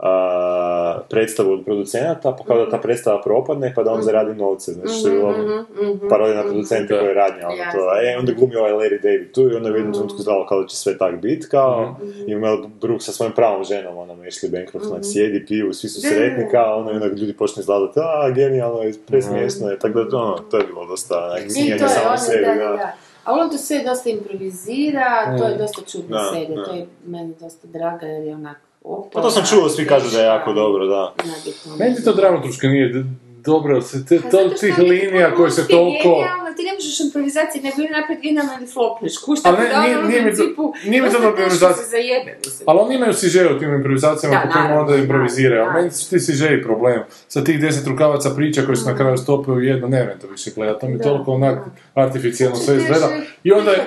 [0.03, 4.73] a, predstavu od producenata, pa kao da ta predstava propadne, pa da on zaradi novce,
[4.73, 5.67] znači što je bilo ono,
[6.11, 9.33] parodija na producente koje je radnja, ono to, a e, onda glumi ovaj Larry David
[9.33, 11.97] tu i onda je u jednom trenutku znalo kao da će sve tak bit, kao,
[12.27, 16.01] i Mel Brooks sa svojom pravom ženom, ona Ashley Bancroft, onak sjedi, piju, svi su
[16.01, 20.17] sretni, kao, ono, i onda ljudi počne izgledati, a, genijalno je, presmiješno je, tako da,
[20.17, 22.93] ono, to je bilo dosta, onak, smijanje samo ono, sebi, da.
[23.25, 26.65] A on to sve dosta improvizira, to je dosta čudna serija, da.
[26.65, 29.11] to je meni dosta draga jer je onak opora.
[29.13, 31.15] Pa to sam čuo, svi kažu da je jako dobro, da.
[31.79, 33.05] Meni to dramaturški nije
[33.45, 36.09] dobro, se te, Pa to, tih linija koje se toliko...
[36.09, 39.19] genijalno, ti ne možeš improvizacije, nego ili napred genijalno ili flopneš.
[39.19, 41.29] Kuš, Ali tako ne, da nije- ono u nije mi to- nije mi to dobro
[41.31, 41.85] improvizacija.
[41.85, 42.39] se zajebe.
[42.67, 45.63] Ali oni imaju sižeje u tim improvizacijama Da, po kojima onda improviziraju.
[45.65, 47.01] Ali meni su ti sižeji problem.
[47.29, 50.27] Sa tih deset rukavaca priča koji su na kraju stopili u jedno, ne vem to
[50.27, 50.81] više gledat.
[50.81, 51.59] To mi Da, toliko onak
[51.95, 53.09] artificijalno Znači, sve izgleda.
[53.45, 53.79] I onda je,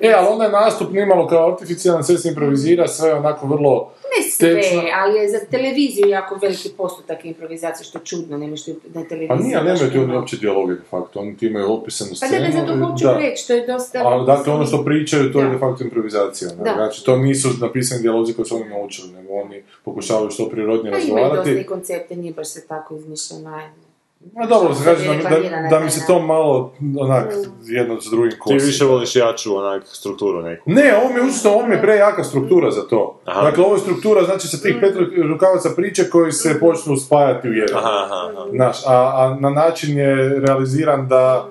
[0.00, 4.30] e, ali onda je nastup nimalo kao artificijalan, sve se improvizira, sve onako vrlo Ne
[4.30, 4.60] sve,
[4.94, 9.04] ali je za televiziju jako veliki postotak improvizacije, što je čudno, nema što je na
[9.04, 9.28] televiziji.
[9.28, 12.14] Pa nije, ali nemaju ti oni uopće dijaloge de facto, oni ti imaju opisanu Pa
[12.16, 12.32] scenu.
[12.32, 13.98] da, ne, zato hoću reći, to je dosta...
[14.04, 15.50] A dakle, ono što pričaju, to je Da.
[15.52, 16.50] de facto improvizacija.
[16.50, 16.64] ne?
[16.64, 16.72] Da.
[16.74, 20.98] Znači, to nisu napisani dijalozi koje su oni naučili, nego oni pokušavaju što prirodnije Pa
[20.98, 21.66] imaju dosta razgovarati.
[21.66, 23.60] koncepte, nije baš sve tako izmišljeno.
[24.36, 24.42] Ajde.
[24.42, 27.32] A dobro, se kaže Sad je da, da, da mi se to malo, onak,
[27.64, 28.66] jedno s drugim Ti kosi.
[28.66, 30.70] više voliš jaču, onak, strukturu neku.
[30.70, 33.20] Ne, ovo mi je učito, ovo mi je prejaka struktura za to.
[33.24, 33.42] Aha.
[33.42, 34.94] Dakle, ovo je struktura, znači, sa tih pet
[35.28, 37.78] rukavaca priče koji se počnu spajati u jedan.
[37.78, 38.46] Aha, aha, aha.
[38.50, 41.48] Znaš, a, a na način je realiziran da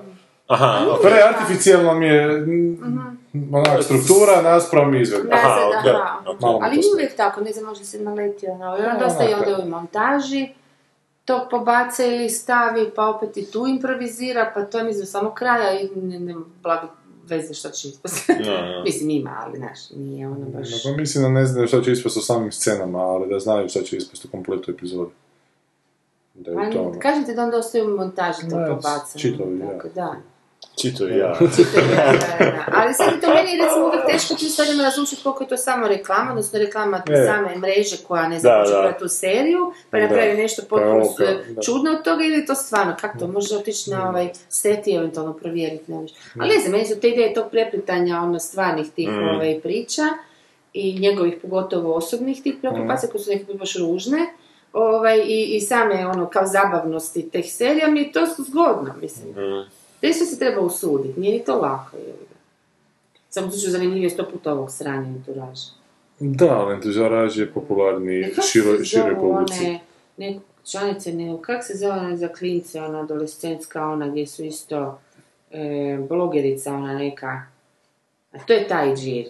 [0.47, 1.01] Aha, ok.
[1.01, 5.35] preartificijalno mi je mm, onak, struktura naspram izvedba.
[5.35, 6.17] Aha, aha.
[6.31, 6.41] ok.
[6.41, 8.81] Malo mi Ali uvijek tako, ne znam, možda se naletio na ovo.
[8.99, 9.63] Dosta i onak, onda da.
[9.63, 10.49] u montaži,
[11.25, 15.79] to pobaca ili stavi, pa opet i tu improvizira, pa to je mislim samo kraja
[15.79, 16.87] i ne, ne, blago
[17.27, 18.33] veze što će ispasti.
[18.45, 18.83] No, no.
[18.83, 20.83] mislim ima, ali znaš, nije ono baš...
[20.83, 23.81] Pa mislim da ne znaju šta će ispasti u samim scenama, ali da znaju šta
[23.81, 25.11] će ispasti u kompletu epizodi.
[26.33, 26.99] Da je Ali, to ono.
[26.99, 29.19] kažem ti da onda ostaje u montaži to Ne, pobaca.
[29.19, 29.67] čitovi, ja.
[29.71, 30.15] Tako da.
[30.81, 31.37] Čito i ja.
[32.77, 35.87] Ali sad je to meni recimo uvijek teško tim stvarima razlučiti koliko je to samo
[35.87, 37.25] reklama, odnosno reklama E.
[37.25, 41.05] same mreže koja ne gledati tu seriju, pa napravi nešto Pa potpuno
[41.65, 44.93] čudno od toga ili je to stvarno, kako to može otići na ovaj set i
[44.95, 46.17] eventualno provjeriti, ne možeš.
[46.39, 49.35] Ali ne znam, meni su te ideje tog preplitanja ono stvarnih tih Mm.
[49.35, 50.03] ovaj, priča
[50.73, 54.25] i njegovih pogotovo osobnih tih preokupacija koje su nekako baš ružne,
[54.73, 59.33] ovaj, i, i same ono kao zabavnosti teh serija mi je to su zgodno, mislim.
[60.01, 61.97] Nešto se treba usuditi, nije ni to lako.
[61.97, 62.35] ga.
[63.29, 65.81] Samo slučaju zanimljivije sto puta ovog sranja enturaža.
[66.19, 69.63] Da, ali entužaraž je popularni Kako široj, publici.
[69.65, 69.79] one,
[70.17, 70.39] ne,
[70.71, 74.99] članice, ne, kak se zove ona za klince, ona adolescentska, ona gdje su isto
[75.51, 77.41] e, blogerica, ona neka,
[78.31, 79.25] a to je taj džir.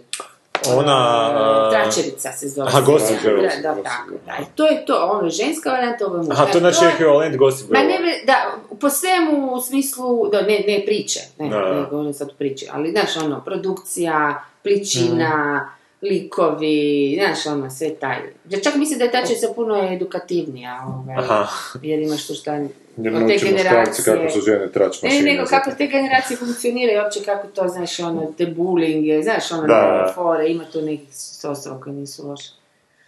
[0.69, 0.91] Ona...
[1.31, 2.67] E, a, Tračerica se zove.
[2.67, 3.41] Aha, Gossip Girl.
[3.41, 4.31] Da, da, tako, da.
[4.31, 6.33] E, to je to, ono je ženska varijanta, ovo je muška.
[6.33, 7.91] Aha, to je znači ekvivalent Gossip Ma Girl.
[7.91, 8.35] ne, bre- da,
[8.79, 12.91] po svemu u smislu, da, ne, ne priče, ne, Da, ne govorim sad priče, ali
[12.91, 15.69] znaš ono, produkcija, pličina,
[16.01, 18.17] likovi, znaš ono, sve taj.
[18.49, 21.47] Ja čak mislim da je ta često puno edukativnija, ovaj, Aha.
[21.81, 22.59] jer imaš tu šta
[22.97, 24.05] Jer od te generacije.
[24.05, 25.31] kako su žene trač Ne, mašine.
[25.33, 30.11] nego kako te generacije funkcioniraju, uopće kako to, znaš, ono, te bullying, znaš, ono, Da.
[30.15, 32.49] fore, ima tu nekih sostava koji nisu loše.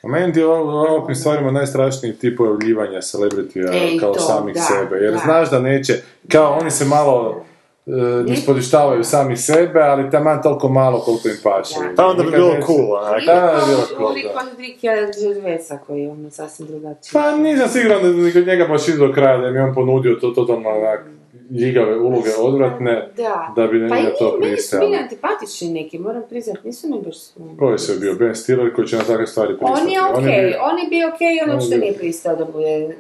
[0.04, 4.96] A meni u ovakvim stvarima najstrašniji tip pojavljivanja celebritija Ej, kao to, samih da, sebe,
[4.98, 5.20] jer da.
[5.20, 5.94] znaš da neće,
[6.32, 7.46] kao oni se malo
[7.88, 7.92] e,
[8.28, 11.76] ispodištavaju sami sebe, ali taman toliko malo koliko im paše.
[11.96, 13.26] Pa onda bi bilo neće- cool, onak.
[13.26, 14.30] Da, bi bilo cool, da.
[14.42, 14.94] od Rikija
[15.24, 17.12] Gervaisa koji je ono sasvim drugačiji.
[17.14, 20.16] Pa nisam siguran da ni kod njega baš do kraja, da mi je on ponudio
[20.16, 21.06] to totalno onak
[21.52, 23.54] ljigave uloge odvratne, Da.
[23.56, 24.86] da bi ne Pa i na to nije- meni su pristali.
[24.86, 27.16] bili antipatični neki, moram priznat, nisu mi baš...
[27.60, 28.14] Ko je sve bio?
[28.16, 29.82] Ben Stiller koji će na takve stvari pristati.
[29.82, 32.46] On je okej, bio- on je bio okej, on ono je što nije pristao da
[32.46, 32.96] bude...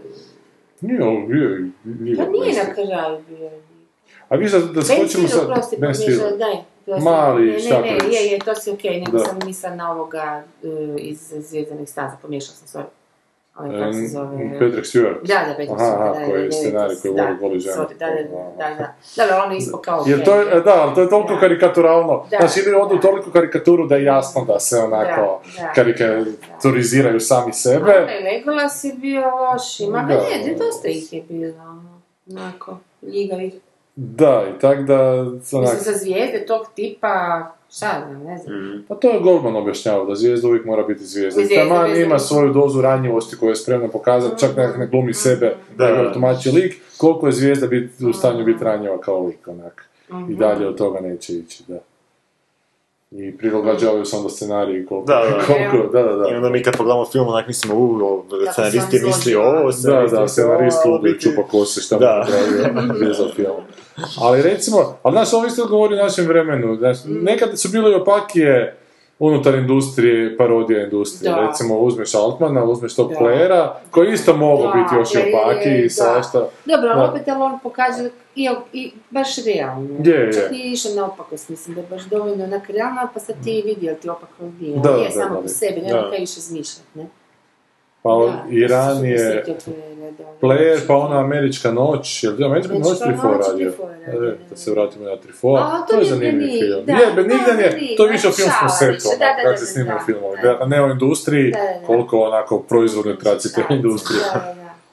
[0.81, 3.49] Nije on bio i Pa nije na kraju bio.
[4.33, 6.19] A vi da, da skočimo sad, oprosti, Ben Stiller.
[6.19, 6.63] pomiješala, daj.
[6.85, 7.03] prosti.
[7.03, 7.51] Mali ne,
[7.81, 9.25] ne, ne, je, je, to si okej, nego Da.
[9.25, 12.85] sam mislila na ovoga e, iz Zvijezdanih staza, pomiješala sam, sorry.
[13.57, 14.49] Ovaj, kako se zove...
[14.51, 15.17] Patrick Stewart.
[15.23, 17.37] Da, da, Patrick Stewart, aha, da, da, koji je da, da, scenarij koji da, voli-
[17.41, 18.15] voli sorry, Da, da,
[18.59, 18.93] da, da.
[19.17, 21.39] Dobro, ono ispod kao Jer to je, da, ali to je toliko Da.
[21.39, 22.25] karikaturalno.
[22.31, 23.01] Da, Znači, ili odu da.
[23.01, 25.73] toliko karikaturu da je jasno da se onako Da, da.
[25.73, 27.91] karikaturiziraju sami sebe.
[27.93, 30.65] onaj Legolas je bio loš, ima Da, ga ne, da.
[30.65, 32.01] dosta ih je bilo, ono,
[32.31, 33.53] onako, ljigavih.
[33.95, 38.85] Da, i tak da, Mislim, onak, za zvijezde tog tipa, šta znam, ne znam.
[38.87, 41.41] pa to je Goldman objašnjavao, da zvijezda uvijek mora biti zvijezda.
[41.41, 42.05] Zvijezda, taman zvijezda.
[42.05, 45.87] ima svoju dozu ranjivosti koju je spremna pokazati, čak nekak ne glumi sebe, Da.
[45.87, 49.89] nego tumači lik, koliko je zvijezda biti u stanju biti ranjiva kao lik, onak.
[50.29, 51.79] I dalje od toga neće ići, da.
[53.15, 55.45] I prilagođavaju se onda scenariji koliko, Da, da.
[55.45, 56.29] koliko, da, da, da.
[56.29, 60.21] I onda mi kad pogledamo film, onak mislimo, u, scenarist je mislio ovo, Da, da,
[60.21, 62.27] je scenarist mislio ovo, ludi biti- čupa kose šta mu Da.
[62.73, 63.55] napravio za film.
[64.21, 66.75] Ali recimo, ali znaš, ovo isto govori o našem vremenu.
[66.75, 68.77] Znaš, nekad su bile i opakije
[69.19, 71.31] unutar industrije, parodija industrije.
[71.31, 71.47] Da.
[71.47, 73.11] Recimo, uzmeš Altmana, uzmeš tog.
[73.19, 76.47] Playera, koji isto mogao Da, biti još i je, opakiji i svašta.
[76.65, 77.03] Dobro, Da.
[77.09, 79.89] opet, ali on pokaže i, i baš realno.
[80.03, 80.33] Je, je.
[80.33, 83.63] Čak nije išao na opakost, mislim da je baš dovoljno onak realno, pa sad ti
[83.65, 84.75] vidi jel ti opako bio.
[84.75, 87.07] Da, je da, samo po sebi, nema previše izmišljati, ne?
[88.03, 90.47] Pa Da, i ranije sjetio Playera, da.
[90.47, 93.67] Player, pa ona Američka noć, je li Američka noć Trifo noć, radio?
[93.67, 93.73] Je
[94.07, 94.55] E, da.
[94.55, 96.85] Se vratimo na Trifo, to je to je zanimljiv Benign, film.
[96.85, 99.09] da, Je, Benignan je, to je više o filmskom setu,
[99.43, 101.85] kako se snimaju da, filmovi, ne o industriji, Da, da, da.
[101.85, 104.21] koliko onako proizvodnoj traci te industrije.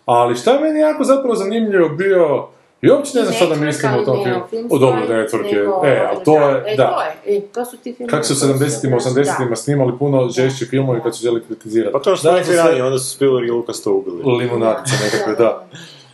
[0.06, 2.48] Ali šta je meni jako zapravo zanimljivo bio,
[2.82, 4.68] i uopće ne znam šta da Network, mislim o tom filmu.
[4.70, 6.86] O dobro, Network je, e, ali to je, e, da.
[6.86, 8.10] To je, e, to su ti filmovi.
[8.10, 11.92] Kako su u koji 70-ima, 80-ima snimali puno žešći filmovi kad su želi kritizirati.
[11.92, 14.36] Pa to što su sve ranije, onda su Spielberg i Lucas to ubili.
[14.38, 15.66] Limunadice nekakve, da.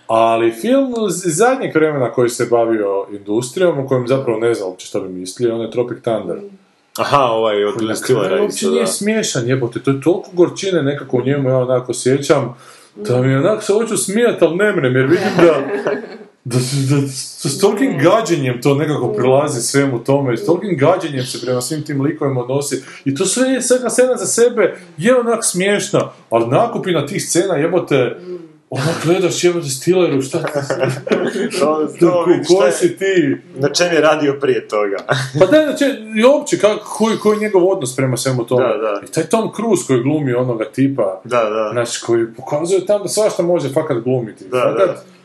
[0.06, 4.86] Ali film z- zadnjeg vremena koji se bavio industrijom, u kojem zapravo ne znam uopće
[4.86, 6.36] što bi mislio, on je Tropic Thunder.
[6.98, 8.86] Aha, ovaj od Na Stillera uopće nije da.
[8.86, 12.56] smiješan, jebote, to je toliko gorčine nekako u njemu, ja onako sjećam,
[12.96, 15.54] da mi onako se hoću smijat, ali ne mrem, jer vidim da,
[16.46, 16.58] da,
[16.90, 17.08] da, da
[17.48, 21.82] s tolikim gađenjem to nekako prilazi svemu tome, i s tolikim gađenjem se prema svim
[21.82, 26.46] tim likovima odnosi, i to sve je svega scena za sebe, je onak smiješna, ali
[26.48, 28.16] nakupina tih scena, jebote,
[28.70, 30.50] onak gledaš, jebote, Stilleru, šta ti,
[31.60, 33.36] To, to, ko, ko si ti?
[33.58, 34.96] Na čem je radio prije toga?
[35.38, 35.84] Pa da, znači,
[36.16, 36.58] i uopće,
[36.98, 38.62] koji, koji je njegov odnos prema svemu tome?
[38.62, 39.00] Da, da.
[39.08, 41.70] I taj Tom Cruise koji glumi onoga tipa, Da, da.
[41.72, 44.44] znači, koji pokazuje tam da svašta može fakat glumiti.
[44.48, 45.15] Da, fakat, da.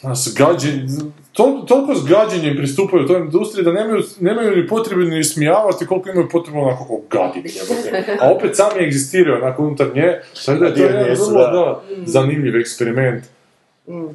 [0.00, 0.86] Znaš, gađenje,
[1.32, 6.10] tol, toliko s gađenjem pristupaju toj industriji da nemaju, nemaju ni potrebu ni smijavati koliko
[6.10, 8.18] imaju potrebu onako kako jebote.
[8.20, 11.82] A opet sami egzistiraju onako unutar nje, tako da je to jedan jesu, vrlo da.
[12.06, 13.24] zanimljiv eksperiment.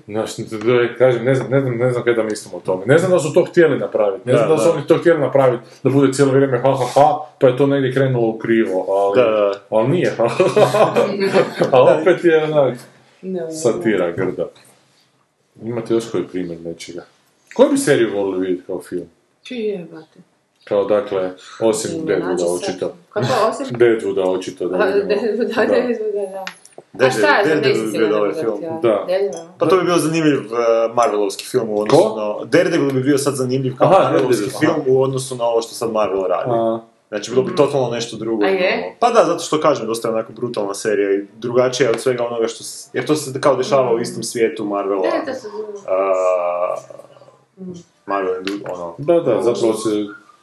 [0.07, 2.85] Znaš, da je, kažem, ne znam, ne znam, ne znam kaj da mislim o tome.
[2.85, 4.29] Ne znam da su to htjeli napraviti.
[4.29, 4.71] Ne znam da, su da.
[4.75, 7.93] oni to htjeli napraviti, da bude cijelo vrijeme ha ha ha, pa je to negdje
[7.93, 9.51] krenulo u krivo, ali, Da, da.
[9.69, 10.93] ali nije ha ha ha.
[11.71, 12.77] A opet je onak,
[13.63, 14.47] satira grda.
[15.63, 17.05] Imate još koji primjer nečega?
[17.53, 19.05] Koju bi seriju volili vidjeti kao film?
[19.43, 20.19] Čiji jebate?
[20.63, 22.93] Kao dakle, osim Deadwooda očito.
[23.09, 23.67] Kako osim?
[23.79, 25.03] Deadwooda očito da Da, vidimo.
[25.05, 25.65] da, da, Da.
[25.65, 26.45] da, da.
[26.93, 28.81] Dead- A šta je za Daredevil Messi bi bio dobar sigurno film.
[28.81, 29.07] Da.
[29.59, 30.45] Pa to bi bio zanimljiv uh,
[30.95, 32.15] Marvelovski film u odnosu Ko?
[32.39, 32.45] na...
[32.47, 35.73] Daredevil bi bio sad zanimljiv kao Aha, Marvelovski Daredevil, film u odnosu na ovo što
[35.73, 36.49] sad Marvel radi.
[37.13, 38.45] Znači, bilo bi totalno nešto drugo.
[38.45, 38.73] A je?
[38.77, 38.95] ono.
[38.99, 42.47] Pa da, zato što kažem, dosta je onako brutalna serija i drugačija od svega onoga
[42.47, 42.63] što...
[42.63, 45.01] s- Jer to se kao dešava u istom svijetu Marvela.
[45.03, 45.47] Da, to su...
[45.47, 45.53] Uh,
[48.05, 48.35] Marvel,
[48.73, 48.95] ono...
[48.97, 49.89] da, da, zapravo se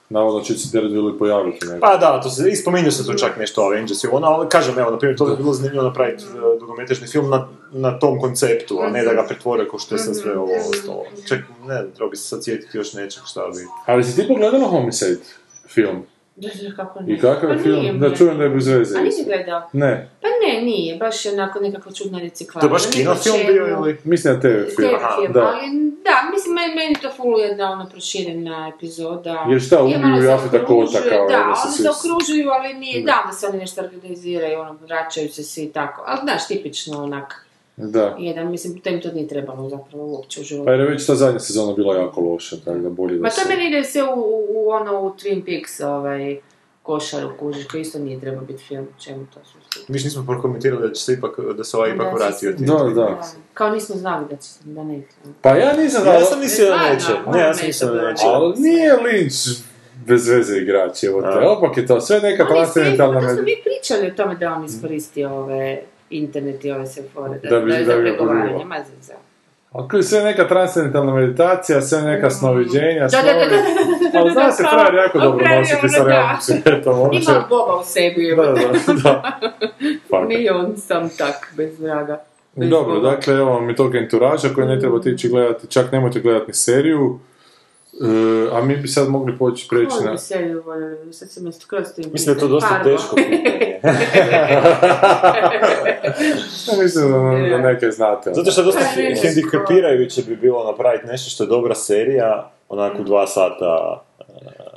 [0.09, 1.67] navodno će se Daredevil i pojaviti.
[1.67, 1.81] nekako.
[1.81, 4.49] Pa da, to se, i spominju se tu čak nešto o Avengers i ono, ali
[4.49, 8.79] kažem, evo, na primjer, to bi bilo zanimljivo napraviti uh, film na, na tom konceptu,
[8.83, 11.05] a ne da ga pretvore ko što je sad sve ovo ostalo.
[11.29, 13.67] Ček, ne treba bi se sad sjetiti još nečeg šta bi...
[13.87, 15.21] Ali si ti pogledala Homicide
[15.69, 16.03] film?
[16.41, 17.15] Da, da, kako ne.
[17.15, 18.01] I kakav je Pa film?
[18.01, 18.99] Da čujem da je bez veze.
[18.99, 19.63] A nisi gledao?
[19.73, 22.61] Ne, Pa ne, nije, baš je onako nekako čudna reciklaža.
[22.61, 23.53] To je baš po čemu.
[23.53, 23.99] bio ili...
[24.05, 24.89] mislim da TV film.
[24.89, 25.41] TV Aha, film, da.
[25.41, 29.47] ali da, mislim, meni, to full jedna ono proširena epizoda.
[29.51, 33.33] Jer šta, Je ubiju Jafeta Kota kao, Da, ono se okružuju, ali nije, da, da
[33.33, 36.05] se oni nešto organiziraju, ono, vraćaju se svi tako.
[36.07, 38.17] Ali znaš, tipično onak, Da.
[38.19, 40.65] jedan, mislim, to im to nije trebalo zapravo uopće u životu.
[40.65, 43.29] Pa jer je već ta zadnja sezona bila jako loša, tako da bolje da Ma
[43.29, 43.49] to se...
[43.49, 46.39] meni ide sve u, u, u ono, u Twin Peaks, ovaj,
[46.83, 50.95] košaru kužiš, koji isto nije trebao biti film, čemu to su Mi nismo prokomentirali da
[50.95, 52.51] će se ipak, da se ovaj ipak Da, vratio.
[52.51, 53.23] se- Da, da.
[53.55, 55.03] Kao nismo znali da će, da ne.
[55.43, 57.07] Pa ja nisam Ja znao, sam mislio da neće.
[57.33, 58.23] Ne, ja sam neće mislio da neće.
[58.27, 59.63] ali nije Lynch
[60.07, 63.55] bez veze igrač, evo te, opak je to sve neka transcendentalna pa to smo mi
[63.65, 67.71] pričali o tome da on iskoristio ove internet i ove sve fore, da, Da bi-
[67.71, 68.69] da, je da za bi ga pregovaranje, pogubilo.
[68.69, 69.15] ma za- za.
[69.73, 73.63] Ali sve neka transcendentalna meditacija, sve neka snoviđenja, Da, da, da, da, snovi.
[74.03, 76.09] da, da, Ali zna se frajer jako dobro nositi sa da.
[76.09, 77.31] realnim svijetom, će...
[77.31, 78.53] Ima Boba u sebi, Da, da,
[79.03, 79.39] da.
[80.29, 82.21] Nije on sam tak, bez vraga.
[82.55, 86.21] Bez Dobro, dakle, evo vam i tog enturaža koji ne trebate ići gledati, čak nemojte
[86.21, 87.19] gledati ni seriju.
[88.01, 90.19] E, a mi bi sad mogli poći preći na...
[90.19, 90.65] seriju?
[91.13, 92.91] Sad se mi skroz tim Mislim da je to dosta Fargo.
[92.91, 93.81] teško pitanje.
[96.69, 97.19] Ja mislim da,
[97.57, 98.31] da neke znate.
[98.35, 98.81] Zato što dosta
[99.23, 104.03] hendikepirajuće bi bilo napraviti nešto što je dobra serija, onako u dva sata.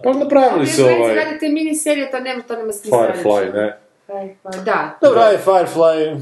[0.04, 3.14] Pa napravili su se ovaj radi te mini serije, to nema, to nema smisla.
[3.24, 3.78] Firefly, ne?
[4.14, 4.98] Firefly, da.
[5.02, 6.16] Dobro, je Firefly.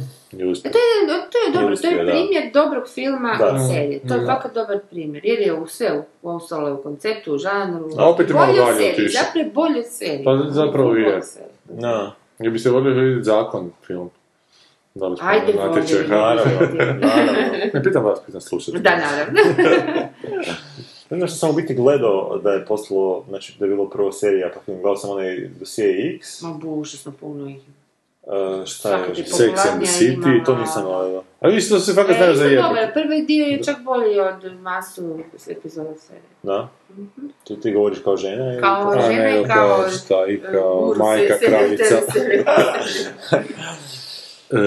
[0.51, 0.71] Uspio.
[0.71, 2.11] To je, to je dobro, to je da.
[2.11, 3.55] primjer dobrog filma Da.
[3.57, 3.99] i serije.
[4.07, 7.37] To je fakat dobar primjer, jer je u sve, u ovom solo, u konceptu, u
[7.37, 7.89] žanru.
[7.97, 9.23] A opet je malo bolje od dalje serije, otišao.
[9.23, 10.23] Zapravo je bolje od serije.
[10.23, 11.15] Pa zapravo je.
[11.15, 11.23] od.
[11.69, 12.15] Da.
[12.39, 14.09] Ja biste voljeli vidjeti zakon film.
[14.93, 16.01] Da li Ajde, na natječaju?
[16.03, 16.21] voljeli.
[16.21, 16.51] Naravno,
[17.07, 17.41] naravno.
[17.73, 18.79] Ne pitam vas, pitam slušati.
[18.79, 19.39] Da, naravno.
[21.09, 22.65] Ne znam što sam u biti gledao da je
[23.29, 26.41] znači da je bilo prvo serija, pa film, gledao sam onaj Dosije X.
[26.41, 27.61] Ma bu, užasno puno ih.
[28.23, 28.33] Uh,
[28.65, 29.17] šta je još?
[29.19, 31.23] Sex and the City, ima- To nisam gledao.
[31.39, 32.67] A vi što se fakat E, znaju za isto jebati.
[32.69, 36.23] dobar, prvi dio je čak bolji od masu epizoda serije.
[36.43, 36.67] Da?
[37.43, 38.61] To ti govoriš kao žena?
[38.61, 41.95] Kao- kao- žena i kao kao- šta, i kao Guru majka kraljica.
[44.51, 44.57] E,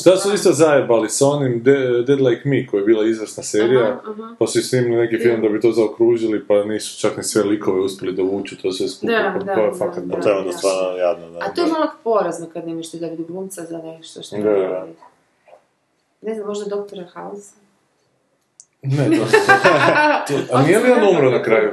[0.00, 3.82] šta su isto zajebali sa onim De- Dead Like Me, koja je bila izvrsna serija,
[3.82, 4.34] Aha, aha.
[4.38, 7.80] pa su snimili neki film da bi to zaokružili, pa nisu čak ni sve likove
[7.80, 10.14] uspjeli dovući, to sve skupa, Da, pa da, to je da, fakat da.
[10.16, 11.38] Pa to je onda stvarno jadno, da.
[11.38, 14.42] A to je malo porazno kad nemaš ti da vidi glumca za nešto što Da,
[14.42, 14.86] da, da.
[16.22, 17.52] Ne znam, možda doktora House.
[18.82, 19.10] Ne,
[20.28, 21.70] to, a nije li on umro na kraju?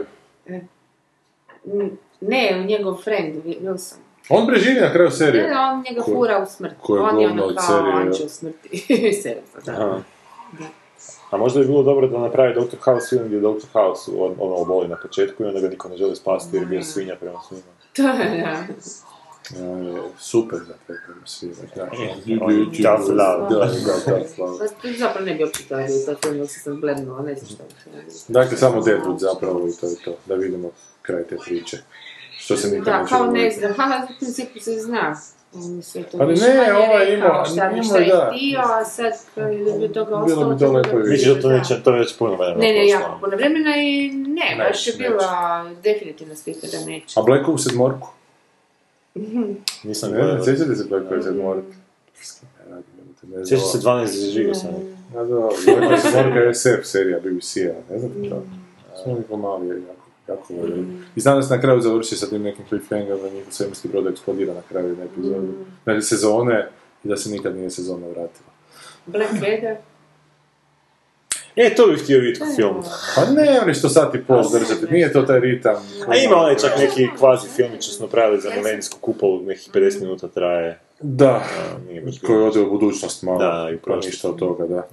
[2.21, 3.95] Ne, njegov friend, Wilson.
[4.29, 5.47] On preživi na kraju serije.
[5.47, 6.73] Ne, on njega Ko- fura u smrt.
[6.81, 8.69] ko je on je ono kao serije, anđeo smrti.
[9.23, 10.01] Serija, da.
[11.31, 12.77] A možda bi bilo dobro da napravi Dr.
[12.79, 13.67] House film gdje Dr.
[13.73, 16.67] House on- ono oboli na početku i onda ga niko ne želi spasiti jer je
[16.69, 17.63] bio svinja prema svima.
[17.93, 18.63] To je, da.
[19.59, 21.53] Ja, je super za te prema svima.
[22.41, 23.49] On je tough love.
[23.49, 24.67] Da, da, tough love.
[24.81, 26.95] Pa zapravo ne bi uopće to radio, to film dok se sam ne
[27.35, 28.03] znam što bi.
[28.27, 30.69] Dakle, samo Deadwood zapravo i to je to, da vidimo
[31.01, 31.77] kraj te priče.
[32.43, 35.15] Što se nikad Da, neće kao ne znam, ha, u principu se zna.
[35.81, 38.31] Sve to Ali više ne, rekao ima- šta, ima, šta je da.
[38.31, 39.13] htio, a sad
[39.53, 40.53] je od toga Bilo ostalo...
[40.53, 41.09] bi to lepo vidjeti.
[41.11, 41.57] Misliš da to Da.
[41.57, 45.29] neće, to neće puno vremena Ne, ne, jako puno vremena i ne, baš je bila
[45.83, 47.19] definitivno slika da neće.
[47.19, 48.07] A Black Ops sedmorku?
[49.83, 51.71] Nisam Ne, ne, sjećate se Black Ops sedmorku?
[53.23, 53.45] Ne ne.
[53.45, 54.69] Sjećam se 12 živo sam.
[55.11, 58.43] A da, Black Ops sedmorka je SF serija BBC-a, ne znam to.
[59.03, 60.87] Smo mi pomali jako, jako voljeli.
[61.15, 64.07] I znam da se na kraju završi sa tim nekim cliffhangerom da njihov svemirski brod
[64.07, 65.47] eksplodira na kraju jedne epizode.
[65.83, 66.69] Znači sezone
[67.03, 68.49] i da se nikad nije sezona vratila.
[69.05, 69.75] Blackadder.
[71.55, 72.83] E, to bih htio vidjeti kao film.
[73.15, 75.75] Pa ne, oni što sat i pol držati, nije to taj ritam.
[76.07, 80.01] A ima onaj čak neki kvazi filmić što smo napravili za milenijsku kupolu, nekih 50
[80.01, 80.79] minuta traje.
[81.01, 81.43] Da,
[82.27, 84.07] koji ode u budućnost malo, Da, i pa prošlost.
[84.07, 84.87] ništa od toga, da.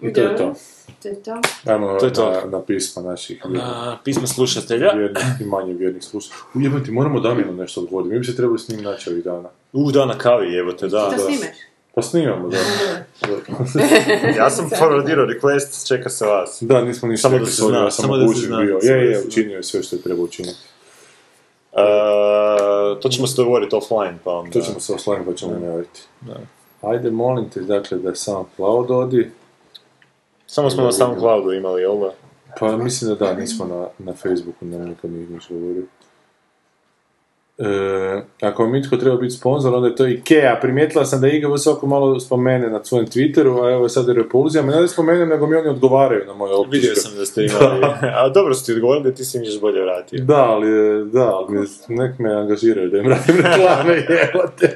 [0.00, 0.54] I to je to.
[1.02, 1.40] To je to.
[1.66, 2.30] Ajmo To je to.
[2.30, 4.92] Na, na pisma naših vjernih, A, pismo slušatelja.
[4.92, 6.42] vjernih i manje vjernih slušatelja.
[6.54, 9.48] Ujebati, moramo Damjanu nešto odgovoriti, mi bi se trebali s njim naći ovih dana.
[9.72, 11.10] U, da, na kavi, evo te, da.
[11.10, 11.56] To snimaš?
[11.94, 12.56] Pa snimamo, da.
[14.38, 16.58] Ja sam forwardirao request, čeka se vas.
[16.60, 18.78] Da, nismo ništa Samo da se zna, ja sam samo da se zna, bio.
[18.82, 20.58] Je, je, učinio je sve što je trebao učiniti.
[21.72, 24.50] Uh, to ćemo se dogovoriti offline, pa onda...
[24.50, 26.00] To ćemo se oslaniti pa ćemo najaviti.
[26.82, 29.30] Ajde, molim te, dakle, da sam Cloud odi.
[30.46, 32.14] Samo smo na SoundCloudu imali, jel da?
[32.60, 35.84] Pa mislim da da, nismo na, na Facebooku, nam niko nije ništa govorio.
[37.58, 37.66] E,
[38.42, 40.56] ako vam itko treba biti sponzor, onda je to Ikea.
[40.56, 44.72] Primijetila sam da IGV svako malo spomene na svojem Twitteru, a evo sad je repulzijama.
[44.72, 46.78] Ne da spomenem, nego mi oni odgovaraju na moje optužbe.
[46.78, 47.80] Vidio sam da ste imali,
[48.14, 50.24] a dobro su ti odgovorili da ti si još bolje vratio.
[50.24, 54.74] Da, ali, je- da, ali mi- nek me angažiraju da im radim reklame, jebote.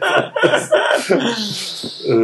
[2.04, 2.14] e,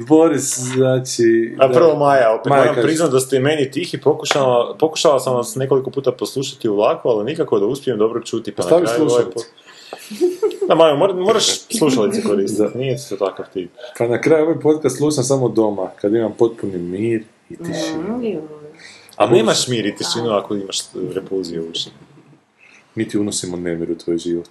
[0.00, 1.54] Boris, znači...
[1.58, 5.20] A da- prvo Maja, opet Maja moram priznat da ste i meni tihi, pokušala, pokušala
[5.20, 8.66] sam vas nekoliko puta poslušati u vlaku, ali nikako da uspijem dobro čuti, pa na
[8.66, 9.34] Stavi kraju ovaj slušalice.
[9.34, 9.37] po-
[10.68, 11.44] Da, mora- moraš
[11.78, 13.70] slušalice koristiti, nije to takav tip.
[13.98, 18.42] Pa na kraju ovaj podcast slušam samo doma, kad imam potpuni mir i tišinu.
[19.16, 20.78] A nemaš mir i tišinu ako imaš
[21.14, 21.90] repulziju u uši.
[22.94, 24.50] Mi ti unosimo nemir u tvoj život.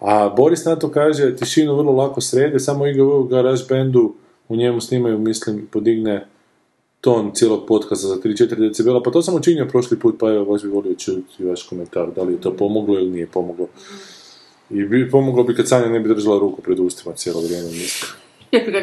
[0.00, 4.14] A Boris na to kaže, tišinu vrlo lako srede, samo IGV u Garage Bandu,
[4.48, 6.26] u njemu snimaju, mislim, podigne
[7.00, 10.62] ton cijelog podcasta za 3-4 decibela, pa to sam učinio prošli put, pa evo, baš
[10.62, 13.68] bi volio čuti vaš komentar, da li je to pomoglo ili nije pomoglo.
[14.72, 18.22] I bi, pomoglo bi kad Sanja ne bi držala ruku pred ustima cijelo vrijeme, mislim.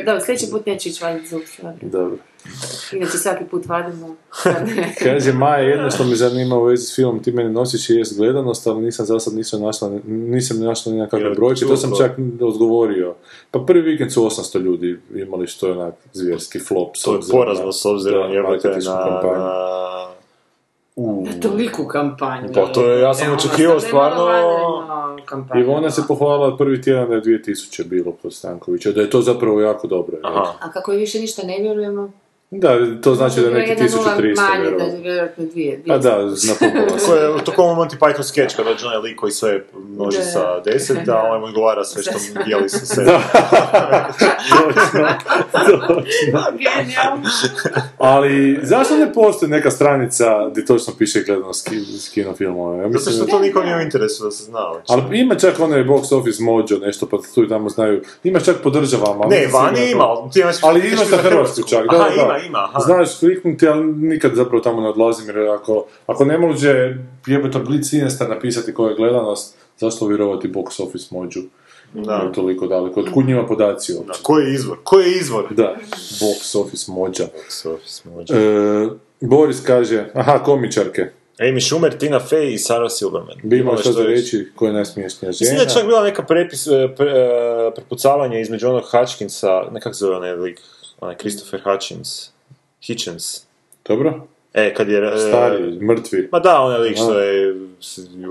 [0.06, 1.41] Da, sljedeći put neću ići vaditi zub.
[1.82, 2.18] Dobro.
[2.94, 4.16] Inače svaki put vadimo.
[5.03, 8.18] Kaže Maja, jedno što me zanima u vezi s filmom Ti meni nosiš i jest
[8.18, 11.78] gledanost, ali nisam za sad nisam našla, nisam našla ni na kakve Jel brojke, to
[11.78, 12.11] sam čak
[12.41, 13.16] odgovorio.
[13.52, 16.95] Pa prvi vikend su 800 ljudi imali što je onak zvjerski flop.
[17.06, 19.03] To je porazno na- s obzirom na...
[19.03, 19.40] kampanju.
[19.40, 19.98] na...
[21.01, 22.47] U, Na toliku kampanju.
[22.53, 24.26] Pa to je- ja sam očekivao ono, stvarno
[25.26, 25.61] kampanju.
[25.61, 29.61] Ivona se pohvalila prvi tjedan da je 2000 bilo kod Stankovića, da je to zapravo
[29.61, 30.17] jako dobro.
[30.23, 30.53] Aha.
[30.59, 32.11] A kako i više ništa ne vjerujemo?
[32.51, 34.85] Da, to znači da je neki Jedna nula 1300 manje, da vjerovatno.
[34.88, 35.81] je vjerojatno dvije.
[35.88, 37.05] Pa da, napumpala se.
[37.07, 40.17] To je to kao u Monty Python sketch kada dođe onaj lik koji sve množi
[40.17, 40.23] Da.
[40.23, 41.17] sa deset, da Da.
[41.19, 43.05] ovaj mu odgovara sve što mu dijeli sa sve.
[46.57, 47.23] Genijalno.
[47.97, 51.69] Ali zašto ne postoji neka stranica gdje točno piše gledanost
[52.13, 52.76] kinofilmova?
[52.76, 54.59] Ja Zato mislim što da- to niko nije u interesu da se zna.
[54.88, 58.01] Ali ima čak onaj box office mojo, nešto pa tu i tamo znaju.
[58.23, 59.26] Ima čak po državama.
[59.26, 60.05] Ne, vani da- ima,
[60.61, 62.39] ali ima za Hrvatsku čak, da, Aha, da.
[62.48, 62.80] Ima, aha.
[62.80, 66.98] Znaš kliknuti, ali nikad zapravo tamo ne odlazim, jer ako, ako ne može
[67.28, 71.41] jebito Blitz Sinister napisati koja je gledanost, zašto vjerovati box office mođu?
[71.94, 72.14] Da.
[72.14, 72.99] Je toliko daleko.
[72.99, 74.24] Otkud njima podaci Da, uopće?
[74.24, 74.78] Koji je izvor?
[74.84, 75.45] Koji je izvor?
[75.49, 77.24] Da, box office mođa.
[77.24, 78.34] Box office može.
[78.34, 78.88] E,
[79.22, 81.06] Boris kaže, aha, komičarke.
[81.40, 83.38] Amy Schumer, Tina Fey i Sarah Silverman.
[83.44, 85.57] Bi imao što za reći koja je najsmiješnija Mislim žena.
[85.57, 89.94] da je čak bila neka prepis, e, pre, e, prepucavanje između onog Hutchinsa, ne kako
[89.94, 90.61] se zove onaj lik,
[91.01, 92.30] onaj Christopher Hutchins,
[92.81, 93.41] Hitchens.
[93.88, 94.27] Dobro?
[94.53, 95.13] E, kad je...
[95.13, 96.30] e, Stari, mrtvi.
[96.31, 97.55] Ma da, onaj lik što je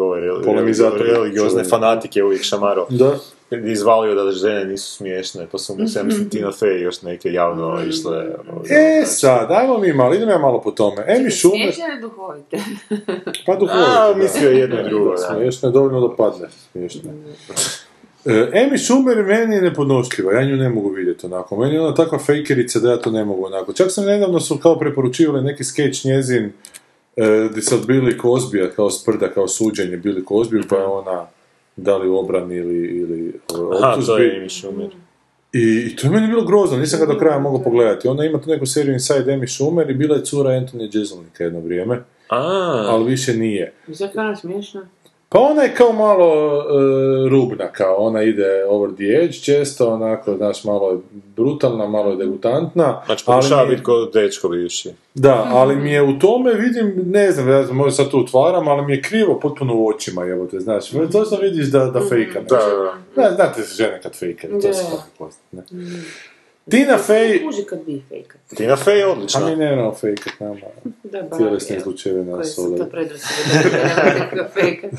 [0.00, 1.00] ove Polemizator.
[1.00, 2.86] religiozne fanatike uvijek šamaro.
[2.90, 3.18] Da.
[3.50, 7.02] Kad je izvalio da žene nisu smiješne, pa su mu se, mislim, Tina Fey još
[7.02, 8.26] neke javno išle...
[8.70, 11.04] E, sad, ajmo mi malo, idemo ja malo po tome.
[11.08, 12.58] Amy Schumer, Smiješne ili duhovite?
[13.46, 13.90] pa duhovito.
[13.90, 14.14] A, da.
[14.18, 15.16] mislio je jedno i drugo, da.
[15.16, 16.48] Smiješno je dovoljno da padne.
[16.72, 17.10] Smiješno.
[18.24, 21.56] E, Amy Schumer meni je nepodnošljiva, ja nju ne mogu vidjeti onako.
[21.56, 23.72] Meni je ona takva fejkerica da ja to ne mogu onako.
[23.72, 26.52] Čak sam nedavno su kao preporučivali neki skeč njezin
[27.16, 31.26] e, gdje sad Billy Cosby, kao sprda, kao suđenje Billy Cosby, pa je ona
[31.76, 33.32] da li u obrani ili, ili e,
[33.78, 34.22] Aha, to optužbi.
[34.22, 34.90] je Amy Schumer.
[35.52, 38.08] I, I to je meni bilo grozno, nisam ga do kraja mogao pogledati.
[38.08, 41.60] Ona ima tu neku seriju Inside Amy Schumer i bila je cura Anthony Jeselnika jedno
[41.60, 42.38] vrijeme, A,
[42.88, 43.72] ali više nije.
[43.86, 44.88] Zato je ona smiješna.
[45.30, 50.36] Pa ona je kao malo e, rubna, kao ona ide over the edge često, onako,
[50.36, 50.98] znaš, malo je
[51.36, 53.02] brutalna, malo je degutantna.
[53.06, 54.90] znači ali pokušava biti kao dečko bivši.
[55.14, 58.68] Da, ali mi je u tome, vidim, ne znam, ja znam, možda sad tu utvaram,
[58.68, 62.40] ali mi je krivo potpuno u očima, evo te, znaš, točno vidiš da, da fejka.
[62.40, 63.22] Da, da, da.
[63.28, 66.02] Da, znate se žene kad fejkaju, to se kako poznat, ne.
[66.70, 68.40] Tina Fey, Kuži kad bi fejkat.
[68.56, 69.40] Tina Fey je a mi odlična.
[69.56, 70.60] ne moramo fejkat nama,
[71.02, 72.78] Da, bar, tjelesne slučajeve Koji nas su ovdje.
[72.78, 74.90] to predrasude da ne nekakav fejkat.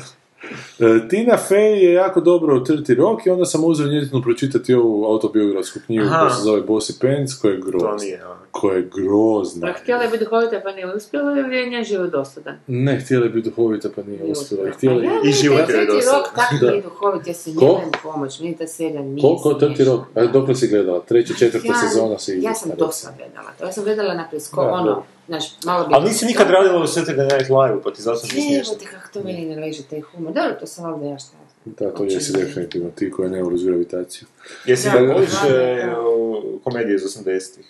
[0.78, 4.74] E, Tina Fey je jako dobro u 30 Rock i onda sam uzeo njezinu pročitati
[4.74, 7.96] ovu autobiografsku knjigu koja se zove Bossy Pants, koja je To grozna.
[8.00, 8.39] nije, ono.
[8.52, 9.66] Koja je grozna.
[9.66, 12.56] A htjela je biti duhovita pa nije uspjela ili je njen život dosadan?
[12.66, 14.70] Ne, htjela je biti duhovita pa nije uspjela.
[14.70, 15.04] Htjela A je...
[15.04, 16.16] ja, I život je dosadan.
[16.16, 16.70] rok tak Da.
[16.70, 19.84] nije duhovit, ja se njemam pomoć, meni ta serija nije Koliko 30 smiješna.
[19.86, 20.16] Rock?
[20.16, 21.00] A dok si gledala?
[21.00, 22.86] Treća, četvrta Ja- sezona se Ja sam recimo.
[22.86, 25.94] dosta gledala to, ja sam gledala na presko, Da, ono, znaš, malo bi...
[25.94, 28.74] Ali nisi nikad radila u Saturday Night Live, pa ti zato nije Evo smiješno.
[28.74, 30.32] te kako to meni ne leže, taj humor.
[30.32, 31.32] Dobro, to sam valjda ja šta.
[31.64, 34.28] Da, to Uopće jesi definitivno ti koji ne uz gravitaciju.
[34.66, 35.30] Jesi Da, voliš
[36.64, 37.66] komedije iz 80-ih?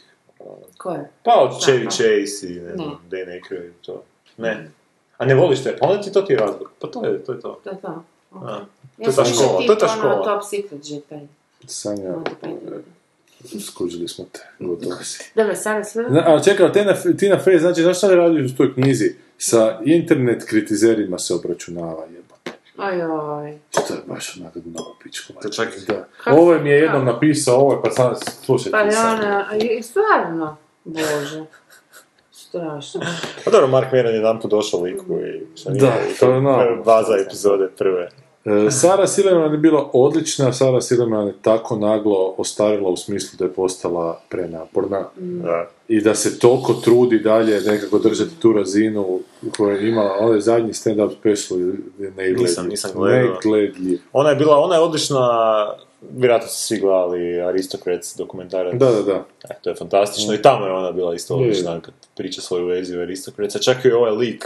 [0.79, 1.11] Ko je?
[1.23, 1.91] Pa od Chevy da.
[1.91, 4.03] Chase i ne znam, Dan Aykroyd i to.
[4.37, 4.71] Ne.
[5.19, 5.77] A ne voliš te?
[5.77, 6.71] Pa onda ti to ti je razlog.
[6.79, 7.61] Pa to je, to je to.
[7.65, 8.05] To je to.
[8.31, 8.43] Ok.
[8.43, 8.51] A.
[8.99, 10.25] Ja To je sam ta škola, to je ta ono škola.
[10.25, 11.21] top secret že taj.
[11.67, 12.15] Sanja,
[13.67, 15.31] skužili smo te, gotovo si.
[15.35, 16.05] Dobro, sada sve...
[16.27, 19.15] A čekaj, Tina, Tina Fey, znači, znaš šta ne radi u toj knjizi?
[19.39, 22.07] Sa internet kritizerima se obračunava,
[22.83, 23.25] jebote.
[23.33, 23.59] Ajoj.
[23.71, 25.33] To je baš onak dno pičku.
[25.33, 26.05] To čak- da.
[26.29, 29.21] Ovo mi je jednom napisao, ovo je, pa sad slušaj Pa ti sad.
[29.21, 31.45] ona, a je- stvarno, bože.
[32.33, 33.01] Strašno.
[33.45, 35.47] Pa dobro, Mark Meran je jedan put došao liku i...
[35.57, 36.83] što nije- Da, to je ono.
[36.85, 38.11] Baza epizode prve.
[38.43, 43.45] E, Sara Silverman je bila odlična, Sara Silverman je tako naglo ostarila u smislu da
[43.45, 45.67] je postala prenaporna Da.
[45.89, 49.21] i da se toliko trudi dalje nekako držati tu razinu
[49.57, 52.39] koju je imala, ovaj zadnji stand-up special je negledljiv.
[52.39, 53.35] Nisam- nisam gledao.
[53.35, 53.99] Negledljiv.
[54.13, 55.21] Ona je bila, ona je odlična,
[56.11, 58.75] vjerojatno ste svi gledali Aristocrats dokumentarac.
[58.75, 59.25] Da, da, da.
[59.45, 61.43] E, to je fantastično i tamo je ona bila isto Je, je.
[61.43, 63.57] odlična kad priča svoju verziju Aristocrats.
[63.57, 64.45] A čak i ovaj lik,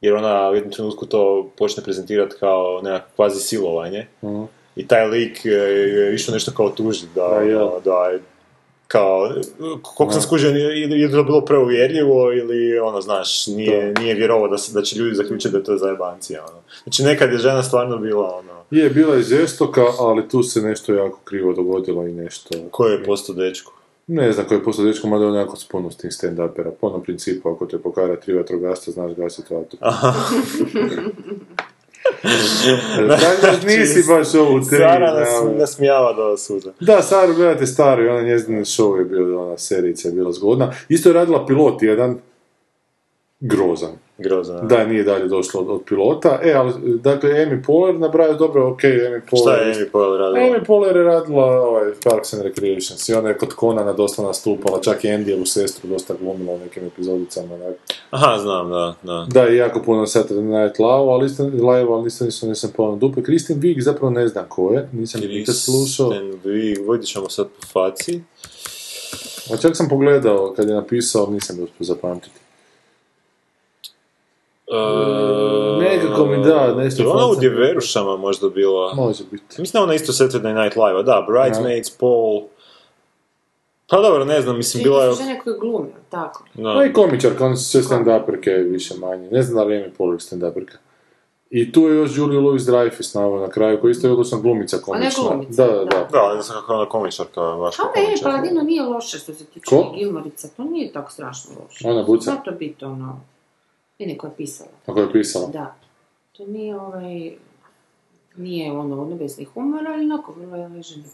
[0.00, 4.06] jer ona u jednom trenutku to počne prezentirati kao nekako kvazi silovanje.
[4.24, 4.42] Mhm.
[4.76, 5.58] I taj lik je,
[5.98, 7.58] je išao nešto kao tužit da, Da, jel.
[7.58, 8.20] da, da je
[8.88, 9.32] kao,
[9.82, 14.58] koliko sam skužio, ili je to bilo preuvjerljivo ili ono, znaš, nije, nije vjerovao da,
[14.58, 16.58] se, da će ljudi zaključiti da je to zajebancija, ono.
[16.82, 20.94] Znači nekad je žena stvarno bila, ono, Je, bila je žestoka, ali tu se nešto
[20.94, 22.48] jako krivo dogodilo i nešto...
[22.70, 23.72] ko je postao dečko.
[24.10, 26.70] Ne znam koji je postao dečko, mada on jako spuno s tim stand-upera.
[26.80, 29.78] Po onom principu, ako te pokara tri vatrogasca, znaš gasiti vatru.
[33.40, 34.78] Tako nisi baš ovu tri.
[34.78, 35.28] Sara nas,
[35.58, 36.72] nasmijava do suza.
[36.80, 40.72] Da, Saru gledate staro i ona njezin show je bio, ona serica je bila zgodna.
[40.88, 42.18] Isto je radila pilot jedan,
[43.40, 43.92] grozan.
[44.18, 44.60] Grozno.
[44.60, 46.38] Da, nije dalje došlo od, od pilota.
[46.42, 49.68] E, ali, dakle, Amy Poehler nabraju dobro, ok, Amy Šta Poehler...
[49.68, 50.40] je Amy Poehler radila?
[50.40, 54.80] Amy Poehler je radila ovaj, Parks and Recreations i ona je kod Conana dosta nastupala,
[54.80, 57.54] čak i Andyjevu sestru dosta glumila u nekim epizodicama.
[57.54, 57.76] onak.
[58.10, 59.26] Aha, znam, da, da.
[59.30, 62.96] Da, i jako puno Saturday Night Live, ali isto, live, ali isto nisam, nisam pojavno
[62.96, 63.22] dupe.
[63.22, 66.10] Kristin Wiig zapravo ne znam ko je, nisam nikad slušao.
[66.10, 68.20] Kristen Wiig, vodit ćemo sad po faci.
[69.52, 72.47] A čak sam pogledao kad je napisao, nisam uspio zapamtiti.
[74.70, 77.40] Uh, Nekako mi da, nešto Je ona u faca.
[77.40, 78.94] Djeverušama možda bila?
[78.94, 79.60] Može biti.
[79.60, 82.42] Mislim da ona isto Saturday Night Live, da, Bridesmaids, Paul...
[83.90, 85.12] Pa dobro, ne znam, mislim, bila je...
[85.12, 86.44] Žene koje glume, tako.
[86.54, 89.30] No i komičarka, oni su sve stand-uperke više manje.
[89.30, 90.76] Ne znam da li je Amy Poehler stand-uperka.
[91.50, 94.98] I tu je još Julia Louis-Dreyfus na, na kraju, koja isto je odlična glumica Ona
[94.98, 95.24] je komična.
[95.28, 95.84] glumica, da, da, da.
[95.84, 96.08] da.
[96.12, 98.30] Da, ne znam kako je ona komičarka, baš A kao ne, komičarka.
[98.30, 99.76] Paladino nije loše što se tiče?
[99.98, 101.88] Gilmorica, to nije tako strašno loše.
[101.88, 102.30] Ona buca?
[102.30, 103.20] Zna to biti ono,
[103.98, 104.70] je neko je pisala.
[104.86, 105.48] Ako je pisala.
[105.48, 105.76] Da.
[106.36, 107.32] To nije ovaj,
[108.36, 111.04] nije ono nebesni humor, ali onako vrlo je ležen.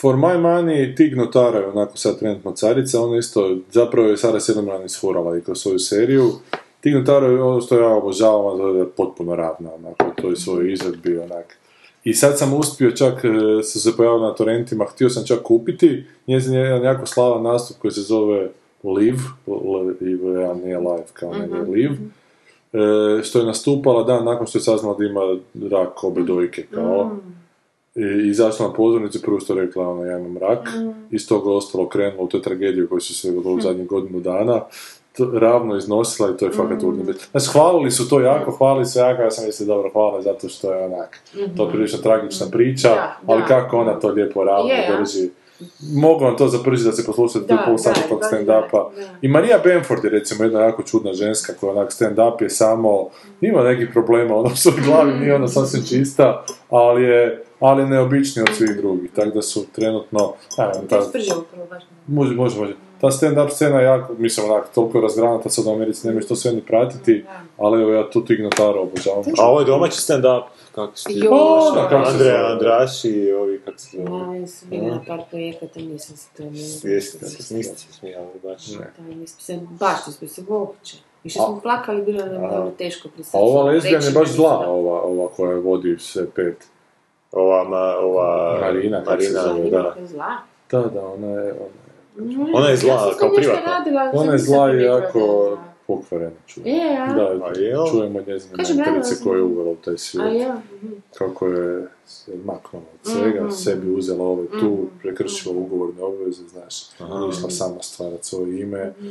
[0.00, 4.40] For my money, Tig Notara je onako sad trenutno carica, ona isto, zapravo je Sara
[4.40, 6.30] Silverman isfurala i kroz svoju seriju.
[6.80, 10.72] Tig Notaro je ono što ja obožavam, to je potpuno ravna, onako, to je svoj
[10.72, 11.58] izvedbi, onak.
[12.04, 13.22] I sad sam uspio čak,
[13.62, 17.76] se se pojavio na torrentima, htio sam čak kupiti, njezin je jedan jako slavan nastup
[17.78, 18.50] koji se zove
[18.82, 19.18] Live,
[20.00, 21.96] Live, ja nije live, kao nego je Live,
[22.72, 25.20] e, što je nastupala dan nakon što je saznala da ima
[25.70, 27.16] rak obe dojke, kao,
[27.94, 30.68] i izašla na pozornicu, prvo što rekla, ono, ja imam rak,
[31.10, 34.60] iz toga ostalo krenulo u toj tragediji koju su se dogodila u zadnjih godinu dana,
[35.16, 37.12] to, ravno iznosila i to je fakat mm.
[37.30, 40.72] Znači, hvalili su to jako, hvalili su jako, ja sam mislio, dobro, hvala, zato što
[40.72, 41.20] je onak,
[41.56, 43.46] to je prilično tragična priča, Da, ali da.
[43.46, 45.00] kako ona to lijepo ravno Je, a?
[45.00, 45.30] drži.
[45.94, 48.70] Mogu vam to zapržiti da se poslušate Da, pol sata tog stand-upa.
[48.70, 49.18] da, da.
[49.22, 53.08] I Marija Bamford je recimo jedna jako čudna ženska koja onak stand-up je samo,
[53.40, 58.56] ima nekih problema ono u glavi, nije ona sasvim čista, ali je, ali neobičnija od
[58.56, 61.82] svih drugih, tako da su trenutno, ajmo, To ta, je sprže upravo baš.
[62.06, 62.74] može, može, može.
[63.02, 66.36] Ta stand-up scena je jako, mislim, onak, toliko je razgranata sad u Americi, nemaš to
[66.36, 67.24] sve ni pratiti,
[67.58, 69.24] ali evo ja tu Tig Notaro obožavam.
[69.38, 70.42] A ovo je domaći stand-up,
[70.74, 71.28] kako se ti se
[71.94, 72.52] Andreja zove?
[72.52, 74.36] Andraši i ovi, kako se zove?
[74.36, 76.68] Ja, ja sam bila na par projekata, nisam se to nije.
[76.68, 77.24] Svijesti,
[77.54, 78.66] niste se smijali baš.
[78.66, 80.96] Da, nismo se, baš nismo se uopće.
[81.24, 85.02] Više smo plakali, bilo nam dobro teško pri A ova lezbijan je baš zla, ova,
[85.02, 86.66] ova koja vodi sve pet.
[87.32, 88.58] Ova, ma, ova...
[88.60, 89.94] Marina, se Marina, da.
[90.00, 90.36] je zla.
[90.70, 91.81] Da, da, ona je, ona
[92.54, 93.62] Ona je zla, Ja kao privatno.
[93.66, 95.56] radila, Ona je zla i je jako
[95.86, 96.68] pokvarena čujem.
[96.68, 97.12] Je, a?
[97.14, 97.54] Da, A
[97.90, 100.40] čujemo njezine mentorice koje je uvela u taj A svijet.
[100.40, 100.92] ja, mhm.
[101.14, 103.50] Kako je se maknula od svega, Mhm.
[103.52, 106.82] sebi uzela ove tu, prekršila ugovorne obveze, znaš,
[107.30, 109.08] išla sama stvarat svoje ime, Mhm.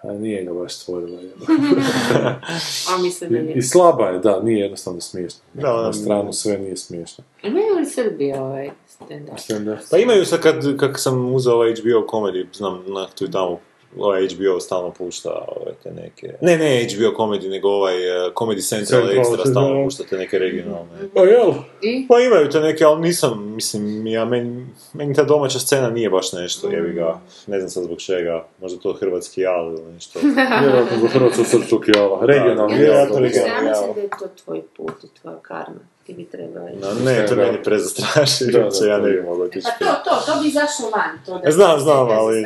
[0.00, 1.18] a nije ga baš stvorila.
[2.90, 3.52] a mislim da I, je.
[3.52, 5.40] I slaba je, da, nije jednostavno smiješno.
[5.54, 7.24] Da, ona- Na stranu sve nije smiješno.
[7.42, 8.70] Imaju li Srbije ovaj
[9.06, 9.38] stand-up?
[9.38, 9.78] Stand-up.
[9.90, 13.60] Pa imaju sad kad, kad sam uzeo ovaj HBO komedi, znam, na tu i tamo,
[13.98, 16.34] ovaj HBO stalno pušta ove te neke...
[16.40, 20.38] Ne, ne HBO komedi, nego ovaj uh, Comedy Central Central, Extra stalno pušta te neke
[20.38, 20.90] regionalne.
[21.16, 21.52] A jel?
[21.82, 22.06] I?
[22.08, 26.32] Pa imaju te neke, ali nisam, mislim, ja, meni, meni ta domaća scena nije baš
[26.32, 30.20] nešto, jebi ga, ne znam sad zbog čega, možda to hrvatski jal ili nešto.
[30.62, 32.26] Vjerojatno za Hrvatskog srpskog jala.
[32.26, 32.96] Regionalni Da, jal.
[32.96, 35.93] Ja mislim da je to tvoj put i tvoja karma.
[36.06, 36.72] Ti bi trebali.
[36.80, 39.66] No, ne, to meni prezastrašujuće, Da, da, ja ne bi mogao otići.
[39.78, 41.18] Pa to, to, to bi izašlo van.
[41.26, 42.42] To da Znam, znam, ali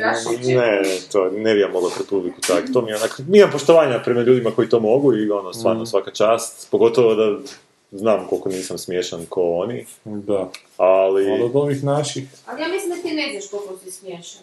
[0.55, 0.81] ne,
[1.11, 2.63] to ne bi ja mogao pred publiku tak.
[2.73, 5.85] To mi je onak, mi imam poštovanja prema ljudima koji to mogu i ono, stvarno
[5.85, 6.71] svaka čast.
[6.71, 7.37] Pogotovo da
[7.91, 10.49] znam koliko nisam smiješan ko oni, Da.
[10.77, 12.23] ali Ali od ovih naših...
[12.45, 14.41] Ali ja mislim da ti ne znaš koliko si smiješan.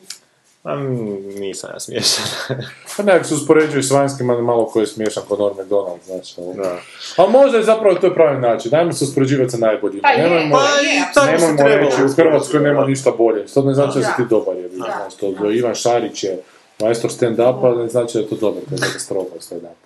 [0.66, 0.76] A,
[1.34, 2.24] nisam ja smiješan.
[2.96, 6.34] Pa nekako se uspoređuju s vanjskim, ali malo ko je smiješan kod Norm MacDonald, znači.
[6.38, 6.76] ali- da.
[7.16, 8.70] A možda je zapravo to pravi način.
[8.70, 10.02] Dajmo se uspoređivati sa najboljima.
[10.02, 11.02] Pa je, Nemojmo, pa je.
[11.14, 13.46] tako se nemojmo trebalo reći, u Hrvatskoj nema ništa bolje.
[13.46, 14.06] To ne znači da, Da.
[14.06, 14.56] si ti dobar.
[14.56, 16.38] Je, znači, to Ivan Šarić je
[16.80, 19.76] majstor stand-upa, ne znači da je to dobar, to je katastrofa stand-up.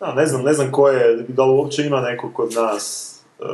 [0.00, 3.46] Da, ne znam, ne znam ko je, da li uopće ima neko kod nas, uh,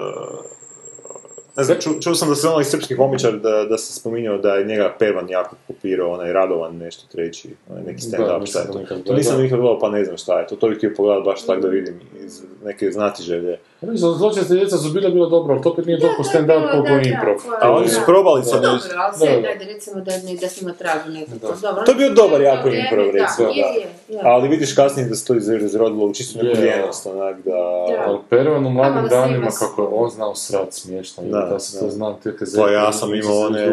[1.59, 4.55] ne znam, ču, čuo sam da se onaj srpski komičar da, da se spominjao da
[4.55, 8.72] je njega Pervan jako kopirao, onaj Radovan nešto treći, onaj neki stand-up, šta je to
[8.72, 8.78] to?
[8.78, 11.24] nikad To nisam nikad gledao, pa ne znam šta je to, to bih htio pogledati
[11.24, 13.59] baš tako da vidim iz neke znatiželje.
[13.82, 17.34] Zločeste djeca su bile bilo dobro, ali to opet nije toliko stand-up koliko je improv.
[17.60, 18.88] A oni su probali sa Dobro, nešto.
[18.96, 19.40] ali sve, Da, da.
[19.42, 21.55] dajde, recimo da, ne, da su na tragu nekako.
[21.62, 23.55] Dobro, To je bio dobar jako improv, recimo, da.
[23.55, 24.20] je, je.
[24.22, 26.64] Ali vidiš kasnije da se to iz- izrodilo u čistu neku Je.
[26.66, 27.50] ljenost, onak da...
[27.50, 28.05] Da.
[28.06, 31.90] Ali Pervan u mladim danima, kako je on znao srat smiješno, Da, da, se to
[31.90, 32.62] znam, te kazete.
[32.62, 33.68] Pa ja sam imao one-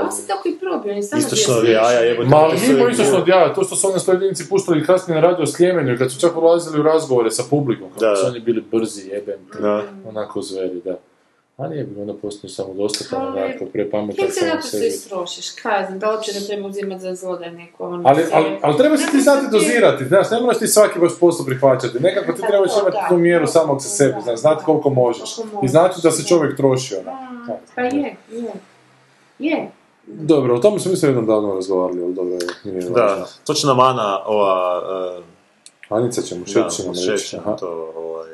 [0.00, 2.28] On se tako i probio, on je samo Istočno od jaja, jebote.
[2.28, 4.48] Ma ali nije sve imao isto bilo- što od jaja, to što su one sledinici
[4.48, 8.16] puštali kasnije na radio Sljemenu i kad su čak ulazili u razgovore sa publikom, kako
[8.16, 9.82] su oni bili brzi, jebem, Da.
[10.08, 10.96] onako zveri, da.
[11.56, 14.70] A nije bilo, onda postane samo dostatan, Ali- onako, prepametan Kim se samo nakon se
[14.70, 14.86] sebi.
[14.86, 18.58] istrošiš, kazam, da uopće ne treba uzimati za zlo da je neko ono Ali, ali,
[18.62, 22.32] ali treba se ti znati dozirati, znaš, ne moraš ti svaki baš posao prihvaćati, nekako
[22.32, 25.36] ti trebaš imati tu mjeru samog sa sebi, znaš, znati koliko možeš.
[25.62, 27.12] I znači da se čovjek troši, ono.
[27.74, 28.52] Pa je, je.
[29.38, 29.70] Je.
[30.06, 33.24] Dobro, o tome smo isto jednom davno razgovarali, ali dobro, nije Da, važno.
[33.46, 34.82] to će nam Ana, ova...
[35.18, 35.24] Uh,
[35.88, 37.36] Anica ćemo, da, šet ćemo reći.
[37.60, 38.28] to, ovaj...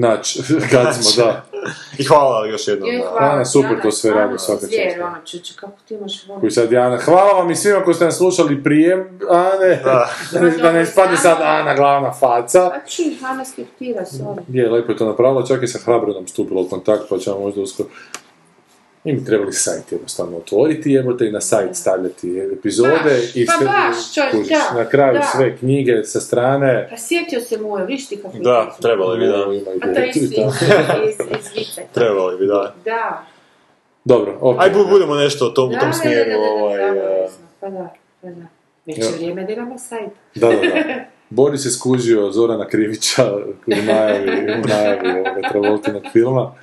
[0.00, 1.44] Naći, kad smo, da.
[1.98, 2.90] I hvala još jednom.
[2.90, 3.10] Je, da.
[3.10, 5.00] hvala Ana, super Ana, to sve radi, svaka čast.
[5.02, 6.40] ono, čuče, kako ti imaš volju.
[6.40, 10.10] Koji sad Jana, hvala vam i svima koji ste nas slušali prije Ane, Da.
[10.32, 12.62] da, ne, da ne ispadne sad Ana glavna faca.
[12.66, 14.40] A čuj, Ana skriptira, sorry.
[14.48, 17.60] Je, lepo je to napravila, čak i sa Hrabrinom stupila u kontakt, pa ćemo možda
[17.60, 17.88] uskoro...
[19.04, 23.64] Mi bi trebali sajt jednostavno otvoriti, jebote, i na sajt stavljati epizode Baš, i pa
[23.64, 25.22] baš, čovjek, kužiš, da, na kraju da.
[25.26, 26.86] sve knjige sa strane.
[26.90, 29.34] Pa sjetio se mu je, viš ti kako je Da, trebali bi, da.
[29.36, 31.82] Ovo ima i A to je iz, da.
[31.94, 32.74] Trebali bi, da.
[32.84, 33.24] Da.
[34.04, 34.60] Dobro, ok.
[34.60, 36.78] Aj, bu- budemo nešto o tom, u Da, tom da, da, smjeru, da, da, ovaj...
[36.78, 37.46] da, uh, obavezno.
[37.60, 37.88] Pa da,
[38.22, 38.46] pa da.
[38.86, 39.10] Već je Ja.
[39.10, 40.10] vrijeme da imamo sajt.
[40.34, 40.60] Da, da, da.
[41.30, 43.36] Boris je skužio Zorana Krivića
[43.66, 44.30] u najavi,
[44.64, 46.54] u najavi ovoga Travoltinog filma.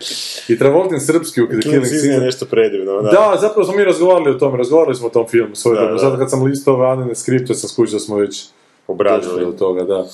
[0.48, 3.10] I Travoltin srpski u The Killing Season je nešto predivno, da.
[3.10, 5.96] Da, zapravo smo mi razgovarali o tome, razgovarali smo o tom filmu svojedobno.
[5.96, 6.10] Da, da.
[6.10, 8.46] Zato kad sam listao ove Anine skripte sam skužio da smo već
[8.88, 9.46] Obrađali.
[9.46, 10.06] do toga, da.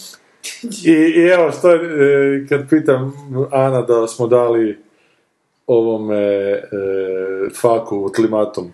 [0.86, 1.80] I, I evo, što je,
[2.44, 3.14] e, kad pitam
[3.52, 4.78] Ana da smo dali
[5.68, 6.62] ovome e,
[7.62, 8.74] faku ultimatum.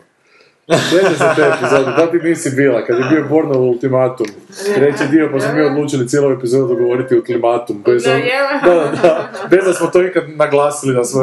[0.90, 4.28] Sjeća se te epizode, da ti nisi bila, kad je bio Bornov ultimatum,
[4.76, 8.46] treći dio, pa smo mi odlučili cijelu epizodu govoriti ultimatum, bez, Da, da, jel?
[8.64, 11.22] da, da, bez da smo to ikad naglasili da smo,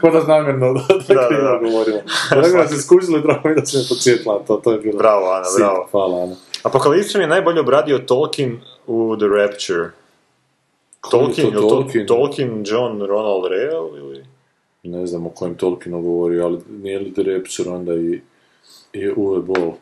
[0.00, 0.72] kod da namjerno
[1.08, 1.58] da, da, Da, da.
[1.62, 1.98] govorimo.
[2.30, 4.98] Tako da se skužili, drago mi da se me podsjetila, to, to je bilo.
[4.98, 5.88] Bravo, Ana, bravo.
[5.90, 6.34] Hvala, Ana.
[6.62, 9.90] Apokalipsom je najbolje obradio Tolkien u The Rapture.
[11.10, 12.06] Tolkien, to je li to Tolkien?
[12.06, 14.24] Tolkien John Ronald Reuel ili...
[14.82, 18.20] Ne znam o kojem Tolkienu govori, ali nije li The Rapture onda i,
[18.92, 19.72] i Uwe Boll.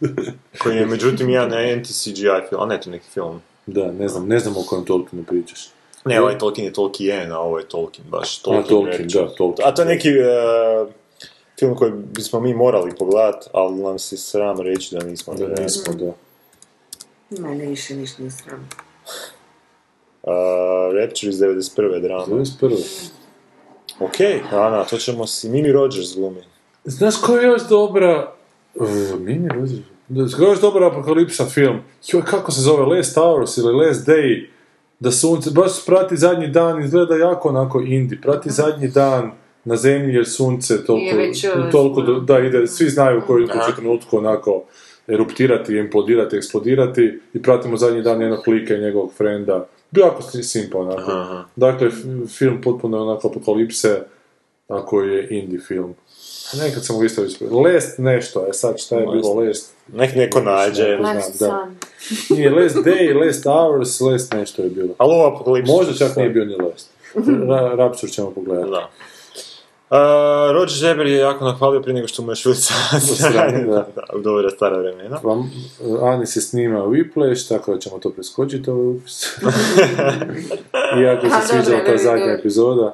[0.62, 3.40] Koji je međutim jedan anti-CGI film, a ne to neki film.
[3.66, 5.70] Da, ne znam, ne znam o kojem Tolkienu pričaš.
[6.04, 8.68] Ne, ovaj Tolkien je Tolkien, a ovo je Tolkien, baš A, Tolkien.
[8.68, 9.24] Tolkien, Rapture.
[9.24, 9.68] da, Tolkien.
[9.68, 10.88] A to je neki uh,
[11.58, 15.34] film koji bismo mi morali pogledat, ali nam se sram reći da nismo.
[15.34, 16.12] Da, nismo, da.
[17.30, 18.68] Mene više ništa ne sram.
[20.22, 20.32] Uh,
[20.94, 22.00] Rapture iz 91.
[22.00, 22.26] drama.
[22.26, 23.08] 21.
[24.00, 24.16] Ok,
[24.52, 25.48] Ana, to ćemo si...
[25.48, 26.40] Mimi Rogers glumi.
[26.84, 28.35] Znaš koja je još dobra...
[28.76, 28.86] Uh,
[30.36, 31.78] Koja je dobra apokalipsa film?
[32.08, 32.96] Joj, kako se zove?
[32.96, 34.46] Last Hours ili Last Day?
[35.00, 38.20] Da sunce, baš prati zadnji dan, izgleda jako onako indie.
[38.20, 39.30] Prati zadnji dan
[39.64, 43.76] na zemlji jer sunce toliko, već, uh, toliko da ide, svi znaju u kojem će
[43.76, 44.62] trenutku onako
[45.08, 49.66] eruptirati, implodirati, eksplodirati i pratimo zadnji dan jednog klika i njegovog frenda.
[49.92, 51.10] Jako si- simpa onako.
[51.10, 51.44] Aha.
[51.56, 51.90] Dakle,
[52.28, 54.00] film potpuno onako apokalipse,
[54.68, 55.94] ako je indie film.
[56.54, 57.36] Nekad sam ga isto već...
[57.40, 59.72] Last nešto, e sad šta je bilo Last?
[59.92, 60.82] Nek neko nađe.
[60.82, 61.68] Ne znam, Last da.
[62.26, 62.36] Sun.
[62.36, 64.88] Nije Last Day, Last Hours, Last nešto je bilo.
[64.98, 65.72] Ali ovo apokalipsa...
[65.72, 66.90] Možda čak nije bio ni Last.
[67.14, 68.70] Ra- Rapture ćemo pogledati.
[68.70, 68.90] Da.
[69.90, 69.96] Uh,
[70.52, 72.36] Roger Deber je jako nahvalio prije nego što mu je
[73.66, 73.86] da.
[74.14, 75.20] u dobra stara vremena.
[75.22, 75.50] Vam,
[76.02, 79.24] Ani se snima Whiplash, tako da ćemo to preskočiti ovaj upis.
[81.02, 82.92] Iako A, se sviđa dobro, ta zadnja epizoda.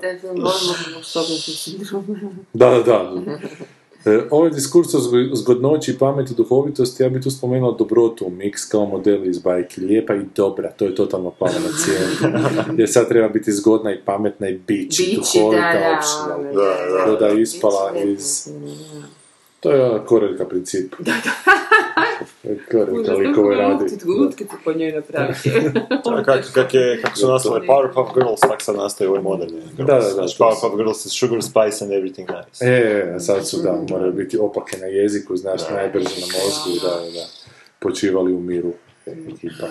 [2.52, 3.12] Da, da, da.
[4.06, 8.86] E, Ovaj diskurs o zgo- zgodnoći, pameti, duhovitosti, ja bi tu spomenuo dobrotu, mix kao
[8.86, 12.38] model iz bajki, lijepa i dobra, to je totalno palo na cijenu.
[12.78, 16.52] Jer sad treba biti zgodna i pametna i bići, Bići, duhovita, da, da, opština.
[16.52, 18.48] Da, da, da, da, ispala iz-.
[19.62, 20.94] To je ona Koreljka princip.
[20.98, 21.30] Da, da.
[22.70, 23.84] Koreljka likove radi.
[24.18, 25.50] Lutke tu po njoj napraviti.
[26.04, 29.76] A kak, kak je, kako su nastale Powerpuff Girls, tak sad nastaje ovaj moderni Girls.
[29.76, 32.66] Da, da, da, Znači, to Powerpuff Girls is sugar, spice and everything nice.
[32.66, 37.10] E, sad su da, moraju biti opake na jeziku, znaš, najbrže na mozgu, da, da,
[37.10, 37.26] da.
[37.78, 38.72] Počivali u miru
[39.06, 39.66] ekipa.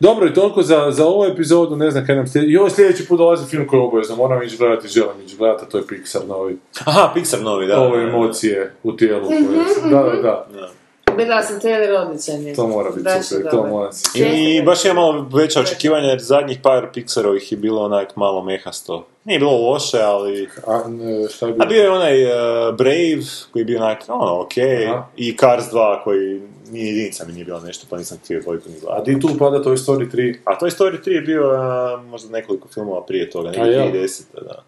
[0.00, 2.52] Dobro, i toliko za, za ovu epizodu, ne znam kaj nam slijedi.
[2.52, 5.68] Jo, sljedeći put dolazi film koji je obavezno, moram ići gledati, želim ići gledati, a
[5.68, 6.58] to je Pixar novi.
[6.84, 7.80] Aha, Pixar novi, da.
[7.80, 9.26] Ove emocije u tijelu.
[9.26, 9.38] koje
[9.74, 10.68] su- Da, da, da,
[11.16, 12.54] Bila sam trailer odličan je.
[12.54, 14.18] to mora biti super, je to mora se...
[14.18, 19.06] I baš imam malo veća očekivanja jer zadnjih par Pixarovih je bilo onak malo mehasto.
[19.24, 20.48] Nije bilo loše, ali...
[20.66, 21.66] A, ne, šta je A bilo?
[21.66, 22.30] bio je onaj uh,
[22.74, 23.20] Brave
[23.52, 24.86] koji je bio onak, ono, okej.
[24.86, 25.06] Aha.
[25.16, 26.40] I Cars 2 koji
[26.72, 29.14] nije jedinica mi nije bilo nešto, pa nisam htio dvojku ni A gledati.
[29.14, 30.36] di tu pada Toy Story 3?
[30.44, 33.84] A Toy Story 3 je bio uh, možda nekoliko filmova prije toga, A ja?
[33.84, 34.64] nekih 10, da.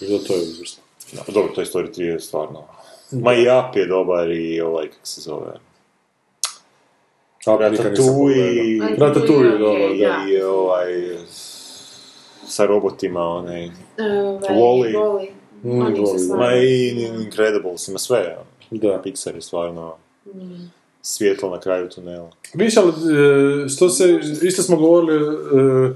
[0.00, 0.82] Bilo to je uzvrstno.
[1.12, 2.64] Da, dobro, Toy Story 3 je stvarno...
[3.10, 5.52] Ma i Up je dobar i ovaj, kako se zove...
[7.46, 9.08] A, nikad nisam Ratatouille, pogledao.
[9.08, 10.24] Ratatouille je dobar, da.
[10.24, 10.30] da.
[10.30, 11.16] i ovaj...
[12.46, 13.70] Sa robotima, onaj...
[13.98, 14.92] Ovaj, Wall-E.
[14.92, 15.30] Wall-E.
[15.64, 16.38] Mm.
[16.38, 16.88] Ma i
[17.24, 18.36] Incredibles, ima sve.
[18.70, 19.02] Da.
[19.04, 19.96] Pixar je stvarno
[21.02, 22.30] svjetlo na kraju tunela.
[22.54, 25.36] Viš, ali e, što se, isto smo govorili,
[25.90, 25.92] e,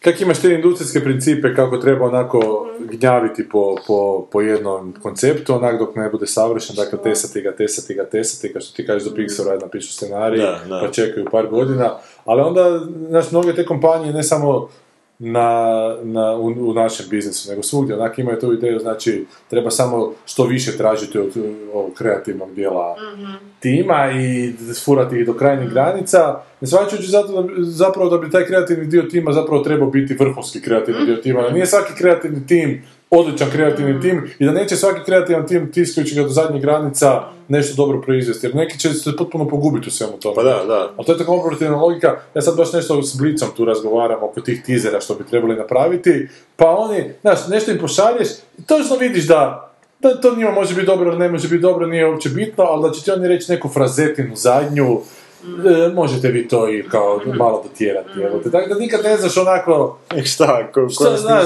[0.00, 5.78] kak imaš te industrijske principe kako treba onako gnjaviti po, po, po jednom konceptu, onak
[5.78, 9.16] dok ne bude savršen, dakle tesati ga, tesati ga, tesati ga, što ti kažeš do
[9.16, 10.80] Pixara, ajde napišu scenarij, Da, da.
[10.80, 14.68] pa čekaju par godina, ali onda, znaš, mnoge te kompanije, ne samo
[15.18, 20.12] na, na, u, u našem biznisu, nego svugdje, onak imaju tu ideju, znači, treba samo
[20.26, 21.32] što više tražiti od
[21.72, 22.96] ovog kreativnog dijela
[23.60, 24.52] tima i
[24.84, 26.96] furati ih do krajnjih granica, ne zato
[27.42, 31.50] da, zapravo da bi taj kreativni dio tima zapravo trebao biti vrhunski kreativni dio tima,
[31.50, 36.22] nije svaki kreativni tim odličan kreativni tim i da neće svaki kreativan tim tiskajući ga
[36.22, 40.34] do zadnjih granica nešto dobro proizvesti, jer neki će se potpuno pogubiti u svemu tome.
[40.34, 40.92] Pa da, da.
[40.96, 44.40] Ali to je tako operativna logika, ja sad baš nešto s Blicom tu razgovaram oko
[44.40, 48.28] tih tizera što bi trebali napraviti, pa oni, znaš, nešto im pošalješ,
[48.58, 51.86] i točno vidiš da, da to njima može biti dobro ili ne može biti dobro,
[51.86, 55.00] nije uopće bitno, ali da će ti oni reći neku frazetinu zadnju,
[55.94, 58.50] možete vi to i kao malo dotjerati, evo te.
[58.50, 61.44] Tako da nikad ne znaš onako, Šta, ko, ko šta, znaš,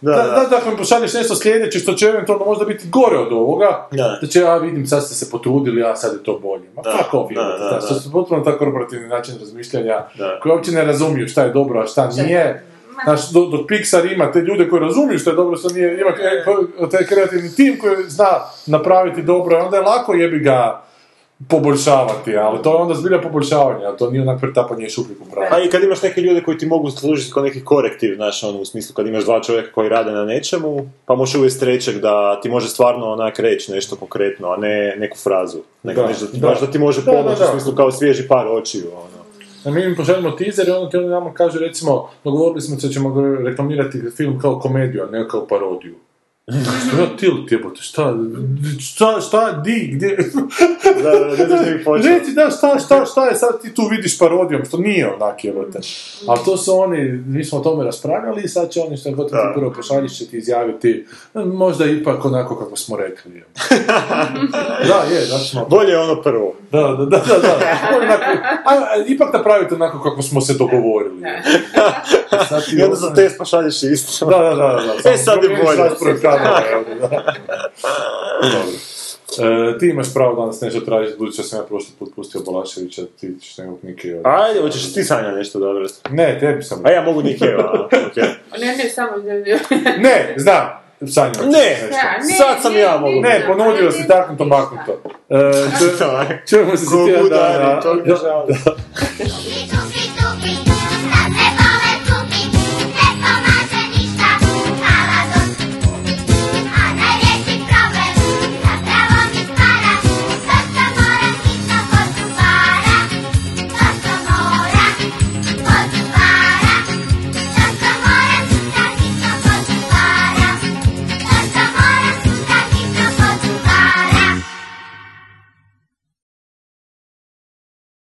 [0.00, 0.46] da, Da, da, da.
[0.50, 4.18] da, ako im pošalješ nešto sljedeće što će eventualno možda biti gore od ovoga, Da.
[4.20, 6.64] da će, ja vidim, sad ste se potrudili, a sad je to bolje.
[6.76, 7.80] Ma Da, fuck off, da, da, da.
[7.88, 10.40] to su potpuno tako korporativni način razmišljanja, Da.
[10.42, 12.66] koji uopće ne razumiju šta je dobro, a šta nije.
[13.04, 16.10] Znaš, dok, dok Pixar ima te ljude koji razumiju što je dobro, što nije, ima
[16.90, 18.26] taj kreativni tim koji zna
[18.66, 20.82] napraviti dobro, onda je lako jebi ga
[21.48, 25.48] poboljšavati, ali to je onda zbilja poboljšavanje, a to nije onak pretapanje šupljeg u prazno.
[25.50, 28.58] Pa i kad imaš neke ljude koji ti mogu služiti kao neki korektiv, znaš, ono,
[28.58, 32.40] u smislu kad imaš dva čovjeka koji rade na nečemu, pa možeš uvesti trećeg da
[32.40, 35.58] ti može stvarno onak reći nešto konkretno, a ne neku frazu.
[35.82, 36.46] Nego Da, nešto da, ti- da.
[36.48, 39.24] baš da ti može pomoći u smislu kao svježi par očiju, ono.
[39.64, 42.86] A mi im pošaljemo teaser i onda ti oni nama kažu, recimo, dogovorili smo se
[42.86, 45.94] da ćemo reklamirati film kao komediju, a ne kao parodiju.
[46.88, 48.14] Što ja tilt jebote, šta,
[48.80, 50.16] šta, šta, di, gdje?
[51.02, 52.12] Da, da, ne gdje bi počeo.
[52.12, 55.78] Reci, da, šta, šta, šta je sad ti tu vidiš parodijom, što nije onak jebote.
[56.26, 59.28] Ali to su oni, mi smo o tome raspravljali i sad će oni što god
[59.28, 59.52] ti Da.
[59.54, 63.32] prvo pošalješ će ti izjaviti, možda ipak onako kako smo rekli.
[64.88, 65.66] da, je, znači smo...
[65.70, 66.54] Bolje je ono prvo.
[66.72, 67.78] Da, da, da, da, da.
[67.96, 68.24] Onako,
[68.64, 71.22] a, a, ipak napravite onako kako smo se dogovorili.
[72.48, 74.26] Sad ti I onda za test pa šalješ isto.
[74.26, 75.10] Da, da, da, da.
[75.10, 76.33] E, sad je bolje.
[77.08, 77.34] da.
[79.38, 83.02] E, ti imaš pravo danas nešto tražiti, budući da sam ja prošli put pustio Balaševića,
[83.20, 84.20] ti ćeš nekog Nikija.
[84.24, 85.86] Ajde, hoćeš ti Sanja nešto dobro.
[86.10, 86.80] Ne, tebi sam.
[86.86, 88.24] A ja mogu Nikeva, okej.
[88.60, 89.32] Ne, ne, samo da
[89.98, 90.68] Ne, znam,
[91.06, 91.32] Sanja.
[91.42, 91.86] Ne, nešto.
[91.96, 93.20] Ja, ne, Sad sam ne, ja ne, mogu.
[93.20, 95.00] Ne, ponudio si taknuto maknuto.
[95.28, 95.34] E,
[95.78, 97.80] ču- čujemo se za tjedan dana.
[97.80, 98.02] to mi.
[98.02, 98.14] Da,